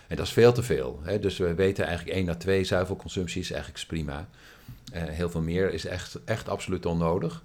En 0.08 0.15
dat 0.15 0.26
is 0.26 0.32
veel 0.32 0.54
te 0.54 0.63
veel. 0.63 1.00
Hè? 1.04 1.20
Dus 1.20 1.38
we 1.38 1.54
weten 1.54 1.86
eigenlijk 1.86 2.18
1 2.18 2.30
à 2.30 2.36
2 2.36 2.63
zuivelconsumptie 2.63 3.41
is 3.41 3.52
eigenlijk 3.52 3.86
prima. 3.88 4.28
heel 4.91 5.30
veel 5.30 5.41
meer 5.41 5.74
is 5.74 5.86
echt, 5.86 6.20
echt 6.26 6.50
absoluut 6.50 6.86
onnodig. 6.86 7.44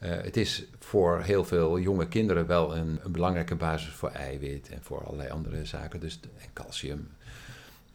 Uh, 0.00 0.10
het 0.10 0.36
is 0.36 0.64
voor 0.78 1.20
heel 1.20 1.44
veel 1.44 1.78
jonge 1.78 2.08
kinderen 2.08 2.46
wel 2.46 2.76
een, 2.76 3.00
een, 3.04 3.12
belangrijke 3.12 3.54
basis 3.54 3.92
voor 3.92 4.10
eiwit 4.10 4.68
en 4.68 4.78
voor 4.82 5.04
allerlei 5.04 5.30
andere 5.30 5.64
zaken, 5.64 6.00
dus 6.00 6.20
en 6.38 6.48
calcium. 6.52 7.10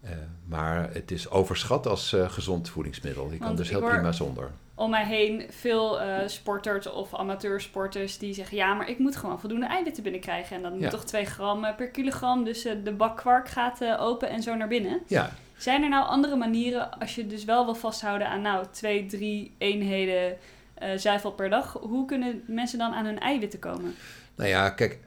Uh, 0.03 0.09
maar 0.45 0.93
het 0.93 1.11
is 1.11 1.29
overschat 1.29 1.87
als 1.87 2.13
uh, 2.13 2.29
gezond 2.29 2.69
voedingsmiddel. 2.69 3.31
Je 3.31 3.37
kan 3.37 3.55
dus 3.55 3.69
heel 3.69 3.81
prima 3.81 4.11
zonder. 4.11 4.51
Om 4.75 4.89
mij 4.89 5.05
heen 5.05 5.45
veel 5.49 5.99
sporters 6.25 6.89
of 6.89 7.15
amateursporters 7.15 8.17
die 8.17 8.33
zeggen: 8.33 8.57
ja, 8.57 8.73
maar 8.73 8.89
ik 8.89 8.99
moet 8.99 9.15
gewoon 9.15 9.39
voldoende 9.39 9.65
eiwitten 9.65 10.03
binnenkrijgen. 10.03 10.55
En 10.55 10.61
dan 10.61 10.77
moet 10.77 10.89
toch 10.89 11.05
2 11.05 11.25
gram 11.25 11.75
per 11.75 11.87
kilogram. 11.87 12.43
Dus 12.43 12.61
de 12.61 12.93
bak 12.97 13.17
kwark 13.17 13.47
gaat 13.47 13.97
open 13.99 14.29
en 14.29 14.41
zo 14.41 14.55
naar 14.55 14.67
binnen. 14.67 15.01
Ja. 15.07 15.31
Zijn 15.57 15.83
er 15.83 15.89
nou 15.89 16.05
andere 16.05 16.35
manieren 16.35 16.99
als 16.99 17.15
je 17.15 17.27
dus 17.27 17.45
wel 17.45 17.65
wil 17.65 17.75
vasthouden 17.75 18.27
aan 18.27 18.41
nou 18.41 18.65
twee, 18.71 19.05
drie 19.05 19.51
eenheden 19.57 20.37
zuivel 20.95 21.31
per 21.31 21.49
dag. 21.49 21.77
Hoe 21.81 22.05
kunnen 22.05 22.43
mensen 22.47 22.77
dan 22.79 22.93
aan 22.93 23.05
hun 23.05 23.19
eiwitten 23.19 23.59
komen? 23.59 23.93
Nou 24.35 24.49
ja, 24.49 24.69
kijk, 24.69 24.99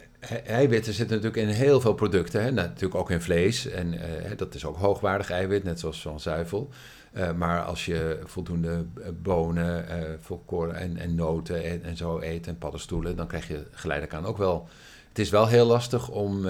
eiwitten 0.47 0.93
zitten 0.93 1.17
natuurlijk 1.17 1.49
in 1.49 1.55
heel 1.55 1.81
veel 1.81 1.95
producten. 1.95 2.43
Hè? 2.43 2.51
Nou, 2.51 2.69
natuurlijk 2.69 2.95
ook 2.95 3.11
in 3.11 3.21
vlees. 3.21 3.67
En 3.67 3.95
uh, 3.95 4.01
dat 4.37 4.55
is 4.55 4.65
ook 4.65 4.77
hoogwaardig 4.77 5.31
eiwit, 5.31 5.65
net 5.65 5.81
zoals 5.81 6.03
van 6.03 6.21
zuivel. 6.21 6.71
Uh, 7.13 7.33
maar 7.33 7.63
als 7.63 7.85
je 7.85 8.19
voldoende 8.25 8.85
bonen, 9.23 9.87
volkoren 10.21 10.77
en, 10.77 10.97
en 10.97 11.15
noten 11.15 11.65
en, 11.65 11.83
en, 11.83 11.97
zo 11.97 12.21
eet 12.21 12.47
en 12.47 12.59
paddenstoelen, 12.59 13.17
dan 13.17 13.27
krijg 13.27 13.49
je 13.49 13.67
geleidelijk 13.71 14.19
aan 14.19 14.27
ook 14.27 14.39
wel. 14.39 14.69
Het 15.09 15.19
is 15.19 15.31
wel 15.31 15.47
heel 15.47 15.67
lastig 15.67 16.09
om, 16.09 16.47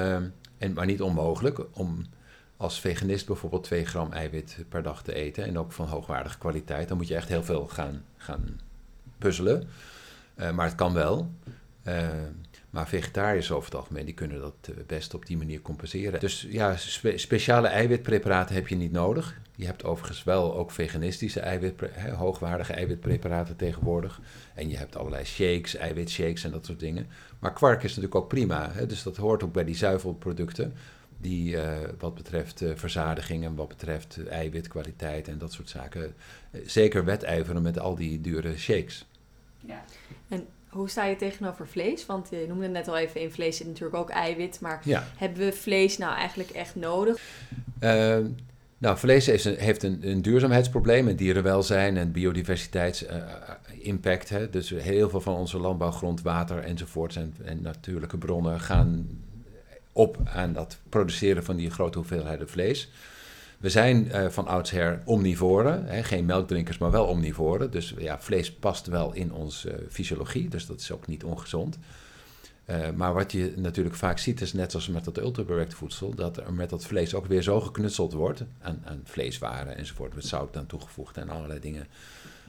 en, 0.59 0.73
maar 0.75 0.87
niet 0.87 1.03
onmogelijk, 1.03 1.61
om 1.73 2.07
als 2.57 2.81
veganist 2.81 3.27
bijvoorbeeld 3.27 3.65
2 3.65 3.85
gram 3.87 4.13
eiwit 4.13 4.65
per 4.69 4.83
dag 4.83 5.03
te 5.03 5.15
eten. 5.15 5.45
En 5.45 5.59
ook 5.59 5.73
van 5.73 5.87
hoogwaardige 5.87 6.39
kwaliteit. 6.39 6.89
Dan 6.89 6.97
moet 6.97 7.09
je 7.09 7.15
echt 7.15 7.29
heel 7.29 7.45
veel 7.45 7.67
gaan, 7.67 8.05
gaan 8.17 8.61
puzzelen. 9.18 9.68
Uh, 10.37 10.50
maar 10.50 10.66
het 10.66 10.74
kan 10.74 10.92
wel. 10.92 11.31
Uh, 11.88 12.09
maar 12.70 12.88
vegetariërs 12.88 13.50
over 13.50 13.64
het 13.64 13.74
algemeen, 13.74 14.05
die 14.05 14.14
kunnen 14.14 14.40
dat 14.40 14.55
uh, 14.70 14.77
best 14.87 15.14
op 15.14 15.27
die 15.27 15.37
manier 15.37 15.61
compenseren. 15.61 16.20
Dus 16.20 16.46
ja, 16.50 16.77
spe 16.77 17.18
speciale 17.18 17.68
eiwitpreparaten 17.68 18.55
heb 18.55 18.68
je 18.68 18.77
niet 18.77 18.92
nodig. 18.92 19.40
Je 19.57 19.66
hebt 19.66 19.85
overigens 19.85 20.24
wel 20.24 20.57
ook 20.57 20.70
veganistische 20.70 21.40
eiwit, 21.40 21.81
hè, 21.90 22.11
hoogwaardige 22.11 22.72
eiwitpreparaten 22.72 23.57
tegenwoordig. 23.57 24.20
En 24.55 24.68
je 24.68 24.77
hebt 24.77 24.96
allerlei 24.96 25.24
shakes, 25.24 25.77
eiwitshakes 25.77 26.44
en 26.44 26.50
dat 26.50 26.66
soort 26.66 26.81
dingen. 26.81 27.07
Maar 27.38 27.53
kwark 27.53 27.83
is 27.83 27.88
natuurlijk 27.88 28.14
ook 28.14 28.29
prima. 28.29 28.70
Hè, 28.72 28.87
dus 28.87 29.03
dat 29.03 29.16
hoort 29.16 29.42
ook 29.42 29.53
bij 29.53 29.64
die 29.64 29.77
zuivelproducten. 29.77 30.74
Die 31.25 31.57
wat 31.99 32.15
betreft 32.15 32.63
verzadiging 32.75 33.45
en 33.45 33.55
wat 33.55 33.69
betreft 33.69 34.19
eiwitkwaliteit 34.29 35.29
en 35.29 35.39
dat 35.39 35.53
soort 35.53 35.69
zaken. 35.69 36.15
zeker 36.65 37.05
wedijveren 37.05 37.63
met 37.63 37.79
al 37.79 37.95
die 37.95 38.21
dure 38.21 38.59
shakes. 38.59 39.07
Ja. 39.61 39.85
En 40.29 40.47
hoe 40.69 40.89
sta 40.89 41.05
je 41.05 41.17
tegenover 41.17 41.69
vlees? 41.69 42.07
Want 42.07 42.29
je 42.31 42.45
noemde 42.49 42.69
net 42.69 42.89
al 42.89 42.99
even, 42.99 43.21
in 43.21 43.33
vlees 43.33 43.57
zit 43.57 43.67
natuurlijk 43.67 43.97
ook 43.97 44.11
eiwit. 44.11 44.61
Maar 44.61 44.83
hebben 45.17 45.45
we 45.45 45.53
vlees 45.53 45.99
nou 45.99 46.17
eigenlijk 46.17 46.51
echt 46.51 46.75
nodig? 46.75 47.23
Uh, 47.81 48.19
nou, 48.79 48.99
vlees 48.99 49.27
heeft 49.27 49.45
een, 49.45 49.57
heeft 49.57 49.83
een, 49.83 50.09
een 50.09 50.23
duurzaamheidsprobleem 50.23 51.09
en 51.09 51.17
dierenwelzijn 51.17 51.97
en 51.97 52.13
biodiversiteitsimpact. 52.13 54.31
Uh, 54.31 54.39
dus 54.51 54.71
heel 54.71 55.11
veel 55.11 55.21
van 55.21 55.35
onze 55.35 55.59
landbouwgrond, 55.59 56.23
water 56.23 56.59
enzovoort 56.59 57.17
en, 57.17 57.35
en 57.45 57.63
natuurlijke 57.63 58.19
bronnen 58.19 58.61
gaan 58.61 59.09
op 59.94 60.18
aan 60.24 60.52
dat 60.52 60.78
produceren 60.88 61.44
van 61.44 61.57
die 61.57 61.70
grote 61.70 61.98
hoeveelheden 61.98 62.48
vlees. 62.48 62.90
We 63.59 63.70
zijn 63.70 64.07
uh, 64.07 64.28
van 64.28 64.46
oudsher 64.46 65.02
omnivoren, 65.04 65.87
hè, 65.87 66.02
geen 66.02 66.24
melkdrinkers, 66.24 66.78
maar 66.78 66.90
wel 66.90 67.07
omnivoren. 67.07 67.70
Dus 67.70 67.94
ja, 67.98 68.20
vlees 68.20 68.52
past 68.52 68.87
wel 68.87 69.12
in 69.12 69.33
onze 69.33 69.70
uh, 69.70 69.87
fysiologie, 69.90 70.48
dus 70.48 70.66
dat 70.66 70.80
is 70.80 70.92
ook 70.92 71.07
niet 71.07 71.24
ongezond. 71.24 71.78
Uh, 72.66 72.90
maar 72.94 73.14
wat 73.14 73.33
je 73.33 73.52
natuurlijk 73.57 73.96
vaak 73.96 74.18
ziet, 74.18 74.40
is 74.40 74.52
net 74.52 74.70
zoals 74.70 74.88
met 74.88 75.04
dat 75.04 75.18
ultrabewerkt 75.18 75.74
voedsel, 75.74 76.14
dat 76.14 76.37
er 76.37 76.52
met 76.52 76.70
dat 76.70 76.85
vlees 76.85 77.14
ook 77.14 77.26
weer 77.26 77.42
zo 77.42 77.61
geknutseld 77.61 78.12
wordt 78.12 78.42
aan, 78.61 78.83
aan 78.85 79.00
vleeswaren 79.04 79.76
enzovoort, 79.76 80.14
met 80.14 80.26
zout 80.26 80.57
aan 80.57 80.66
toegevoegd 80.66 81.16
en 81.16 81.28
allerlei 81.28 81.61
dingen 81.61 81.87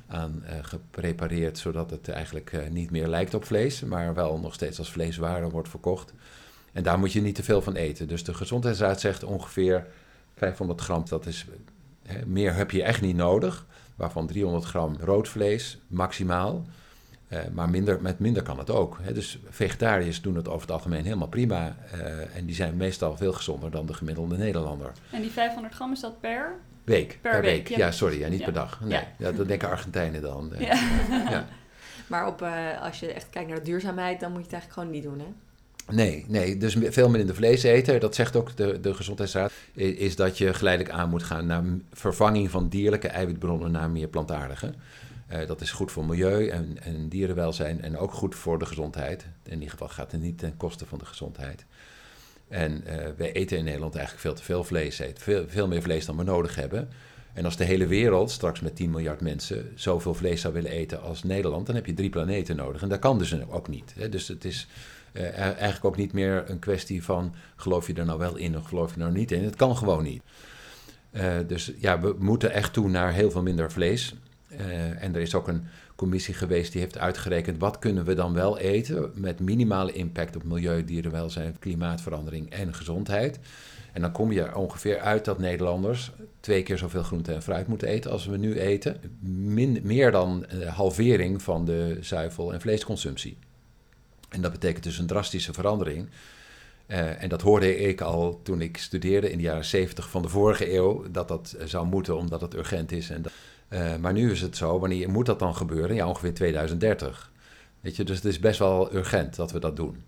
aan 0.07 0.43
geprepareerd, 0.61 1.57
zodat 1.57 1.89
het 1.89 2.09
eigenlijk 2.09 2.69
niet 2.71 2.91
meer 2.91 3.07
lijkt 3.07 3.33
op 3.33 3.45
vlees, 3.45 3.81
maar 3.81 4.13
wel 4.13 4.39
nog 4.39 4.53
steeds 4.53 4.79
als 4.79 4.91
vleeswaren 4.91 5.49
wordt 5.49 5.69
verkocht. 5.69 6.13
En 6.75 6.83
daar 6.83 6.99
moet 6.99 7.13
je 7.13 7.21
niet 7.21 7.35
te 7.35 7.43
veel 7.43 7.61
van 7.61 7.75
eten. 7.75 8.07
Dus 8.07 8.23
de 8.23 8.33
gezondheidsraad 8.33 8.99
zegt 8.99 9.23
ongeveer 9.23 9.87
500 10.35 10.81
gram, 10.81 11.03
dat 11.07 11.25
is, 11.25 11.45
hè, 12.05 12.25
meer 12.25 12.53
heb 12.53 12.71
je 12.71 12.83
echt 12.83 13.01
niet 13.01 13.15
nodig. 13.15 13.65
Waarvan 13.95 14.27
300 14.27 14.65
gram 14.65 14.95
rood 14.99 15.27
vlees 15.27 15.77
maximaal. 15.87 16.65
Uh, 17.29 17.39
maar 17.53 17.69
minder, 17.69 18.01
met 18.01 18.19
minder 18.19 18.43
kan 18.43 18.57
het 18.57 18.69
ook. 18.69 18.99
Hè. 19.01 19.13
Dus 19.13 19.39
vegetariërs 19.49 20.21
doen 20.21 20.35
het 20.35 20.47
over 20.47 20.61
het 20.61 20.71
algemeen 20.71 21.03
helemaal 21.03 21.27
prima. 21.27 21.75
Uh, 21.95 22.35
en 22.35 22.45
die 22.45 22.55
zijn 22.55 22.77
meestal 22.77 23.17
veel 23.17 23.33
gezonder 23.33 23.71
dan 23.71 23.85
de 23.85 23.93
gemiddelde 23.93 24.37
Nederlander. 24.37 24.91
En 25.11 25.21
die 25.21 25.31
500 25.31 25.73
gram 25.73 25.91
is 25.91 25.99
dat 25.99 26.19
per? 26.19 26.55
Week. 26.83 27.19
Per, 27.21 27.41
week. 27.41 27.67
Ja. 27.67 27.77
ja. 27.77 27.91
sorry, 27.91 28.19
ja, 28.19 28.27
niet 28.27 28.43
per 28.43 28.53
dag. 28.53 28.81
Nee. 28.81 28.91
Ja. 28.91 29.07
Ja. 29.17 29.31
dat 29.31 29.47
denken 29.47 29.69
Argentijnen 29.69 30.21
dan. 30.21 30.51
Uh, 30.53 30.61
ja. 31.29 31.45
Maar 32.07 32.27
op, 32.27 32.41
als 32.81 32.99
je 32.99 33.13
echt 33.13 33.29
kijkt 33.29 33.47
naar 33.47 33.57
de 33.57 33.63
duurzaamheid, 33.63 34.19
dan 34.19 34.31
moet 34.31 34.39
je 34.39 34.45
het 34.45 34.53
eigenlijk 34.53 34.81
gewoon 34.81 34.95
niet 34.95 35.03
doen, 35.03 35.19
hè? 35.19 35.44
Nee, 35.91 36.25
nee, 36.27 36.57
dus 36.57 36.77
veel 36.79 37.09
minder 37.09 37.35
vlees 37.35 37.63
eten, 37.63 37.99
dat 37.99 38.15
zegt 38.15 38.35
ook 38.35 38.55
de, 38.55 38.79
de 38.79 38.93
Gezondheidsraad, 38.93 39.51
is 39.73 40.15
dat 40.15 40.37
je 40.37 40.53
geleidelijk 40.53 40.95
aan 40.95 41.09
moet 41.09 41.23
gaan 41.23 41.45
naar 41.45 41.63
vervanging 41.93 42.49
van 42.49 42.69
dierlijke 42.69 43.07
eiwitbronnen 43.07 43.71
naar 43.71 43.89
meer 43.89 44.07
plantaardige. 44.07 44.73
Uh, 45.31 45.47
dat 45.47 45.61
is 45.61 45.71
goed 45.71 45.91
voor 45.91 46.05
milieu 46.05 46.47
en, 46.47 46.77
en, 46.81 47.09
dierenwelzijn 47.09 47.81
en 47.81 47.97
ook 47.97 48.11
goed 48.11 48.35
voor 48.35 48.59
de 48.59 48.65
gezondheid. 48.65 49.25
In 49.43 49.53
ieder 49.53 49.69
geval 49.69 49.87
gaat 49.87 50.11
het 50.11 50.21
niet 50.21 50.37
ten 50.37 50.57
koste 50.57 50.85
van 50.85 50.97
de 50.97 51.05
gezondheid. 51.05 51.65
En 52.47 52.83
uh, 52.87 52.95
wij 53.17 53.31
eten 53.31 53.57
in 53.57 53.63
Nederland 53.63 53.95
eigenlijk 53.95 54.25
veel 54.25 54.35
te 54.35 54.43
veel 54.43 54.63
vlees, 54.63 55.01
veel, 55.13 55.45
veel 55.47 55.67
meer 55.67 55.81
vlees 55.81 56.05
dan 56.05 56.17
we 56.17 56.23
nodig 56.23 56.55
hebben. 56.55 56.89
En 57.33 57.45
als 57.45 57.57
de 57.57 57.63
hele 57.63 57.87
wereld 57.87 58.31
straks 58.31 58.59
met 58.59 58.75
10 58.75 58.89
miljard 58.89 59.21
mensen 59.21 59.71
zoveel 59.75 60.13
vlees 60.13 60.41
zou 60.41 60.53
willen 60.53 60.71
eten 60.71 61.01
als 61.01 61.23
Nederland, 61.23 61.65
dan 61.65 61.75
heb 61.75 61.85
je 61.85 61.93
drie 61.93 62.09
planeten 62.09 62.55
nodig. 62.55 62.81
En 62.81 62.89
dat 62.89 62.99
kan 62.99 63.17
dus 63.17 63.47
ook 63.49 63.67
niet. 63.67 63.93
Hè. 63.95 64.09
Dus 64.09 64.27
het 64.27 64.45
is 64.45 64.67
uh, 65.15 65.39
eigenlijk 65.39 65.85
ook 65.85 65.97
niet 65.97 66.13
meer 66.13 66.43
een 66.49 66.59
kwestie 66.59 67.03
van 67.03 67.35
geloof 67.55 67.87
je 67.87 67.93
er 67.93 68.05
nou 68.05 68.19
wel 68.19 68.35
in 68.35 68.57
of 68.57 68.65
geloof 68.65 68.89
je 68.89 68.95
er 68.95 69.01
nou 69.01 69.17
niet 69.17 69.31
in. 69.31 69.43
Het 69.43 69.55
kan 69.55 69.77
gewoon 69.77 70.03
niet. 70.03 70.21
Uh, 71.11 71.33
dus 71.47 71.71
ja, 71.77 71.99
we 71.99 72.15
moeten 72.19 72.51
echt 72.51 72.73
toe 72.73 72.89
naar 72.89 73.13
heel 73.13 73.31
veel 73.31 73.41
minder 73.41 73.71
vlees. 73.71 74.15
Uh, 74.51 75.03
en 75.03 75.15
er 75.15 75.21
is 75.21 75.35
ook 75.35 75.47
een 75.47 75.63
commissie 75.95 76.33
geweest 76.33 76.71
die 76.71 76.81
heeft 76.81 76.97
uitgerekend 76.97 77.59
wat 77.59 77.79
kunnen 77.79 78.05
we 78.05 78.13
dan 78.13 78.33
wel 78.33 78.57
eten 78.57 79.11
met 79.15 79.39
minimale 79.39 79.91
impact 79.91 80.35
op 80.35 80.43
milieu, 80.43 80.83
dierenwelzijn, 80.83 81.59
klimaatverandering 81.59 82.49
en 82.49 82.73
gezondheid. 82.73 83.39
En 83.93 84.01
dan 84.01 84.11
kom 84.11 84.31
je 84.31 84.41
er 84.41 84.55
ongeveer 84.55 84.99
uit 84.99 85.25
dat 85.25 85.39
Nederlanders 85.39 86.11
twee 86.39 86.63
keer 86.63 86.77
zoveel 86.77 87.03
groente 87.03 87.33
en 87.33 87.41
fruit 87.41 87.67
moeten 87.67 87.87
eten 87.87 88.11
als 88.11 88.25
we 88.25 88.37
nu 88.37 88.59
eten. 88.59 88.97
Meer 89.83 90.11
dan 90.11 90.45
halvering 90.67 91.41
van 91.41 91.65
de 91.65 91.97
zuivel- 92.01 92.53
en 92.53 92.61
vleesconsumptie. 92.61 93.37
En 94.35 94.41
dat 94.41 94.51
betekent 94.51 94.83
dus 94.83 94.97
een 94.97 95.07
drastische 95.07 95.53
verandering. 95.53 96.07
Uh, 96.87 97.23
en 97.23 97.29
dat 97.29 97.41
hoorde 97.41 97.77
ik 97.77 98.01
al 98.01 98.39
toen 98.43 98.61
ik 98.61 98.77
studeerde 98.77 99.31
in 99.31 99.37
de 99.37 99.43
jaren 99.43 99.65
70 99.65 100.09
van 100.09 100.21
de 100.21 100.27
vorige 100.27 100.73
eeuw, 100.73 101.05
dat 101.11 101.27
dat 101.27 101.55
zou 101.65 101.85
moeten 101.85 102.17
omdat 102.17 102.41
het 102.41 102.53
urgent 102.53 102.91
is. 102.91 103.09
En 103.09 103.23
uh, 103.69 103.95
maar 103.95 104.13
nu 104.13 104.31
is 104.31 104.41
het 104.41 104.57
zo, 104.57 104.79
wanneer 104.79 105.09
moet 105.09 105.25
dat 105.25 105.39
dan 105.39 105.55
gebeuren? 105.55 105.95
Ja, 105.95 106.07
ongeveer 106.07 106.33
2030. 106.33 107.31
Weet 107.81 107.95
je, 107.95 108.03
dus 108.03 108.15
het 108.15 108.25
is 108.25 108.39
best 108.39 108.59
wel 108.59 108.93
urgent 108.93 109.35
dat 109.35 109.51
we 109.51 109.59
dat 109.59 109.75
doen. 109.75 110.03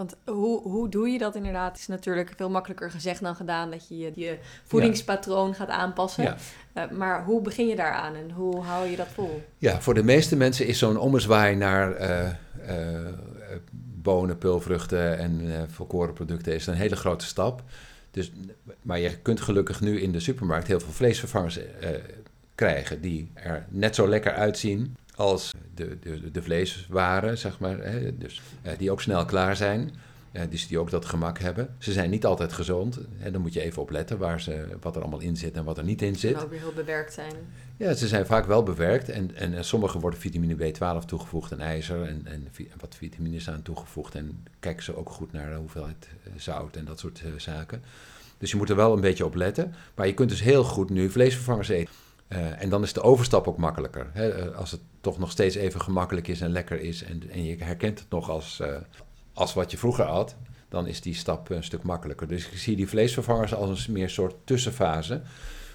Want 0.00 0.16
hoe, 0.24 0.62
hoe 0.62 0.88
doe 0.88 1.08
je 1.08 1.18
dat 1.18 1.34
inderdaad? 1.34 1.70
Het 1.70 1.80
is 1.80 1.86
natuurlijk 1.86 2.32
veel 2.36 2.50
makkelijker 2.50 2.90
gezegd 2.90 3.20
dan 3.20 3.36
gedaan 3.36 3.70
dat 3.70 3.88
je 3.88 3.98
je, 3.98 4.12
je 4.14 4.38
voedingspatroon 4.64 5.48
ja. 5.48 5.54
gaat 5.54 5.68
aanpassen. 5.68 6.22
Ja. 6.22 6.36
Uh, 6.74 6.90
maar 6.90 7.24
hoe 7.24 7.42
begin 7.42 7.66
je 7.66 7.76
daaraan 7.76 8.14
en 8.14 8.30
hoe 8.30 8.62
hou 8.62 8.88
je 8.88 8.96
dat 8.96 9.06
vol? 9.14 9.42
Ja, 9.58 9.80
voor 9.80 9.94
de 9.94 10.02
meeste 10.02 10.36
mensen 10.36 10.66
is 10.66 10.78
zo'n 10.78 10.98
ommezwaai 10.98 11.56
naar 11.56 12.00
uh, 12.00 12.28
uh, 12.68 12.98
bonen, 14.02 14.38
pulvruchten 14.38 15.18
en 15.18 15.66
volkoren 15.70 16.14
producten 16.14 16.54
is 16.54 16.66
een 16.66 16.74
hele 16.74 16.96
grote 16.96 17.24
stap. 17.24 17.62
Dus, 18.10 18.32
maar 18.82 18.98
je 18.98 19.16
kunt 19.16 19.40
gelukkig 19.40 19.80
nu 19.80 20.00
in 20.00 20.12
de 20.12 20.20
supermarkt 20.20 20.66
heel 20.66 20.80
veel 20.80 20.92
vleesvervangers 20.92 21.58
krijgen 22.54 23.00
die 23.00 23.30
er 23.34 23.66
net 23.68 23.94
zo 23.94 24.08
lekker 24.08 24.32
uitzien 24.32 24.96
als 25.20 25.50
de, 25.74 25.98
de, 25.98 26.30
de 26.30 26.42
vleeswaren, 26.42 27.38
zeg 27.38 27.58
maar. 27.58 27.78
Hè, 27.78 28.18
dus, 28.18 28.42
uh, 28.66 28.72
die 28.78 28.90
ook 28.90 29.00
snel 29.00 29.24
klaar 29.24 29.56
zijn. 29.56 29.90
Uh, 30.32 30.42
dus 30.50 30.66
die 30.66 30.78
ook 30.78 30.90
dat 30.90 31.04
gemak 31.04 31.38
hebben. 31.38 31.74
Ze 31.78 31.92
zijn 31.92 32.10
niet 32.10 32.24
altijd 32.24 32.52
gezond. 32.52 32.98
En 33.20 33.32
dan 33.32 33.40
moet 33.40 33.52
je 33.52 33.60
even 33.60 33.82
opletten 33.82 34.18
waar 34.18 34.40
ze, 34.40 34.66
wat 34.80 34.96
er 34.96 35.02
allemaal 35.02 35.20
in 35.20 35.36
zit 35.36 35.56
en 35.56 35.64
wat 35.64 35.78
er 35.78 35.84
niet 35.84 36.02
in 36.02 36.16
zit. 36.16 36.34
En 36.34 36.42
ook 36.42 36.50
weer 36.50 36.60
heel 36.60 36.72
bewerkt 36.72 37.12
zijn. 37.12 37.32
Ja, 37.76 37.94
ze 37.94 38.08
zijn 38.08 38.26
vaak 38.26 38.46
wel 38.46 38.62
bewerkt. 38.62 39.08
En, 39.08 39.36
en, 39.36 39.54
en 39.54 39.64
sommige 39.64 39.98
worden 39.98 40.20
vitamine 40.20 40.54
B12 40.54 41.04
toegevoegd 41.06 41.52
en 41.52 41.60
ijzer. 41.60 42.02
En, 42.02 42.26
en 42.26 42.48
wat 42.80 42.94
vitamines 42.94 43.50
aan 43.50 43.62
toegevoegd. 43.62 44.14
En 44.14 44.46
kijken 44.60 44.82
ze 44.82 44.96
ook 44.96 45.10
goed 45.10 45.32
naar 45.32 45.50
de 45.50 45.56
hoeveelheid 45.56 46.08
zout 46.36 46.76
en 46.76 46.84
dat 46.84 46.98
soort 46.98 47.22
uh, 47.26 47.32
zaken. 47.36 47.82
Dus 48.38 48.50
je 48.50 48.56
moet 48.56 48.70
er 48.70 48.76
wel 48.76 48.92
een 48.92 49.00
beetje 49.00 49.24
op 49.24 49.34
letten. 49.34 49.74
Maar 49.94 50.06
je 50.06 50.14
kunt 50.14 50.28
dus 50.30 50.42
heel 50.42 50.64
goed 50.64 50.90
nu 50.90 51.10
vleesvervangers 51.10 51.68
eten. 51.68 51.94
Uh, 52.32 52.62
en 52.62 52.68
dan 52.68 52.82
is 52.82 52.92
de 52.92 53.02
overstap 53.02 53.48
ook 53.48 53.56
makkelijker. 53.56 54.10
Hè? 54.12 54.54
Als 54.54 54.70
het 54.70 54.80
toch 55.00 55.18
nog 55.18 55.30
steeds 55.30 55.54
even 55.54 55.80
gemakkelijk 55.80 56.28
is 56.28 56.40
en 56.40 56.50
lekker 56.50 56.80
is 56.80 57.02
en, 57.02 57.30
en 57.30 57.44
je 57.44 57.56
herkent 57.58 57.98
het 57.98 58.10
nog 58.10 58.30
als, 58.30 58.58
uh, 58.62 58.76
als 59.32 59.54
wat 59.54 59.70
je 59.70 59.78
vroeger 59.78 60.04
had, 60.04 60.36
dan 60.68 60.86
is 60.86 61.00
die 61.00 61.14
stap 61.14 61.50
een 61.50 61.64
stuk 61.64 61.82
makkelijker. 61.82 62.28
Dus 62.28 62.48
ik 62.48 62.58
zie 62.58 62.76
die 62.76 62.88
vleesvervangers 62.88 63.54
als 63.54 63.86
een 63.86 63.92
meer 63.92 64.10
soort 64.10 64.34
tussenfase. 64.44 65.22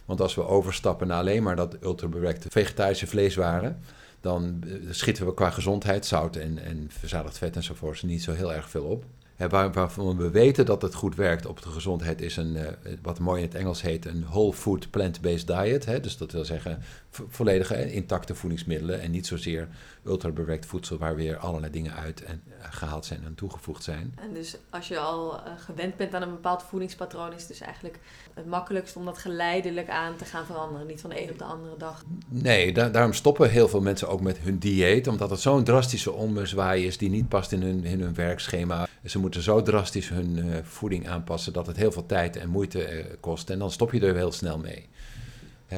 Want 0.06 0.22
als 0.22 0.36
we 0.36 0.48
overstappen 0.48 1.08
naar 1.08 1.20
alleen 1.20 1.44
maar 1.44 1.56
dat 1.56 1.78
ultrabewerkte 1.84 2.48
vegetarische 2.50 3.08
vleeswaren, 3.08 3.80
dan 4.22 4.64
schieten 4.90 5.26
we 5.26 5.34
qua 5.34 5.50
gezondheid, 5.50 6.06
zout 6.06 6.36
en, 6.36 6.60
en 6.60 6.88
verzadigd 6.90 7.38
vet 7.38 7.56
enzovoort 7.56 8.04
niet 8.04 8.24
zo 8.24 8.34
heel 8.34 8.54
erg 8.54 8.70
veel 8.70 8.84
op. 8.84 9.06
Waar, 9.38 9.72
waarvan 9.72 10.18
we 10.18 10.30
weten 10.30 10.66
dat 10.66 10.82
het 10.82 10.96
goed 10.96 11.16
werkt 11.16 11.46
op 11.46 11.62
de 11.62 11.70
gezondheid 11.70 12.22
is 12.22 12.38
een, 12.38 12.56
uh, 12.56 12.62
wat 13.02 13.20
mooi 13.20 13.42
in 13.42 13.48
het 13.48 13.58
Engels 13.58 13.82
heet, 13.82 14.06
een 14.06 14.26
whole 14.30 14.54
food 14.54 14.90
plant-based 14.90 15.48
diet. 15.48 16.04
Dus 16.04 16.18
dat 16.18 16.32
wil 16.32 16.46
zeggen 16.46 16.80
volledige 17.28 17.92
intacte 17.92 18.36
voedingsmiddelen 18.36 19.02
en 19.02 19.12
niet 19.12 19.28
zozeer 19.28 19.68
ultrabewerkt 20.06 20.66
voedsel 20.66 20.98
waar 20.98 21.16
weer 21.16 21.38
allerlei 21.38 21.72
dingen 21.72 21.94
uit 21.94 22.24
en 22.24 22.42
uh, 22.48 22.54
gehaald 22.70 23.06
zijn 23.06 23.24
en 23.26 23.36
toegevoegd 23.36 23.84
zijn. 23.84 24.14
En 24.22 24.34
dus 24.34 24.58
als 24.70 24.88
je 24.88 24.98
al 24.98 25.36
uh, 25.36 25.42
gewend 25.58 25.98
bent 25.98 26.14
aan 26.14 26.22
een 26.22 26.30
bepaald 26.30 26.64
voedingspatroon, 26.64 27.34
is 27.34 27.40
het 27.40 27.48
dus 27.48 27.60
eigenlijk 27.60 28.00
het 28.34 28.46
makkelijkst 28.46 28.96
om 28.96 29.06
dat 29.06 29.18
geleidelijk 29.18 29.90
aan 29.90 30.16
te 30.16 30.26
gaan 30.26 30.46
veranderen. 30.46 30.88
Niet 30.88 31.02
van 31.02 31.10
de 31.10 31.22
een 31.22 31.30
op 31.30 31.38
de 31.38 31.44
andere 31.44 31.78
dag. 31.78 32.04
Nee, 32.28 32.74
da 32.74 32.90
daarom 32.90 33.14
stoppen 33.14 33.50
heel 33.50 33.68
veel 33.68 33.82
mensen 33.82 34.10
ook 34.10 34.22
met 34.22 34.38
hun 34.38 34.58
dieet, 34.58 35.08
omdat 35.08 35.30
het 35.30 35.40
zo'n 35.40 35.64
drastische 35.64 36.12
ommezwaai 36.12 36.86
is 36.86 36.98
die 36.98 37.10
niet 37.10 37.30
past 37.30 37.52
in 37.52 37.62
hun, 37.62 37.84
in 37.84 38.02
hun 38.02 38.14
werkschema. 38.14 38.88
Ze 39.06 39.20
moeten 39.20 39.42
zo 39.42 39.62
drastisch 39.62 40.10
hun 40.10 40.38
uh, 40.38 40.56
voeding 40.64 41.08
aanpassen 41.08 41.54
dat 41.54 41.68
het 41.68 41.78
heel 41.78 41.92
veel 41.92 42.06
tijd 42.06 42.36
en 42.36 42.50
moeite 42.50 42.98
uh, 42.98 43.06
kost. 43.20 43.50
En 43.50 43.60
dan 43.60 43.72
stop 43.72 43.92
je 43.92 44.00
er 44.00 44.16
heel 44.16 44.32
snel 44.32 44.58
mee. 44.58 44.90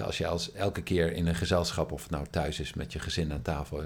Als 0.04 0.18
je 0.18 0.28
als 0.28 0.52
elke 0.52 0.82
keer 0.82 1.12
in 1.14 1.28
een 1.28 1.36
gezelschap, 1.36 1.92
of 1.92 2.10
nou 2.10 2.26
thuis 2.30 2.60
is 2.60 2.74
met 2.74 2.94
je 2.94 3.00
gezin 3.00 3.34
aan 3.34 3.42
tafel, 3.42 3.84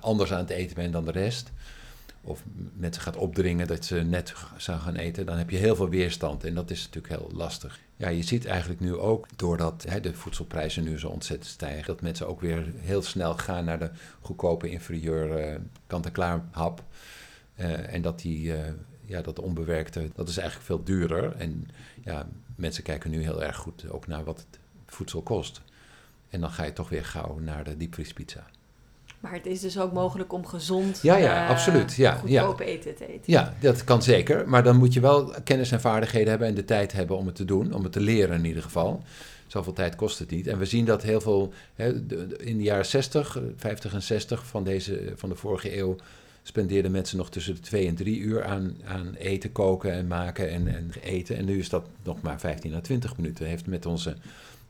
anders 0.00 0.32
aan 0.32 0.38
het 0.38 0.50
eten 0.50 0.74
bent 0.74 0.92
dan 0.92 1.04
de 1.04 1.10
rest. 1.10 1.50
Of 2.22 2.42
mensen 2.74 3.02
gaat 3.02 3.16
opdringen 3.16 3.66
dat 3.66 3.84
ze 3.84 3.94
net 3.94 4.34
zou 4.56 4.80
gaan 4.80 4.96
eten, 4.96 5.26
dan 5.26 5.36
heb 5.36 5.50
je 5.50 5.56
heel 5.56 5.76
veel 5.76 5.88
weerstand. 5.88 6.44
En 6.44 6.54
dat 6.54 6.70
is 6.70 6.84
natuurlijk 6.84 7.14
heel 7.20 7.30
lastig. 7.32 7.80
Ja, 7.96 8.08
je 8.08 8.22
ziet 8.22 8.46
eigenlijk 8.46 8.80
nu 8.80 8.96
ook, 8.96 9.26
doordat 9.36 9.86
de 10.02 10.14
voedselprijzen 10.14 10.84
nu 10.84 10.98
zo 10.98 11.08
ontzettend 11.08 11.50
stijgen, 11.50 11.86
dat 11.86 12.00
mensen 12.00 12.28
ook 12.28 12.40
weer 12.40 12.72
heel 12.76 13.02
snel 13.02 13.36
gaan 13.36 13.64
naar 13.64 13.78
de 13.78 13.90
goedkope 14.20 14.70
inferieur 14.70 15.50
uh, 15.50 15.56
kant-en-klaar 15.86 16.44
hap. 16.50 16.84
Uh, 17.56 17.94
en 17.94 18.02
dat 18.02 18.20
die, 18.20 18.46
uh, 18.46 18.58
ja, 19.04 19.20
dat 19.20 19.38
onbewerkte, 19.38 20.10
dat 20.14 20.28
is 20.28 20.36
eigenlijk 20.36 20.66
veel 20.66 20.84
duurder. 20.84 21.36
En 21.36 21.68
ja, 22.04 22.28
mensen 22.56 22.82
kijken 22.82 23.10
nu 23.10 23.22
heel 23.22 23.42
erg 23.42 23.56
goed 23.56 23.90
ook 23.90 24.06
naar 24.06 24.24
wat 24.24 24.38
het 24.38 24.59
voedsel 24.94 25.22
kost. 25.22 25.60
En 26.28 26.40
dan 26.40 26.50
ga 26.50 26.64
je 26.64 26.72
toch 26.72 26.88
weer 26.88 27.04
gauw 27.04 27.38
naar 27.38 27.64
de 27.64 27.76
diepvriespizza. 27.76 28.46
Maar 29.20 29.32
het 29.32 29.46
is 29.46 29.60
dus 29.60 29.78
ook 29.78 29.92
mogelijk 29.92 30.32
om 30.32 30.46
gezond, 30.46 30.98
ja, 31.02 31.16
ja, 31.16 31.44
uh, 31.44 31.50
absoluut. 31.50 31.94
Ja, 31.94 32.12
goedkope 32.12 32.64
ja. 32.64 32.70
eten 32.70 32.94
te 32.94 33.06
eten. 33.06 33.22
Ja, 33.24 33.54
dat 33.60 33.84
kan 33.84 34.02
zeker. 34.02 34.48
Maar 34.48 34.62
dan 34.62 34.76
moet 34.76 34.92
je 34.92 35.00
wel 35.00 35.34
kennis 35.44 35.72
en 35.72 35.80
vaardigheden 35.80 36.28
hebben 36.28 36.48
en 36.48 36.54
de 36.54 36.64
tijd 36.64 36.92
hebben 36.92 37.16
om 37.16 37.26
het 37.26 37.34
te 37.34 37.44
doen. 37.44 37.72
Om 37.72 37.82
het 37.82 37.92
te 37.92 38.00
leren 38.00 38.36
in 38.36 38.44
ieder 38.44 38.62
geval. 38.62 39.02
Zoveel 39.46 39.72
tijd 39.72 39.94
kost 39.94 40.18
het 40.18 40.30
niet. 40.30 40.46
En 40.46 40.58
we 40.58 40.64
zien 40.64 40.84
dat 40.84 41.02
heel 41.02 41.20
veel, 41.20 41.52
hè, 41.74 41.94
in 42.36 42.56
de 42.56 42.62
jaren 42.62 42.86
60, 42.86 43.38
50 43.56 43.92
en 43.92 44.02
60 44.02 44.46
van, 44.46 44.64
deze, 44.64 45.12
van 45.16 45.28
de 45.28 45.34
vorige 45.34 45.78
eeuw 45.78 45.96
spendeerden 46.42 46.90
mensen 46.90 47.16
nog 47.16 47.30
tussen 47.30 47.54
de 47.54 47.60
twee 47.60 47.86
en 47.86 47.94
drie 47.94 48.18
uur 48.18 48.44
aan, 48.44 48.76
aan 48.84 49.14
eten, 49.14 49.52
koken 49.52 49.92
en 49.92 50.06
maken 50.06 50.50
en, 50.50 50.68
en 50.68 50.90
eten. 51.02 51.36
En 51.36 51.44
nu 51.44 51.58
is 51.58 51.68
dat 51.68 51.84
nog 52.02 52.22
maar 52.22 52.40
15 52.40 52.74
à 52.74 52.80
20 52.80 53.16
minuten. 53.16 53.38
Dat 53.38 53.48
heeft 53.48 53.66
met 53.66 53.86
onze 53.86 54.16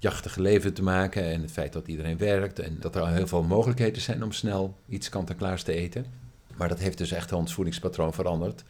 jachtige 0.03 0.41
leven 0.41 0.75
te 0.75 0.83
maken 0.83 1.25
en 1.25 1.43
het 1.43 1.53
feit 1.53 1.73
dat 1.73 1.89
iedereen 1.89 2.19
werkt 2.19 2.59
en 2.59 2.77
dat 2.81 2.95
er 2.95 3.01
al 3.01 3.07
heel 3.07 3.27
veel 3.27 3.43
mogelijkheden 3.43 4.03
zijn 4.03 4.23
om 4.23 4.33
snel 4.33 4.75
iets 4.89 5.09
kant-en-klaars 5.09 5.63
te 5.63 5.73
eten. 5.73 6.07
Maar 6.57 6.69
dat 6.69 6.79
heeft 6.79 6.99
dus 6.99 7.13
echt 7.13 7.33
ons 7.33 7.55
voedingspatroon 7.55 8.15
veranderd. 8.15 8.65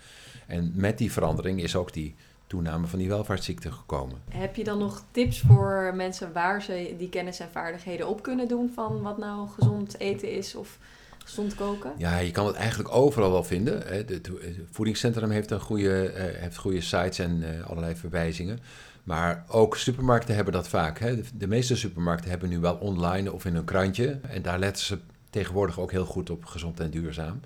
En 0.47 0.73
met 0.75 0.99
die 0.99 1.13
verandering 1.13 1.63
is 1.63 1.77
ook 1.77 1.93
die 1.93 2.15
toename 2.47 2.87
van 2.87 2.99
die 2.99 3.09
welvaartsziekten 3.09 3.73
gekomen. 3.73 4.17
Heb 4.31 4.57
je 4.57 4.65
dan 4.65 4.79
nog 4.79 5.05
tips 5.11 5.41
voor 5.41 5.93
mensen 5.97 6.33
waar 6.33 6.63
ze 6.63 6.95
die 6.99 7.09
kennis 7.09 7.41
en 7.41 7.49
vaardigheden 7.53 8.09
op 8.09 8.23
kunnen 8.23 8.49
doen 8.49 8.71
van 8.75 9.03
wat 9.03 9.19
nou 9.19 9.49
gezond 9.49 9.99
eten 9.99 10.33
is 10.33 10.55
of 10.55 10.79
gezond 11.25 11.55
koken? 11.55 11.93
Ja, 11.97 12.19
je 12.19 12.31
kan 12.31 12.47
het 12.47 12.57
eigenlijk 12.57 12.95
overal 12.95 13.31
wel 13.31 13.45
vinden. 13.45 13.83
Het 13.87 14.31
voedingscentrum 14.71 15.31
heeft, 15.31 15.51
een 15.51 15.61
goede, 15.61 16.13
heeft 16.15 16.57
goede 16.57 16.81
sites 16.81 17.19
en 17.19 17.65
allerlei 17.67 17.95
verwijzingen. 17.95 18.59
Maar 19.05 19.45
ook 19.49 19.77
supermarkten 19.77 20.35
hebben 20.35 20.53
dat 20.53 20.69
vaak. 20.69 20.99
Hè. 20.99 21.21
De, 21.35 21.47
meeste 21.47 21.77
supermarkten 21.77 22.31
hebben 22.31 22.49
nu 22.49 22.59
wel 22.59 22.77
online 22.77 23.33
of 23.33 23.45
in 23.45 23.55
een 23.55 23.65
krantje. 23.65 24.21
En 24.29 24.43
daar 24.43 24.59
letten 24.59 24.85
ze 24.85 24.99
tegenwoordig 25.31 25.81
ook 25.81 25.91
heel 25.91 26.05
goed 26.05 26.31
op 26.31 26.45
gezond 26.45 26.81
en 26.81 26.91
duurzaam. 26.91 27.41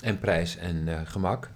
En 0.00 0.18
prijs 0.18 0.56
en 0.56 0.86
uh, 0.86 1.00
gemak. 1.04 1.50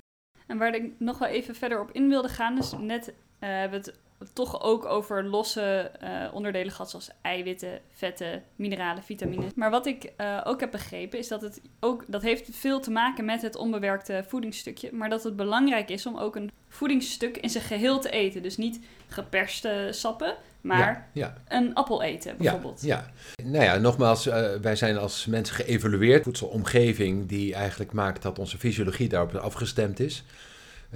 En 0.46 0.58
waar 0.58 0.74
ik 0.74 0.92
nog 0.98 1.18
wel 1.18 1.28
even 1.28 1.54
verder 1.54 1.80
op 1.80 1.90
in 1.92 2.08
wilde 2.08 2.28
gaan, 2.28 2.54
dus 2.54 2.72
net 2.80 3.08
uh, 3.08 3.14
hebben 3.38 3.80
we 3.80 3.86
het 3.86 3.98
toch 4.32 4.62
ook 4.62 4.84
over 4.84 5.24
losse 5.24 5.90
uh, 6.02 6.34
onderdelen 6.34 6.72
gehad, 6.72 6.90
zoals 6.90 7.10
eiwitten, 7.22 7.80
vetten, 7.90 8.42
mineralen, 8.56 9.02
vitamines. 9.02 9.54
Maar 9.54 9.70
wat 9.70 9.86
ik 9.86 10.12
uh, 10.20 10.40
ook 10.44 10.60
heb 10.60 10.70
begrepen, 10.70 11.18
is 11.18 11.28
dat 11.28 11.42
het 11.42 11.60
ook, 11.80 12.04
dat 12.06 12.22
heeft 12.22 12.48
veel 12.52 12.80
te 12.80 12.90
maken 12.90 13.24
met 13.24 13.42
het 13.42 13.56
onbewerkte 13.56 14.24
voedingsstukje. 14.26 14.88
Maar 14.92 15.08
dat 15.08 15.24
het 15.24 15.36
belangrijk 15.36 15.90
is 15.90 16.06
om 16.06 16.18
ook 16.18 16.36
een 16.36 16.50
voedingsstuk 16.68 17.36
in 17.36 17.50
zijn 17.50 17.64
geheel 17.64 18.00
te 18.00 18.10
eten. 18.10 18.42
Dus 18.42 18.56
niet 18.56 18.80
geperste 19.08 19.88
sappen, 19.90 20.36
maar 20.60 21.08
ja, 21.12 21.26
ja. 21.26 21.34
een 21.48 21.74
appel 21.74 22.02
eten 22.02 22.36
bijvoorbeeld. 22.36 22.82
Ja, 22.82 23.10
ja. 23.34 23.44
nou 23.44 23.64
ja, 23.64 23.76
nogmaals, 23.76 24.26
uh, 24.26 24.54
wij 24.54 24.76
zijn 24.76 24.98
als 24.98 25.26
mensen 25.26 25.54
geëvalueerd. 25.54 26.22
Voedselomgeving 26.22 27.28
die 27.28 27.54
eigenlijk 27.54 27.92
maakt 27.92 28.22
dat 28.22 28.38
onze 28.38 28.58
fysiologie 28.58 29.08
daarop 29.08 29.34
afgestemd 29.34 30.00
is. 30.00 30.24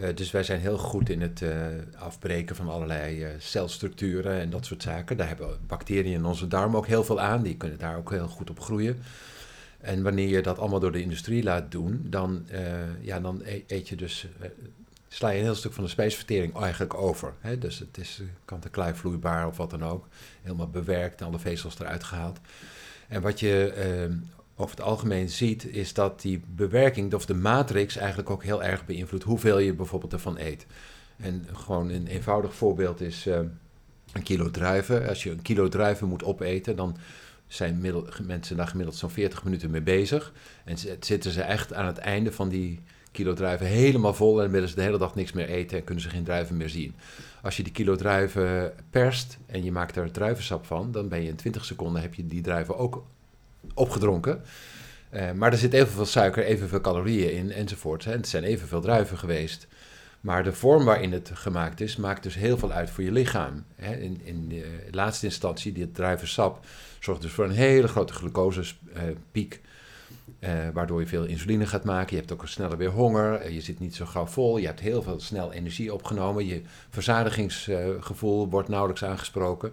Uh, 0.00 0.08
dus 0.14 0.30
wij 0.30 0.42
zijn 0.42 0.60
heel 0.60 0.78
goed 0.78 1.08
in 1.08 1.20
het 1.20 1.40
uh, 1.40 1.66
afbreken 1.98 2.56
van 2.56 2.68
allerlei 2.68 3.24
uh, 3.24 3.30
celstructuren 3.38 4.40
en 4.40 4.50
dat 4.50 4.66
soort 4.66 4.82
zaken. 4.82 5.16
Daar 5.16 5.28
hebben 5.28 5.58
bacteriën 5.66 6.12
in 6.12 6.24
onze 6.24 6.48
darm 6.48 6.76
ook 6.76 6.86
heel 6.86 7.04
veel 7.04 7.20
aan. 7.20 7.42
Die 7.42 7.56
kunnen 7.56 7.78
daar 7.78 7.96
ook 7.96 8.10
heel 8.10 8.28
goed 8.28 8.50
op 8.50 8.60
groeien. 8.60 8.98
En 9.80 10.02
wanneer 10.02 10.28
je 10.28 10.42
dat 10.42 10.58
allemaal 10.58 10.80
door 10.80 10.92
de 10.92 11.02
industrie 11.02 11.42
laat 11.42 11.70
doen, 11.70 12.06
dan, 12.10 12.46
ja, 13.00 13.20
dan 13.20 13.42
e-, 13.44 13.62
eet 13.66 13.88
je 13.88 13.96
dus, 13.96 14.26
sla 15.08 15.28
je 15.28 15.38
een 15.38 15.44
heel 15.44 15.54
stuk 15.54 15.72
van 15.72 15.84
de 15.84 15.90
spijsvertering 15.90 16.56
eigenlijk 16.56 16.94
over. 16.94 17.34
Hè? 17.40 17.58
Dus 17.58 17.78
het 17.78 17.98
is 17.98 18.22
kant-en-klaar 18.44 18.96
vloeibaar 18.96 19.46
of 19.46 19.56
wat 19.56 19.70
dan 19.70 19.84
ook. 19.84 20.08
Helemaal 20.42 20.68
bewerkt, 20.70 21.22
alle 21.22 21.38
vezels 21.38 21.78
eruit 21.78 22.04
gehaald. 22.04 22.38
En 23.08 23.22
wat 23.22 23.40
je 23.40 23.72
over 24.60 24.76
het 24.76 24.84
algemeen 24.84 25.28
ziet, 25.28 25.66
is 25.66 25.94
dat 25.94 26.20
die 26.20 26.42
bewerking 26.54 27.14
of 27.14 27.26
de 27.26 27.34
matrix 27.34 27.96
eigenlijk 27.96 28.30
ook 28.30 28.44
heel 28.44 28.62
erg 28.62 28.86
beïnvloedt 28.86 29.24
hoeveel 29.24 29.58
je 29.58 29.74
bijvoorbeeld 29.74 30.12
ervan 30.12 30.38
eet. 30.38 30.66
En 31.16 31.46
gewoon 31.52 31.90
een 31.90 32.06
eenvoudig 32.06 32.54
voorbeeld 32.54 33.00
is 33.00 33.26
uh, 33.26 33.38
een 34.12 34.22
kilo 34.22 34.50
druiven. 34.50 35.08
Als 35.08 35.22
je 35.22 35.30
een 35.30 35.42
kilo 35.42 35.68
druiven 35.68 36.08
moet 36.08 36.24
opeten, 36.24 36.76
dan 36.76 36.96
zijn 37.46 37.80
mensen 38.26 38.56
daar 38.56 38.68
gemiddeld 38.68 38.96
zo'n 38.96 39.10
40 39.10 39.44
minuten 39.44 39.70
mee 39.70 39.80
bezig. 39.80 40.32
En 40.64 40.76
zitten 41.00 41.30
ze 41.30 41.42
echt 41.42 41.72
aan 41.72 41.86
het 41.86 41.98
einde 41.98 42.32
van 42.32 42.48
die 42.48 42.80
kilo 43.12 43.32
druiven 43.32 43.66
helemaal 43.66 44.14
vol 44.14 44.42
en 44.42 44.50
willen 44.50 44.68
ze 44.68 44.74
de 44.74 44.82
hele 44.82 44.98
dag 44.98 45.14
niks 45.14 45.32
meer 45.32 45.48
eten 45.48 45.78
en 45.78 45.84
kunnen 45.84 46.04
ze 46.04 46.10
geen 46.10 46.24
druiven 46.24 46.56
meer 46.56 46.68
zien. 46.68 46.94
Als 47.42 47.56
je 47.56 47.62
die 47.62 47.72
kilo 47.72 47.96
druiven 47.96 48.72
perst 48.90 49.38
en 49.46 49.64
je 49.64 49.72
maakt 49.72 49.96
er 49.96 50.10
druivensap 50.10 50.66
van, 50.66 50.92
dan 50.92 51.08
ben 51.08 51.22
je 51.22 51.28
in 51.28 51.36
20 51.36 51.64
seconden 51.64 52.02
heb 52.02 52.14
je 52.14 52.26
die 52.26 52.40
druiven 52.40 52.78
ook 52.78 53.04
opgedronken. 53.74 54.42
Uh, 55.14 55.32
maar 55.32 55.52
er 55.52 55.58
zit 55.58 55.72
evenveel 55.72 56.06
suiker, 56.06 56.44
evenveel 56.44 56.80
calorieën 56.80 57.32
in 57.32 57.52
enzovoort. 57.52 58.04
Hè. 58.04 58.12
Het 58.12 58.28
zijn 58.28 58.44
evenveel 58.44 58.80
druiven 58.80 59.18
geweest. 59.18 59.66
Maar 60.20 60.44
de 60.44 60.52
vorm 60.52 60.84
waarin 60.84 61.12
het 61.12 61.30
gemaakt 61.34 61.80
is, 61.80 61.96
maakt 61.96 62.22
dus 62.22 62.34
heel 62.34 62.58
veel 62.58 62.72
uit 62.72 62.90
voor 62.90 63.04
je 63.04 63.12
lichaam. 63.12 63.64
Hè. 63.76 63.96
In, 63.96 64.20
in 64.24 64.48
de 64.48 64.88
laatste 64.90 65.26
instantie, 65.26 65.72
die 65.72 65.92
druivensap, 65.92 66.64
zorgt 67.00 67.22
dus 67.22 67.32
voor 67.32 67.44
een 67.44 67.50
hele 67.50 67.88
grote 67.88 68.12
glucosepiek. 68.12 69.60
Uh, 70.40 70.50
waardoor 70.72 71.00
je 71.00 71.06
veel 71.06 71.24
insuline 71.24 71.66
gaat 71.66 71.84
maken. 71.84 72.10
Je 72.10 72.22
hebt 72.22 72.32
ook 72.32 72.48
sneller 72.48 72.76
weer 72.76 72.90
honger. 72.90 73.52
je 73.52 73.60
zit 73.60 73.80
niet 73.80 73.94
zo 73.94 74.06
gauw 74.06 74.26
vol. 74.26 74.58
Je 74.58 74.66
hebt 74.66 74.80
heel 74.80 75.02
veel 75.02 75.20
snel 75.20 75.52
energie 75.52 75.94
opgenomen. 75.94 76.46
Je 76.46 76.62
verzadigingsgevoel 76.90 78.48
wordt 78.48 78.68
nauwelijks 78.68 79.04
aangesproken. 79.04 79.72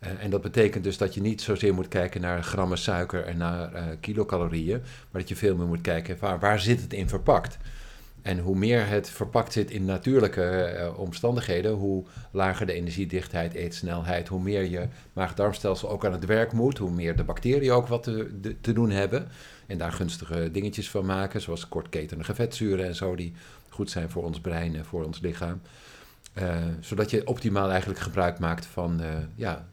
Uh, 0.00 0.10
en 0.22 0.30
dat 0.30 0.40
betekent 0.40 0.84
dus 0.84 0.98
dat 0.98 1.14
je 1.14 1.20
niet 1.20 1.42
zozeer 1.42 1.74
moet 1.74 1.88
kijken 1.88 2.20
naar 2.20 2.42
grammen 2.42 2.78
suiker 2.78 3.24
en 3.24 3.36
naar 3.36 3.74
uh, 3.74 3.82
kilocalorieën, 4.00 4.80
maar 5.10 5.20
dat 5.20 5.28
je 5.28 5.36
veel 5.36 5.56
meer 5.56 5.66
moet 5.66 5.80
kijken 5.80 6.16
waar, 6.20 6.38
waar 6.38 6.60
zit 6.60 6.80
het 6.80 6.92
in 6.92 7.08
verpakt. 7.08 7.58
En 8.22 8.38
hoe 8.38 8.56
meer 8.56 8.86
het 8.86 9.10
verpakt 9.10 9.52
zit 9.52 9.70
in 9.70 9.84
natuurlijke 9.84 10.76
uh, 10.76 10.98
omstandigheden, 10.98 11.72
hoe 11.72 12.04
lager 12.30 12.66
de 12.66 12.72
energiedichtheid, 12.72 13.54
eetsnelheid, 13.54 14.28
hoe 14.28 14.42
meer 14.42 14.70
je 14.70 14.86
maag-darmstelsel 15.12 15.90
ook 15.90 16.04
aan 16.04 16.12
het 16.12 16.26
werk 16.26 16.52
moet, 16.52 16.78
hoe 16.78 16.90
meer 16.90 17.16
de 17.16 17.24
bacteriën 17.24 17.72
ook 17.72 17.86
wat 17.86 18.02
te, 18.02 18.56
te 18.60 18.72
doen 18.72 18.90
hebben. 18.90 19.28
En 19.66 19.78
daar 19.78 19.92
gunstige 19.92 20.50
dingetjes 20.50 20.90
van 20.90 21.06
maken, 21.06 21.40
zoals 21.40 21.68
kortketenige 21.68 22.34
vetzuren 22.34 22.86
en 22.86 22.94
zo, 22.94 23.14
die 23.14 23.32
goed 23.68 23.90
zijn 23.90 24.10
voor 24.10 24.24
ons 24.24 24.40
brein 24.40 24.76
en 24.76 24.84
voor 24.84 25.04
ons 25.04 25.20
lichaam. 25.20 25.60
zodat 26.80 27.10
je 27.10 27.26
optimaal 27.26 27.70
eigenlijk 27.70 28.00
gebruik 28.00 28.38
maakt 28.38 28.66
van 28.66 29.00
ja, 29.34 29.66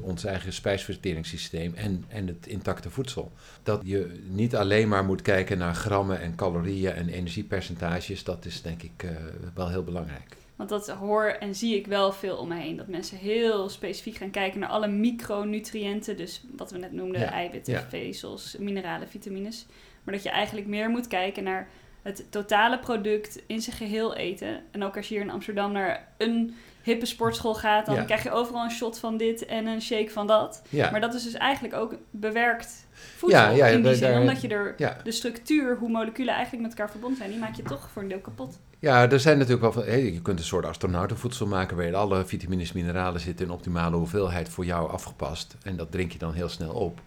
ons 0.00 0.24
eigen 0.24 0.52
spijsverteringssysteem 0.52 1.74
en, 1.74 2.04
en 2.08 2.26
het 2.26 2.46
intacte 2.46 2.90
voedsel. 2.90 3.32
Dat 3.62 3.80
je 3.84 4.22
niet 4.28 4.56
alleen 4.56 4.88
maar 4.88 5.04
moet 5.04 5.22
kijken 5.22 5.58
naar 5.58 5.74
grammen 5.74 6.20
en 6.20 6.34
calorieën 6.34 6.92
en 6.92 7.08
energiepercentages, 7.08 8.24
dat 8.24 8.44
is 8.44 8.62
denk 8.62 8.82
ik 8.82 9.02
uh, 9.02 9.10
wel 9.54 9.68
heel 9.68 9.84
belangrijk. 9.84 10.36
Want 10.60 10.72
dat 10.72 10.90
hoor 10.90 11.24
en 11.24 11.54
zie 11.54 11.76
ik 11.76 11.86
wel 11.86 12.12
veel 12.12 12.36
om 12.36 12.48
me 12.48 12.54
heen. 12.54 12.76
Dat 12.76 12.88
mensen 12.88 13.16
heel 13.16 13.68
specifiek 13.68 14.16
gaan 14.16 14.30
kijken 14.30 14.60
naar 14.60 14.68
alle 14.68 14.88
micronutriënten. 14.88 16.16
Dus 16.16 16.42
wat 16.56 16.70
we 16.70 16.78
net 16.78 16.92
noemden, 16.92 17.20
ja. 17.20 17.30
eiwitten, 17.32 17.72
ja. 17.72 17.86
vezels, 17.88 18.56
mineralen, 18.58 19.08
vitamines. 19.08 19.66
Maar 20.04 20.14
dat 20.14 20.22
je 20.22 20.30
eigenlijk 20.30 20.66
meer 20.66 20.90
moet 20.90 21.06
kijken 21.06 21.44
naar 21.44 21.68
het 22.02 22.26
totale 22.30 22.78
product 22.78 23.42
in 23.46 23.60
zijn 23.60 23.76
geheel 23.76 24.14
eten. 24.14 24.62
En 24.70 24.84
ook 24.84 24.96
als 24.96 25.08
je 25.08 25.14
hier 25.14 25.22
in 25.22 25.30
Amsterdam 25.30 25.72
naar 25.72 26.08
een 26.18 26.54
hippe 26.82 27.06
sportschool 27.06 27.54
gaat, 27.54 27.86
dan 27.86 28.04
krijg 28.04 28.22
je 28.22 28.30
overal 28.30 28.64
een 28.64 28.70
shot 28.70 28.98
van 28.98 29.16
dit 29.16 29.46
en 29.46 29.66
een 29.66 29.82
shake 29.82 30.10
van 30.10 30.26
dat. 30.26 30.62
Ja. 30.68 30.90
Maar 30.90 31.00
dat 31.00 31.14
is 31.14 31.22
dus 31.22 31.34
eigenlijk 31.34 31.74
ook 31.74 31.94
bewerkt 32.10 32.86
voedsel 33.16 33.40
ja, 33.40 33.50
ja, 33.50 33.66
in 33.66 33.82
die 33.82 33.94
zin. 33.94 34.18
Omdat 34.18 34.40
je 34.40 34.48
er 34.48 34.74
de 35.04 35.12
structuur, 35.12 35.76
hoe 35.76 35.88
moleculen 35.88 36.34
eigenlijk 36.34 36.62
met 36.62 36.72
elkaar 36.72 36.90
verbonden 36.90 37.18
zijn, 37.18 37.30
die 37.30 37.38
maak 37.38 37.54
je 37.54 37.62
toch 37.62 37.90
voor 37.92 38.02
een 38.02 38.08
deel 38.08 38.18
kapot. 38.18 38.58
Ja, 38.78 39.10
er 39.10 39.20
zijn 39.20 39.36
natuurlijk 39.36 39.62
wel 39.62 39.72
van, 39.72 39.92
hey, 39.92 40.12
je 40.12 40.22
kunt 40.22 40.38
een 40.38 40.44
soort 40.44 40.66
astronautenvoedsel 40.66 41.46
maken 41.46 41.76
waarin 41.76 41.94
alle 41.94 42.24
vitamines, 42.24 42.72
mineralen 42.72 43.20
zitten 43.20 43.46
in 43.46 43.52
optimale 43.52 43.96
hoeveelheid 43.96 44.48
voor 44.48 44.64
jou 44.64 44.90
afgepast. 44.90 45.56
En 45.62 45.76
dat 45.76 45.92
drink 45.92 46.12
je 46.12 46.18
dan 46.18 46.34
heel 46.34 46.48
snel 46.48 46.72
op. 46.72 47.00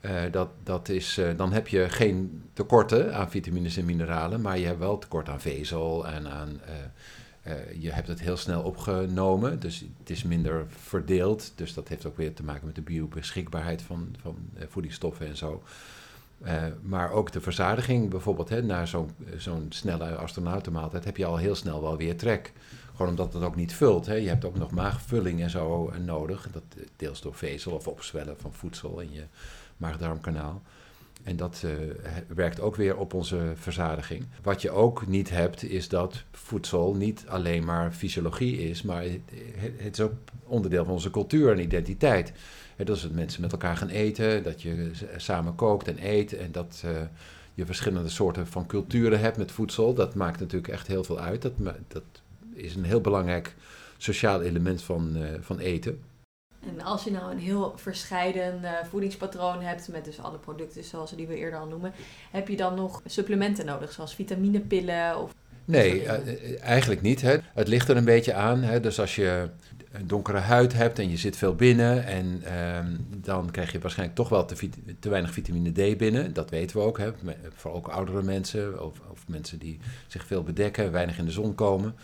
Uh, 0.00 0.10
dat, 0.30 0.48
dat 0.62 0.88
is, 0.88 1.18
uh, 1.18 1.28
dan 1.36 1.52
heb 1.52 1.68
je 1.68 1.88
geen 1.88 2.42
tekorten 2.52 3.14
aan 3.14 3.30
vitamines 3.30 3.76
en 3.76 3.84
mineralen, 3.84 4.40
maar 4.40 4.58
je 4.58 4.66
hebt 4.66 4.78
wel 4.78 4.98
tekort 4.98 5.28
aan 5.28 5.40
vezel 5.40 6.06
en 6.06 6.28
aan 6.28 6.48
uh, 6.48 6.74
uh, 7.46 7.82
je 7.82 7.92
hebt 7.92 8.08
het 8.08 8.20
heel 8.20 8.36
snel 8.36 8.62
opgenomen, 8.62 9.60
dus 9.60 9.84
het 9.98 10.10
is 10.10 10.22
minder 10.22 10.66
verdeeld. 10.68 11.52
Dus 11.54 11.74
dat 11.74 11.88
heeft 11.88 12.06
ook 12.06 12.16
weer 12.16 12.34
te 12.34 12.44
maken 12.44 12.66
met 12.66 12.74
de 12.74 12.82
biobeschikbaarheid 12.82 13.82
van, 13.82 14.14
van 14.20 14.36
uh, 14.56 14.62
voedingsstoffen 14.68 15.26
en 15.26 15.36
zo. 15.36 15.62
Uh, 16.44 16.62
maar 16.82 17.10
ook 17.10 17.32
de 17.32 17.40
verzadiging, 17.40 18.10
bijvoorbeeld 18.10 18.48
hè, 18.48 18.86
zo'n 19.36 19.66
snelle 19.68 20.14
astronautenmaaltijd, 20.14 21.04
heb 21.04 21.16
je 21.16 21.24
al 21.24 21.36
heel 21.36 21.54
snel 21.54 21.82
wel 21.82 21.96
weer 21.96 22.16
trek. 22.16 22.52
Gewoon 22.90 23.10
omdat 23.10 23.32
het 23.32 23.42
ook 23.42 23.56
niet 23.56 23.74
vult. 23.74 24.06
Hè. 24.06 24.14
Je 24.14 24.28
hebt 24.28 24.44
ook 24.44 24.58
nog 24.58 24.70
maagvulling 24.70 25.42
en 25.42 25.50
zo 25.50 25.92
nodig. 26.04 26.48
Dat 26.52 26.62
deels 26.96 27.20
door 27.20 27.34
vezel 27.34 27.72
of 27.72 27.88
opzwellen 27.88 28.36
van 28.38 28.52
voedsel 28.52 29.00
in 29.00 29.12
je 29.12 29.24
maagdarmkanaal. 29.76 30.62
En 31.24 31.36
dat 31.36 31.62
uh, 31.64 31.70
werkt 32.34 32.60
ook 32.60 32.76
weer 32.76 32.96
op 32.96 33.14
onze 33.14 33.52
verzadiging. 33.54 34.26
Wat 34.42 34.62
je 34.62 34.70
ook 34.70 35.06
niet 35.06 35.30
hebt, 35.30 35.62
is 35.62 35.88
dat 35.88 36.24
voedsel 36.32 36.94
niet 36.94 37.24
alleen 37.28 37.64
maar 37.64 37.92
fysiologie 37.92 38.68
is, 38.68 38.82
maar 38.82 39.02
het, 39.02 39.20
het 39.76 39.92
is 39.92 40.00
ook 40.00 40.12
onderdeel 40.44 40.84
van 40.84 40.92
onze 40.92 41.10
cultuur 41.10 41.52
en 41.52 41.60
identiteit. 41.60 42.32
Dat 42.76 42.96
is 42.96 43.02
dat 43.02 43.10
mensen 43.10 43.40
met 43.40 43.52
elkaar 43.52 43.76
gaan 43.76 43.88
eten, 43.88 44.42
dat 44.42 44.62
je 44.62 44.90
samen 45.16 45.54
kookt 45.54 45.88
en 45.88 46.06
eet 46.06 46.32
en 46.32 46.52
dat 46.52 46.82
uh, 46.84 46.90
je 47.54 47.66
verschillende 47.66 48.08
soorten 48.08 48.46
van 48.46 48.66
culturen 48.66 49.20
hebt 49.20 49.36
met 49.36 49.52
voedsel. 49.52 49.94
Dat 49.94 50.14
maakt 50.14 50.40
natuurlijk 50.40 50.72
echt 50.72 50.86
heel 50.86 51.04
veel 51.04 51.18
uit. 51.18 51.42
Dat, 51.42 51.52
dat 51.88 52.02
is 52.54 52.74
een 52.74 52.84
heel 52.84 53.00
belangrijk 53.00 53.54
sociaal 53.96 54.42
element 54.42 54.82
van, 54.82 55.16
uh, 55.16 55.28
van 55.40 55.58
eten. 55.58 56.02
En 56.68 56.80
als 56.84 57.04
je 57.04 57.10
nou 57.10 57.32
een 57.32 57.38
heel 57.38 57.72
verscheiden 57.76 58.60
voedingspatroon 58.90 59.62
hebt, 59.62 59.88
met 59.88 60.04
dus 60.04 60.20
alle 60.20 60.38
producten 60.38 60.84
zoals 60.84 61.10
die 61.10 61.26
we 61.26 61.36
eerder 61.36 61.58
al 61.58 61.66
noemen, 61.66 61.92
heb 62.30 62.48
je 62.48 62.56
dan 62.56 62.74
nog 62.74 63.02
supplementen 63.04 63.66
nodig, 63.66 63.92
zoals 63.92 64.14
vitaminepillen 64.14 65.18
of... 65.18 65.32
Nee, 65.64 66.02
uh, 66.02 66.62
eigenlijk 66.62 67.02
niet. 67.02 67.20
Hè. 67.20 67.36
Het 67.54 67.68
ligt 67.68 67.88
er 67.88 67.96
een 67.96 68.04
beetje 68.04 68.34
aan. 68.34 68.62
Hè. 68.62 68.80
Dus 68.80 69.00
als 69.00 69.14
je 69.14 69.48
een 69.92 70.06
donkere 70.06 70.38
huid 70.38 70.72
hebt 70.72 70.98
en 70.98 71.10
je 71.10 71.16
zit 71.16 71.36
veel 71.36 71.54
binnen, 71.54 72.06
en, 72.06 72.42
uh, 72.44 72.78
dan 73.16 73.50
krijg 73.50 73.72
je 73.72 73.78
waarschijnlijk 73.78 74.18
toch 74.18 74.28
wel 74.28 74.44
te, 74.44 74.68
te, 75.00 75.08
weinig 75.08 75.32
vitamine 75.32 75.72
D 75.72 75.98
binnen. 75.98 76.32
Dat 76.32 76.50
weten 76.50 76.76
we 76.76 76.82
ook. 76.82 76.98
Hè. 76.98 77.12
Voor 77.54 77.72
ook 77.72 77.88
oudere 77.88 78.22
mensen 78.22 78.84
of, 78.84 79.00
of 79.10 79.28
mensen 79.28 79.58
die 79.58 79.78
zich 80.06 80.26
veel 80.26 80.42
bedekken, 80.42 80.92
weinig 80.92 81.18
in 81.18 81.24
de 81.24 81.30
zon 81.30 81.54
komen. 81.54 81.94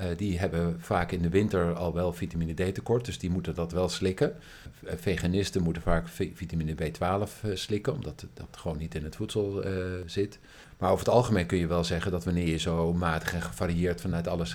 Uh, 0.00 0.04
die 0.16 0.38
hebben 0.38 0.80
vaak 0.80 1.12
in 1.12 1.22
de 1.22 1.28
winter 1.28 1.74
al 1.74 1.94
wel 1.94 2.12
vitamine 2.12 2.54
D 2.54 2.74
tekort, 2.74 3.04
dus 3.04 3.18
die 3.18 3.30
moeten 3.30 3.54
dat 3.54 3.72
wel 3.72 3.88
slikken. 3.88 4.36
Eh, 4.84 4.94
veganisten 4.96 5.62
moeten 5.62 5.82
vaak 5.82 6.08
vitamine 6.08 6.74
B12 6.74 6.98
uh, 6.98 7.22
eh, 7.22 7.56
slikken, 7.56 7.92
omdat 7.92 8.26
dat 8.34 8.48
gewoon 8.56 8.78
niet 8.78 8.94
in 8.94 9.04
het 9.04 9.16
voedsel 9.16 9.64
zit. 10.06 10.38
Maar 10.78 10.90
over 10.90 11.04
het 11.04 11.14
algemeen 11.14 11.46
kun 11.46 11.58
je 11.58 11.66
wel 11.66 11.84
zeggen 11.84 12.10
dat 12.10 12.24
wanneer 12.24 12.48
je 12.48 12.58
zo 12.58 12.92
matig 12.92 13.34
en 13.34 13.42
gevarieerd 13.42 14.00
vanuit 14.00 14.28
alle 14.28 14.46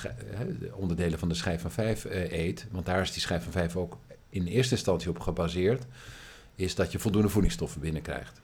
onderdelen 0.73 1.19
van 1.19 1.29
de 1.29 1.35
schijf 1.35 1.61
van 1.61 1.71
5 1.71 2.05
eet, 2.29 2.67
want 2.71 2.85
daar 2.85 3.01
is 3.01 3.11
die 3.11 3.21
schijf 3.21 3.43
van 3.43 3.51
5 3.51 3.75
ook 3.75 3.97
in 4.29 4.45
eerste 4.45 4.75
instantie 4.75 5.09
op 5.09 5.19
gebaseerd, 5.19 5.85
is 6.55 6.75
dat 6.75 6.91
je 6.91 6.99
voldoende 6.99 7.29
voedingsstoffen 7.29 7.81
binnenkrijgt. 7.81 8.41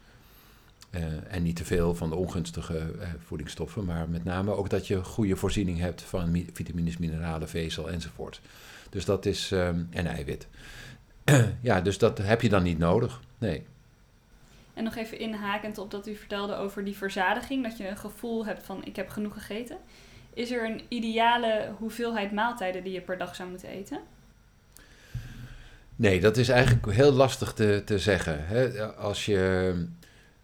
En 1.27 1.43
niet 1.43 1.55
te 1.55 1.65
veel 1.65 1.95
van 1.95 2.09
de 2.09 2.15
ongunstige 2.15 2.91
voedingsstoffen, 3.25 3.85
maar 3.85 4.09
met 4.09 4.23
name 4.23 4.51
ook 4.51 4.69
dat 4.69 4.87
je 4.87 5.03
goede 5.03 5.35
voorziening 5.35 5.79
hebt 5.79 6.01
van 6.01 6.45
vitamines, 6.53 6.97
mineralen, 6.97 7.49
vezel 7.49 7.89
enzovoort. 7.89 8.41
Dus 8.89 9.05
dat 9.05 9.25
is, 9.25 9.51
um, 9.51 9.87
en 9.91 10.07
eiwit. 10.07 10.47
ja, 11.61 11.81
dus 11.81 11.97
dat 11.97 12.17
heb 12.17 12.41
je 12.41 12.49
dan 12.49 12.63
niet 12.63 12.77
nodig. 12.77 13.21
Nee. 13.37 13.65
En 14.73 14.83
nog 14.83 14.95
even 14.95 15.19
inhakend 15.19 15.77
op 15.77 15.91
dat 15.91 16.07
u 16.07 16.15
vertelde 16.15 16.55
over 16.55 16.83
die 16.83 16.97
verzadiging, 16.97 17.63
dat 17.63 17.77
je 17.77 17.87
een 17.87 17.97
gevoel 17.97 18.45
hebt 18.45 18.63
van 18.63 18.85
ik 18.85 18.95
heb 18.95 19.09
genoeg 19.09 19.33
gegeten. 19.33 19.77
Is 20.33 20.51
er 20.51 20.65
een 20.65 20.81
ideale 20.87 21.71
hoeveelheid 21.77 22.31
maaltijden 22.31 22.83
die 22.83 22.93
je 22.93 23.01
per 23.01 23.17
dag 23.17 23.35
zou 23.35 23.49
moeten 23.49 23.69
eten? 23.69 23.99
Nee, 25.95 26.19
dat 26.19 26.37
is 26.37 26.49
eigenlijk 26.49 26.91
heel 26.91 27.11
lastig 27.11 27.53
te, 27.53 27.81
te 27.85 27.99
zeggen. 27.99 28.47
Hè? 28.47 28.85
Als 28.85 29.25
je, 29.25 29.73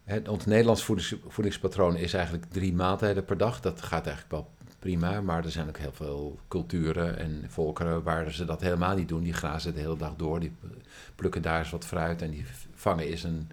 hè, 0.03 0.19
ons 0.29 0.45
Nederlands 0.45 0.83
voedings, 0.83 1.15
voedingspatroon 1.27 1.95
is 1.95 2.13
eigenlijk 2.13 2.45
drie 2.45 2.73
maaltijden 2.73 3.25
per 3.25 3.37
dag. 3.37 3.59
Dat 3.59 3.81
gaat 3.81 4.05
eigenlijk 4.05 4.31
wel 4.31 4.49
prima, 4.79 5.21
maar 5.21 5.45
er 5.45 5.51
zijn 5.51 5.67
ook 5.67 5.77
heel 5.77 5.93
veel 5.93 6.39
culturen 6.47 7.17
en 7.17 7.45
volkeren 7.47 8.03
waar 8.03 8.31
ze 8.31 8.45
dat 8.45 8.61
helemaal 8.61 8.95
niet 8.95 9.07
doen. 9.07 9.23
Die 9.23 9.33
grazen 9.33 9.73
de 9.73 9.79
hele 9.79 9.97
dag 9.97 10.15
door, 10.15 10.39
die 10.39 10.51
plukken 11.15 11.41
daar 11.41 11.59
eens 11.59 11.69
wat 11.69 11.85
fruit 11.85 12.21
en 12.21 12.29
die 12.31 12.45
vangen 12.73 13.05
eens 13.05 13.23
een, 13.23 13.49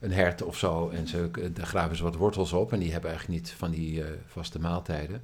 een 0.00 0.12
hert 0.12 0.42
of 0.42 0.58
zo 0.58 0.88
en 0.88 1.08
ze, 1.08 1.30
daar 1.52 1.66
graven 1.66 1.96
ze 1.96 2.02
wat 2.02 2.14
wortels 2.14 2.52
op 2.52 2.72
en 2.72 2.78
die 2.78 2.92
hebben 2.92 3.10
eigenlijk 3.10 3.40
niet 3.40 3.50
van 3.50 3.70
die 3.70 3.98
uh, 3.98 4.06
vaste 4.26 4.58
maaltijden. 4.58 5.22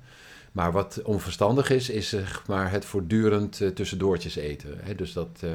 Maar 0.53 0.73
wat 0.73 1.03
onverstandig 1.03 1.71
is, 1.71 1.91
is 1.91 2.17
maar 2.47 2.71
het 2.71 2.85
voortdurend 2.85 3.61
uh, 3.61 3.69
tussendoortjes 3.69 4.37
eten. 4.37 4.79
Hè? 4.83 4.95
Dus 4.95 5.13
dat 5.13 5.43
uh, 5.45 5.51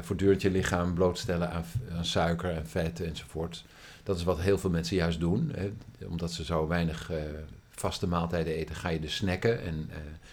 voortdurend 0.00 0.42
je 0.42 0.50
lichaam 0.50 0.94
blootstellen 0.94 1.50
aan, 1.50 1.64
aan, 1.96 2.04
suiker 2.04 2.50
en 2.50 2.66
vet 2.66 3.00
enzovoort. 3.00 3.64
Dat 4.06 4.16
is 4.16 4.24
wat 4.24 4.40
heel 4.40 4.58
veel 4.58 4.70
mensen 4.70 4.96
juist 4.96 5.20
doen. 5.20 5.52
Hè? 5.54 5.72
Omdat 6.08 6.32
ze 6.32 6.44
zo 6.44 6.66
weinig 6.66 7.10
vaste 7.70 8.06
maaltijden 8.06 8.54
eten, 8.54 8.74
ga 8.74 8.88
je 8.88 9.00
dus 9.00 9.16
snacken. 9.16 9.62
En 9.62 9.90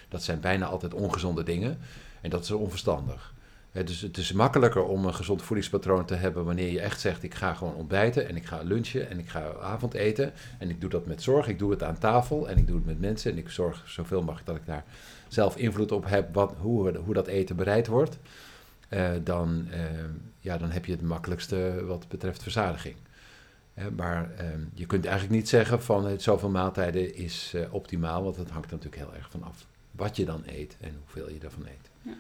dat 0.10 0.24
zijn 0.24 0.40
bijna 0.40 0.66
altijd 0.66 0.94
ongezonde 0.94 1.44
dingen. 1.44 1.78
En 2.22 2.30
dat 2.30 2.44
is 2.44 2.52
onverstandig 2.52 3.34
dus 3.74 4.02
het 4.02 4.18
is 4.18 4.32
makkelijker 4.32 4.84
om 4.84 5.06
een 5.06 5.14
gezond 5.14 5.42
voedingspatroon 5.42 6.06
te 6.06 6.16
hebben 6.16 6.46
wanneer 6.46 6.72
je 6.72 6.80
echt 6.80 7.00
zegt: 7.00 7.24
ik 7.24 7.34
ga 7.34 7.54
gewoon 7.54 7.76
ontbijten 7.76 8.28
en 8.28 8.36
ik 8.36 8.46
ga 8.46 8.62
lunchen 8.64 9.10
en 9.10 9.20
ik 9.20 9.30
ga 9.30 9.54
avondeten. 9.62 10.34
En 10.60 10.70
ik 10.70 10.82
doe 10.82 10.90
dat 10.90 11.06
met 11.06 11.22
zorg, 11.22 11.48
ik 11.48 11.60
doe 11.60 11.72
het 11.72 11.84
aan 11.84 11.98
tafel 11.98 12.50
en 12.50 12.58
ik 12.58 12.68
doe 12.68 12.76
het 12.76 12.86
met 12.86 13.00
mensen. 13.00 13.32
En 13.32 13.38
ik 13.38 13.50
zorg 13.50 13.84
zoveel 13.86 14.22
mogelijk 14.22 14.46
dat 14.46 14.56
ik 14.56 14.66
daar 14.66 14.84
zelf 15.28 15.56
invloed 15.56 15.92
op 15.92 16.06
heb 16.10 16.34
wat, 16.34 16.54
hoe, 16.60 16.98
hoe 16.98 17.14
dat 17.14 17.28
eten 17.28 17.56
bereid 17.56 17.88
wordt. 17.88 18.18
Uh, 18.90 19.10
dan, 19.24 19.68
ja, 20.40 20.58
dan 20.58 20.72
heb 20.72 20.86
je 20.86 20.92
het 20.92 21.02
makkelijkste 21.02 21.84
wat 21.86 22.08
betreft 22.08 22.44
verzadiging. 22.44 22.96
Maar 23.96 24.32
ehm, 24.38 24.60
je 24.74 24.86
kunt 24.86 25.06
eigenlijk 25.06 25.36
niet 25.36 25.50
zeggen 25.50 25.84
van 25.84 26.06
het 26.06 26.22
zoveel 26.22 26.50
maaltijden 26.50 27.16
is 27.16 27.56
optimaal, 27.72 28.24
want 28.24 28.36
dat 28.36 28.50
hangt 28.50 28.72
er 28.72 28.76
natuurlijk 28.76 29.04
heel 29.04 29.16
erg 29.16 29.30
van 29.30 29.44
af. 29.44 29.66
Wat 29.92 30.16
je 30.16 30.26
dan 30.26 30.44
eet 30.46 30.78
en 30.82 30.96
hoeveel 31.00 31.30
je 31.30 31.40
daarvan 31.40 31.66
eet. 31.66 31.90
Ja. 32.02 32.14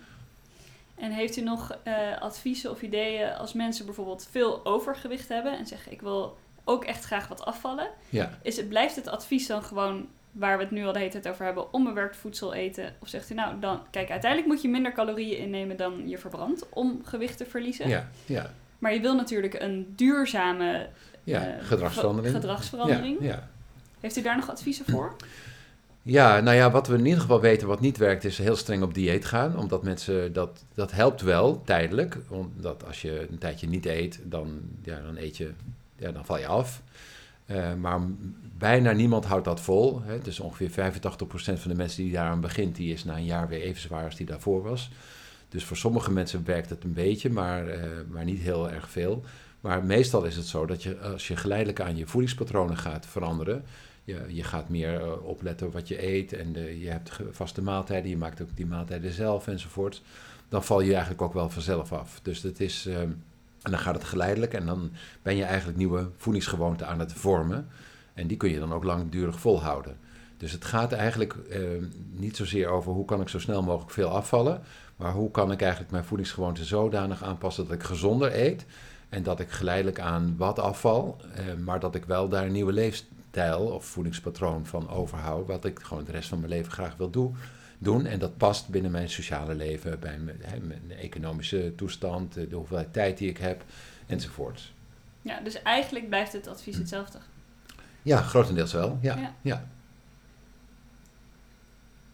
En 0.95 1.11
heeft 1.11 1.37
u 1.37 1.41
nog 1.41 1.77
uh, 1.87 2.21
adviezen 2.21 2.71
of 2.71 2.81
ideeën 2.81 3.33
als 3.33 3.53
mensen 3.53 3.85
bijvoorbeeld 3.85 4.27
veel 4.31 4.65
overgewicht 4.65 5.29
hebben 5.29 5.57
en 5.57 5.67
zeggen 5.67 5.91
ik 5.91 6.01
wil 6.01 6.37
ook 6.63 6.83
echt 6.83 7.03
graag 7.03 7.27
wat 7.27 7.45
afvallen? 7.45 7.89
Ja. 8.09 8.37
Is 8.41 8.57
het, 8.57 8.69
blijft 8.69 8.95
het 8.95 9.07
advies 9.07 9.47
dan 9.47 9.63
gewoon 9.63 10.07
waar 10.31 10.57
we 10.57 10.63
het 10.63 10.71
nu 10.71 10.85
al 10.85 10.93
de 10.93 10.99
hele 10.99 11.11
tijd 11.11 11.27
over 11.27 11.45
hebben, 11.45 11.73
onbewerkt 11.73 12.17
voedsel 12.17 12.53
eten? 12.53 12.95
Of 12.99 13.07
zegt 13.07 13.29
u 13.29 13.33
nou, 13.33 13.59
dan, 13.59 13.81
kijk, 13.91 14.09
uiteindelijk 14.09 14.51
moet 14.51 14.61
je 14.61 14.69
minder 14.69 14.93
calorieën 14.93 15.37
innemen 15.37 15.77
dan 15.77 16.09
je 16.09 16.17
verbrandt 16.17 16.69
om 16.69 17.01
gewicht 17.03 17.37
te 17.37 17.45
verliezen. 17.45 17.89
Ja, 17.89 18.09
ja. 18.25 18.51
Maar 18.79 18.93
je 18.93 18.99
wil 18.99 19.15
natuurlijk 19.15 19.53
een 19.53 19.93
duurzame 19.95 20.89
ja, 21.23 21.47
uh, 21.47 21.65
gedragsverandering. 21.65 22.35
gedragsverandering. 22.35 23.17
Ja, 23.19 23.27
ja. 23.27 23.49
Heeft 23.99 24.17
u 24.17 24.21
daar 24.21 24.35
nog 24.35 24.49
adviezen 24.49 24.85
voor? 24.85 25.15
Ja, 26.01 26.39
nou 26.39 26.57
ja, 26.57 26.71
wat 26.71 26.87
we 26.87 26.97
in 26.97 27.05
ieder 27.05 27.21
geval 27.21 27.41
weten 27.41 27.67
wat 27.67 27.79
niet 27.79 27.97
werkt, 27.97 28.23
is 28.23 28.37
heel 28.37 28.55
streng 28.55 28.83
op 28.83 28.93
dieet 28.93 29.25
gaan. 29.25 29.57
Omdat 29.57 29.83
mensen, 29.83 30.33
dat, 30.33 30.63
dat 30.73 30.91
helpt 30.91 31.21
wel 31.21 31.61
tijdelijk. 31.65 32.17
Omdat 32.27 32.85
als 32.85 33.01
je 33.01 33.27
een 33.29 33.37
tijdje 33.37 33.67
niet 33.67 33.85
eet, 33.85 34.19
dan, 34.23 34.61
ja, 34.81 34.99
dan 34.99 35.17
eet 35.17 35.37
je, 35.37 35.51
ja, 35.97 36.11
dan 36.11 36.25
val 36.25 36.39
je 36.39 36.47
af. 36.47 36.81
Uh, 37.45 37.73
maar 37.73 37.99
bijna 38.57 38.91
niemand 38.91 39.25
houdt 39.25 39.45
dat 39.45 39.61
vol. 39.61 40.01
Hè. 40.01 40.19
Dus 40.19 40.39
ongeveer 40.39 40.69
85% 40.69 40.73
van 41.33 41.71
de 41.71 41.75
mensen 41.75 42.03
die 42.03 42.11
daaraan 42.11 42.41
begint, 42.41 42.75
die 42.75 42.93
is 42.93 43.03
na 43.03 43.15
een 43.15 43.25
jaar 43.25 43.47
weer 43.47 43.61
even 43.61 43.81
zwaar 43.81 44.05
als 44.05 44.15
die 44.15 44.25
daarvoor 44.25 44.61
was. 44.61 44.89
Dus 45.49 45.63
voor 45.63 45.77
sommige 45.77 46.11
mensen 46.11 46.45
werkt 46.45 46.69
het 46.69 46.83
een 46.83 46.93
beetje, 46.93 47.29
maar, 47.29 47.67
uh, 47.67 47.83
maar 48.07 48.23
niet 48.23 48.39
heel 48.39 48.71
erg 48.71 48.89
veel. 48.89 49.23
Maar 49.63 49.83
meestal 49.83 50.23
is 50.23 50.35
het 50.35 50.45
zo 50.45 50.65
dat 50.65 50.83
je, 50.83 50.99
als 50.99 51.27
je 51.27 51.35
geleidelijk 51.35 51.81
aan 51.81 51.97
je 51.97 52.07
voedingspatronen 52.07 52.77
gaat 52.77 53.05
veranderen, 53.05 53.63
je, 54.03 54.25
je 54.27 54.43
gaat 54.43 54.69
meer 54.69 55.01
uh, 55.01 55.25
opletten 55.25 55.71
wat 55.71 55.87
je 55.87 56.07
eet 56.07 56.33
en 56.33 56.53
je 56.79 56.89
hebt 56.89 57.19
vaste 57.31 57.61
maaltijden, 57.61 58.09
je 58.09 58.17
maakt 58.17 58.41
ook 58.41 58.55
die 58.55 58.65
maaltijden 58.65 59.11
zelf 59.11 59.47
enzovoort. 59.47 60.01
Dan 60.49 60.63
val 60.63 60.81
je 60.81 60.91
eigenlijk 60.91 61.21
ook 61.21 61.33
wel 61.33 61.49
vanzelf 61.49 61.93
af. 61.93 62.19
Dus 62.23 62.41
dat 62.41 62.59
is, 62.59 62.87
uh, 62.87 62.99
en 63.01 63.21
dan 63.61 63.79
gaat 63.79 63.95
het 63.95 64.03
geleidelijk 64.03 64.53
en 64.53 64.65
dan 64.65 64.91
ben 65.21 65.35
je 65.35 65.43
eigenlijk 65.43 65.77
nieuwe 65.77 66.09
voedingsgewoonten 66.17 66.87
aan 66.87 66.99
het 66.99 67.13
vormen. 67.13 67.67
En 68.13 68.27
die 68.27 68.37
kun 68.37 68.49
je 68.49 68.59
dan 68.59 68.73
ook 68.73 68.83
langdurig 68.83 69.39
volhouden. 69.39 69.97
Dus 70.37 70.51
het 70.51 70.65
gaat 70.65 70.91
eigenlijk 70.91 71.35
uh, 71.49 71.57
niet 72.11 72.35
zozeer 72.35 72.67
over 72.67 72.91
hoe 72.91 73.05
kan 73.05 73.21
ik 73.21 73.29
zo 73.29 73.39
snel 73.39 73.63
mogelijk 73.63 73.91
veel 73.91 74.09
afvallen, 74.09 74.61
maar 74.95 75.11
hoe 75.11 75.31
kan 75.31 75.51
ik 75.51 75.61
eigenlijk 75.61 75.91
mijn 75.91 76.05
voedingsgewoonten 76.05 76.65
zodanig 76.65 77.23
aanpassen 77.23 77.63
dat 77.63 77.73
ik 77.73 77.83
gezonder 77.83 78.39
eet. 78.39 78.65
En 79.13 79.23
dat 79.23 79.39
ik 79.39 79.49
geleidelijk 79.49 79.99
aan 79.99 80.35
wat 80.37 80.59
afval, 80.59 81.21
maar 81.63 81.79
dat 81.79 81.95
ik 81.95 82.05
wel 82.05 82.29
daar 82.29 82.45
een 82.45 82.51
nieuwe 82.51 82.73
leefstijl 82.73 83.11
stijl 83.33 83.65
of 83.65 83.85
voedingspatroon 83.85 84.65
van 84.65 84.89
overhoud, 84.89 85.47
wat 85.47 85.65
ik 85.65 85.79
gewoon 85.79 86.03
de 86.03 86.11
rest 86.11 86.29
van 86.29 86.39
mijn 86.39 86.51
leven 86.51 86.71
graag 86.71 86.95
wil 86.95 87.09
doen. 87.09 87.35
doen. 87.77 88.05
En 88.05 88.19
dat 88.19 88.37
past 88.37 88.67
binnen 88.69 88.91
mijn 88.91 89.09
sociale 89.09 89.55
leven, 89.55 89.99
bij 89.99 90.17
mijn, 90.17 90.91
economische 90.99 91.73
toestand, 91.75 92.33
de 92.33 92.47
hoeveelheid 92.51 92.93
tijd 92.93 93.17
die 93.17 93.29
ik 93.29 93.37
heb, 93.37 93.63
enzovoort. 94.05 94.71
Ja, 95.21 95.39
dus 95.39 95.61
eigenlijk 95.61 96.09
blijft 96.09 96.33
het 96.33 96.47
advies 96.47 96.77
hetzelfde. 96.77 97.17
Ja, 98.01 98.21
grotendeels 98.21 98.73
wel. 98.73 98.97
Ja. 99.01 99.15
ja. 99.15 99.33
ja. 99.41 99.67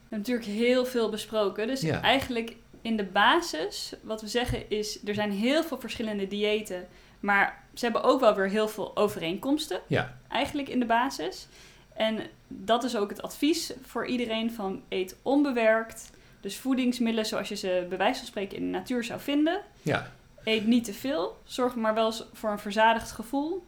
We 0.10 0.16
hebben 0.16 0.32
natuurlijk 0.32 0.47
heel 0.47 0.86
veel 0.86 1.10
besproken. 1.10 1.68
Dus 1.68 1.84
eigenlijk 1.84 2.56
in 2.82 2.98
de 2.98 3.04
basis, 3.04 3.94
wat 4.02 4.22
we 4.22 4.28
zeggen 4.28 4.70
is, 4.70 5.00
er 5.06 5.14
zijn 5.14 5.32
heel 5.32 5.64
veel 5.64 5.80
verschillende 5.80 6.28
diëten. 6.28 6.88
Maar 7.20 7.64
ze 7.74 7.84
hebben 7.84 8.04
ook 8.04 8.20
wel 8.20 8.36
weer 8.36 8.50
heel 8.50 8.68
veel 8.68 8.98
overeenkomsten. 8.98 9.82
Ja. 9.88 10.18
Eigenlijk 10.28 10.70
in 10.70 10.80
de 10.80 10.86
basis. 10.86 11.48
En 11.94 12.20
dat 12.48 12.84
is 12.84 12.96
ook 12.96 13.10
het 13.10 13.22
advies 13.22 13.74
voor 13.82 14.06
iedereen 14.08 14.52
van 14.52 14.82
eet 14.90 15.16
onbewerkt. 15.22 16.12
Dus 16.42 16.58
voedingsmiddelen 16.58 17.26
zoals 17.26 17.50
je 17.50 17.56
ze 17.56 17.86
bij 17.90 17.98
wijze 17.98 18.18
van 18.20 18.28
spreken 18.28 18.58
in 18.58 18.64
de 18.64 18.78
natuur 18.78 19.04
zou 19.04 19.20
vinden. 19.20 19.62
Ja. 19.82 20.12
Eet 20.44 20.66
niet 20.66 20.84
te 20.84 20.94
veel. 20.94 21.38
Zorg 21.44 21.76
maar 21.76 21.94
wel 21.94 22.14
voor 22.34 22.52
een 22.52 22.60
verzadigd 22.60 23.12
gevoel. 23.12 23.68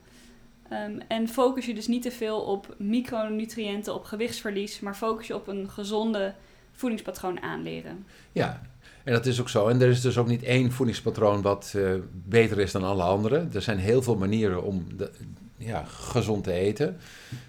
Um, 0.74 1.02
en 1.08 1.28
focus 1.28 1.66
je 1.66 1.74
dus 1.74 1.88
niet 1.88 2.02
te 2.02 2.12
veel 2.12 2.42
op 2.42 2.76
micronutriënten, 2.78 3.94
op 3.94 4.04
gewichtsverlies, 4.04 4.80
maar 4.80 4.96
focus 4.96 5.28
je 5.28 5.36
op 5.36 5.48
een 5.48 5.70
gezonde 5.70 6.34
voedingspatroon 6.72 7.42
aanleren. 7.42 8.06
Ja, 8.32 8.62
en 9.04 9.14
dat 9.14 9.26
is 9.26 9.42
ook 9.42 9.50
zo. 9.50 9.68
En 9.68 9.82
er 9.82 9.90
is 9.90 10.02
dus 10.02 10.18
ook 10.18 10.28
niet 10.28 10.44
één 10.44 10.72
voedingspatroon 10.72 11.42
wat 11.42 11.74
uh, 11.76 11.94
beter 12.12 12.60
is 12.60 12.72
dan 12.72 12.84
alle 12.84 13.04
andere. 13.04 13.48
Er 13.54 13.62
zijn 13.62 13.78
heel 13.78 14.02
veel 14.02 14.16
manieren 14.16 14.64
om 14.64 14.86
de, 14.98 15.12
ja, 15.58 15.84
gezond 15.84 16.44
te 16.44 16.52
eten. 16.52 16.98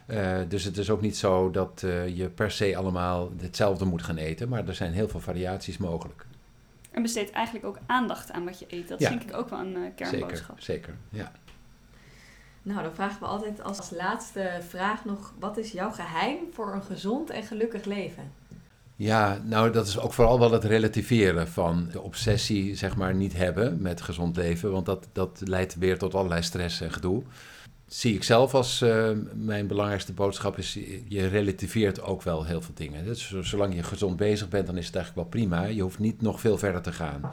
Uh, 0.07 0.37
dus 0.49 0.65
het 0.65 0.77
is 0.79 0.91
ook 0.91 1.01
niet 1.01 1.17
zo 1.17 1.51
dat 1.51 1.83
uh, 1.85 2.17
je 2.17 2.29
per 2.29 2.51
se 2.51 2.77
allemaal 2.77 3.33
hetzelfde 3.41 3.85
moet 3.85 4.03
gaan 4.03 4.17
eten. 4.17 4.49
Maar 4.49 4.69
er 4.69 4.75
zijn 4.75 4.93
heel 4.93 5.09
veel 5.09 5.21
variaties 5.21 5.79
mogelijk. 5.79 6.27
En 6.91 7.03
besteed 7.03 7.31
eigenlijk 7.31 7.67
ook 7.67 7.79
aandacht 7.87 8.33
aan 8.33 8.45
wat 8.45 8.59
je 8.59 8.67
eet. 8.69 8.89
Dat 8.89 9.01
ja. 9.01 9.09
denk 9.09 9.23
ik 9.23 9.37
ook 9.37 9.49
wel 9.49 9.59
een 9.59 9.95
kernboodschap. 9.95 10.61
Zeker, 10.61 10.95
zeker, 11.11 11.23
ja. 11.23 11.33
Nou, 12.63 12.83
dan 12.83 12.95
vragen 12.95 13.21
we 13.21 13.27
altijd 13.27 13.63
als 13.63 13.91
laatste 13.91 14.61
vraag 14.69 15.05
nog... 15.05 15.35
wat 15.39 15.57
is 15.57 15.73
jouw 15.73 15.91
geheim 15.91 16.39
voor 16.53 16.75
een 16.75 16.83
gezond 16.83 17.31
en 17.31 17.43
gelukkig 17.43 17.85
leven? 17.85 18.33
Ja, 19.03 19.41
nou 19.45 19.71
dat 19.71 19.87
is 19.87 19.99
ook 19.99 20.13
vooral 20.13 20.39
wel 20.39 20.53
het 20.53 20.65
relativeren 20.65 21.49
van 21.49 21.89
de 21.93 22.01
obsessie, 22.01 22.77
zeg 22.77 22.97
maar, 22.97 23.15
niet 23.15 23.37
hebben 23.37 23.83
met 23.83 24.01
gezond 24.01 24.37
leven. 24.37 24.71
Want 24.71 24.87
dat, 24.87 25.09
dat 25.13 25.41
leidt 25.45 25.75
weer 25.75 25.99
tot 25.99 26.15
allerlei 26.15 26.43
stress 26.43 26.81
en 26.81 26.93
gedoe. 26.93 27.23
Zie 27.87 28.15
ik 28.15 28.23
zelf 28.23 28.55
als 28.55 28.83
uh, 28.83 29.11
mijn 29.35 29.67
belangrijkste 29.67 30.13
boodschap 30.13 30.59
is, 30.59 30.79
je 31.09 31.27
relativeert 31.27 32.03
ook 32.03 32.23
wel 32.23 32.45
heel 32.45 32.61
veel 32.61 32.75
dingen. 32.75 33.05
Dus 33.05 33.35
zolang 33.41 33.75
je 33.75 33.83
gezond 33.83 34.17
bezig 34.17 34.49
bent, 34.49 34.67
dan 34.67 34.77
is 34.77 34.87
het 34.87 34.97
eigenlijk 34.97 35.31
wel 35.31 35.41
prima. 35.41 35.65
Je 35.65 35.83
hoeft 35.83 35.99
niet 35.99 36.23
nog 36.23 36.41
veel 36.41 36.59
verder 36.59 36.83
te 36.83 36.93
gaan. 36.93 37.33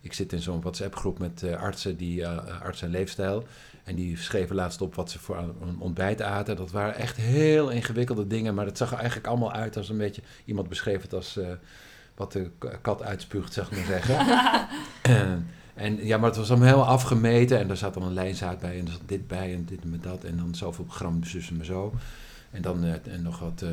Ik 0.00 0.12
zit 0.12 0.32
in 0.32 0.40
zo'n 0.40 0.60
WhatsApp-groep 0.60 1.18
met 1.18 1.42
uh, 1.44 1.62
artsen, 1.62 1.96
die, 1.96 2.20
uh, 2.20 2.60
arts 2.62 2.82
en 2.82 2.90
leefstijl. 2.90 3.44
En 3.84 3.94
die 3.94 4.16
schreven 4.16 4.56
laatst 4.56 4.80
op 4.80 4.94
wat 4.94 5.10
ze 5.10 5.18
voor 5.18 5.36
een 5.36 5.78
ontbijt 5.78 6.22
aten. 6.22 6.56
Dat 6.56 6.70
waren 6.70 6.94
echt 6.94 7.16
heel 7.16 7.70
ingewikkelde 7.70 8.26
dingen. 8.26 8.54
Maar 8.54 8.66
het 8.66 8.78
zag 8.78 8.92
er 8.92 8.98
eigenlijk 8.98 9.26
allemaal 9.26 9.52
uit 9.52 9.76
als 9.76 9.88
een 9.88 9.96
beetje... 9.96 10.22
Iemand 10.44 10.68
beschreef 10.68 11.02
het 11.02 11.14
als 11.14 11.38
wat 12.14 12.32
de 12.32 12.50
kat 12.82 13.02
uitspuugt, 13.02 13.52
zeg 13.52 13.70
maar 13.70 13.84
zeggen. 13.84 14.18
en, 15.16 15.46
En 15.78 16.06
ja, 16.06 16.16
maar 16.18 16.28
het 16.28 16.38
was 16.38 16.50
allemaal 16.50 16.68
heel 16.68 16.86
afgemeten 16.86 17.58
en 17.58 17.70
er 17.70 17.76
zat 17.76 17.94
dan 17.94 18.02
een 18.02 18.12
lijnzaad 18.12 18.60
bij 18.60 18.78
en 18.78 18.86
er 18.86 18.92
zat 18.92 19.00
dit 19.06 19.26
bij 19.26 19.54
en 19.54 19.64
dit 19.64 19.84
met 19.84 20.02
dat 20.02 20.24
en 20.24 20.36
dan 20.36 20.54
zoveel 20.54 20.84
gram 20.88 21.24
zus 21.24 21.50
en 21.50 21.64
zo. 21.64 21.94
En 22.50 22.62
dan 22.62 22.84
en 22.84 23.22
nog 23.22 23.38
wat 23.38 23.62
uh, 23.64 23.70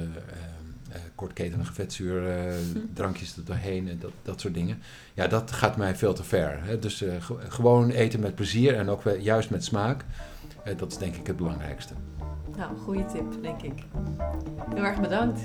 kortketenige 1.15 1.73
vetzuurdrankjes 1.73 3.37
er 3.37 3.45
doorheen 3.45 3.89
en 3.89 3.99
dat, 3.99 4.11
dat 4.21 4.41
soort 4.41 4.53
dingen. 4.53 4.81
Ja, 5.13 5.27
dat 5.27 5.51
gaat 5.51 5.77
mij 5.77 5.95
veel 5.95 6.13
te 6.13 6.23
ver. 6.23 6.63
Hè? 6.63 6.79
Dus 6.79 7.03
gewoon 7.47 7.89
eten 7.89 8.19
met 8.19 8.35
plezier 8.35 8.75
en 8.75 8.89
ook 8.89 9.01
juist 9.19 9.49
met 9.49 9.63
smaak. 9.63 10.05
dat 10.77 10.91
is 10.91 10.97
denk 10.97 11.15
ik 11.15 11.27
het 11.27 11.37
belangrijkste. 11.37 11.93
Nou, 12.57 12.77
goede 12.77 13.05
tip, 13.05 13.41
denk 13.41 13.61
ik. 13.61 13.83
Heel 14.73 14.83
erg 14.83 15.01
bedankt. 15.01 15.41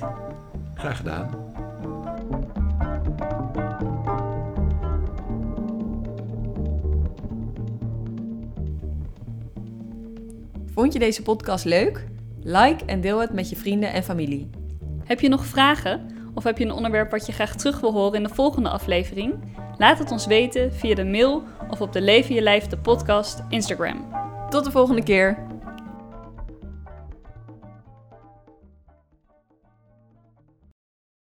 Graag 0.74 0.96
gedaan. 0.96 1.48
Vond 10.72 10.92
je 10.92 10.98
deze 10.98 11.22
podcast 11.22 11.64
leuk? 11.64 12.06
Like 12.42 12.84
en 12.84 13.00
deel 13.00 13.20
het 13.20 13.32
met 13.32 13.50
je 13.50 13.56
vrienden 13.56 13.92
en 13.92 14.02
familie. 14.02 14.59
Heb 15.10 15.20
je 15.20 15.28
nog 15.28 15.46
vragen 15.46 16.06
of 16.34 16.44
heb 16.44 16.58
je 16.58 16.64
een 16.64 16.72
onderwerp 16.72 17.10
wat 17.10 17.26
je 17.26 17.32
graag 17.32 17.54
terug 17.54 17.80
wil 17.80 17.92
horen 17.92 18.14
in 18.14 18.22
de 18.22 18.34
volgende 18.34 18.68
aflevering? 18.68 19.34
Laat 19.76 19.98
het 19.98 20.10
ons 20.10 20.26
weten 20.26 20.72
via 20.72 20.94
de 20.94 21.04
mail 21.04 21.42
of 21.70 21.80
op 21.80 21.92
de 21.92 22.00
Leven 22.00 22.34
Je 22.34 22.40
Lijf 22.40 22.66
de 22.66 22.78
podcast 22.78 23.42
Instagram. 23.48 24.08
Tot 24.48 24.64
de 24.64 24.70
volgende 24.70 25.02
keer. 25.02 25.49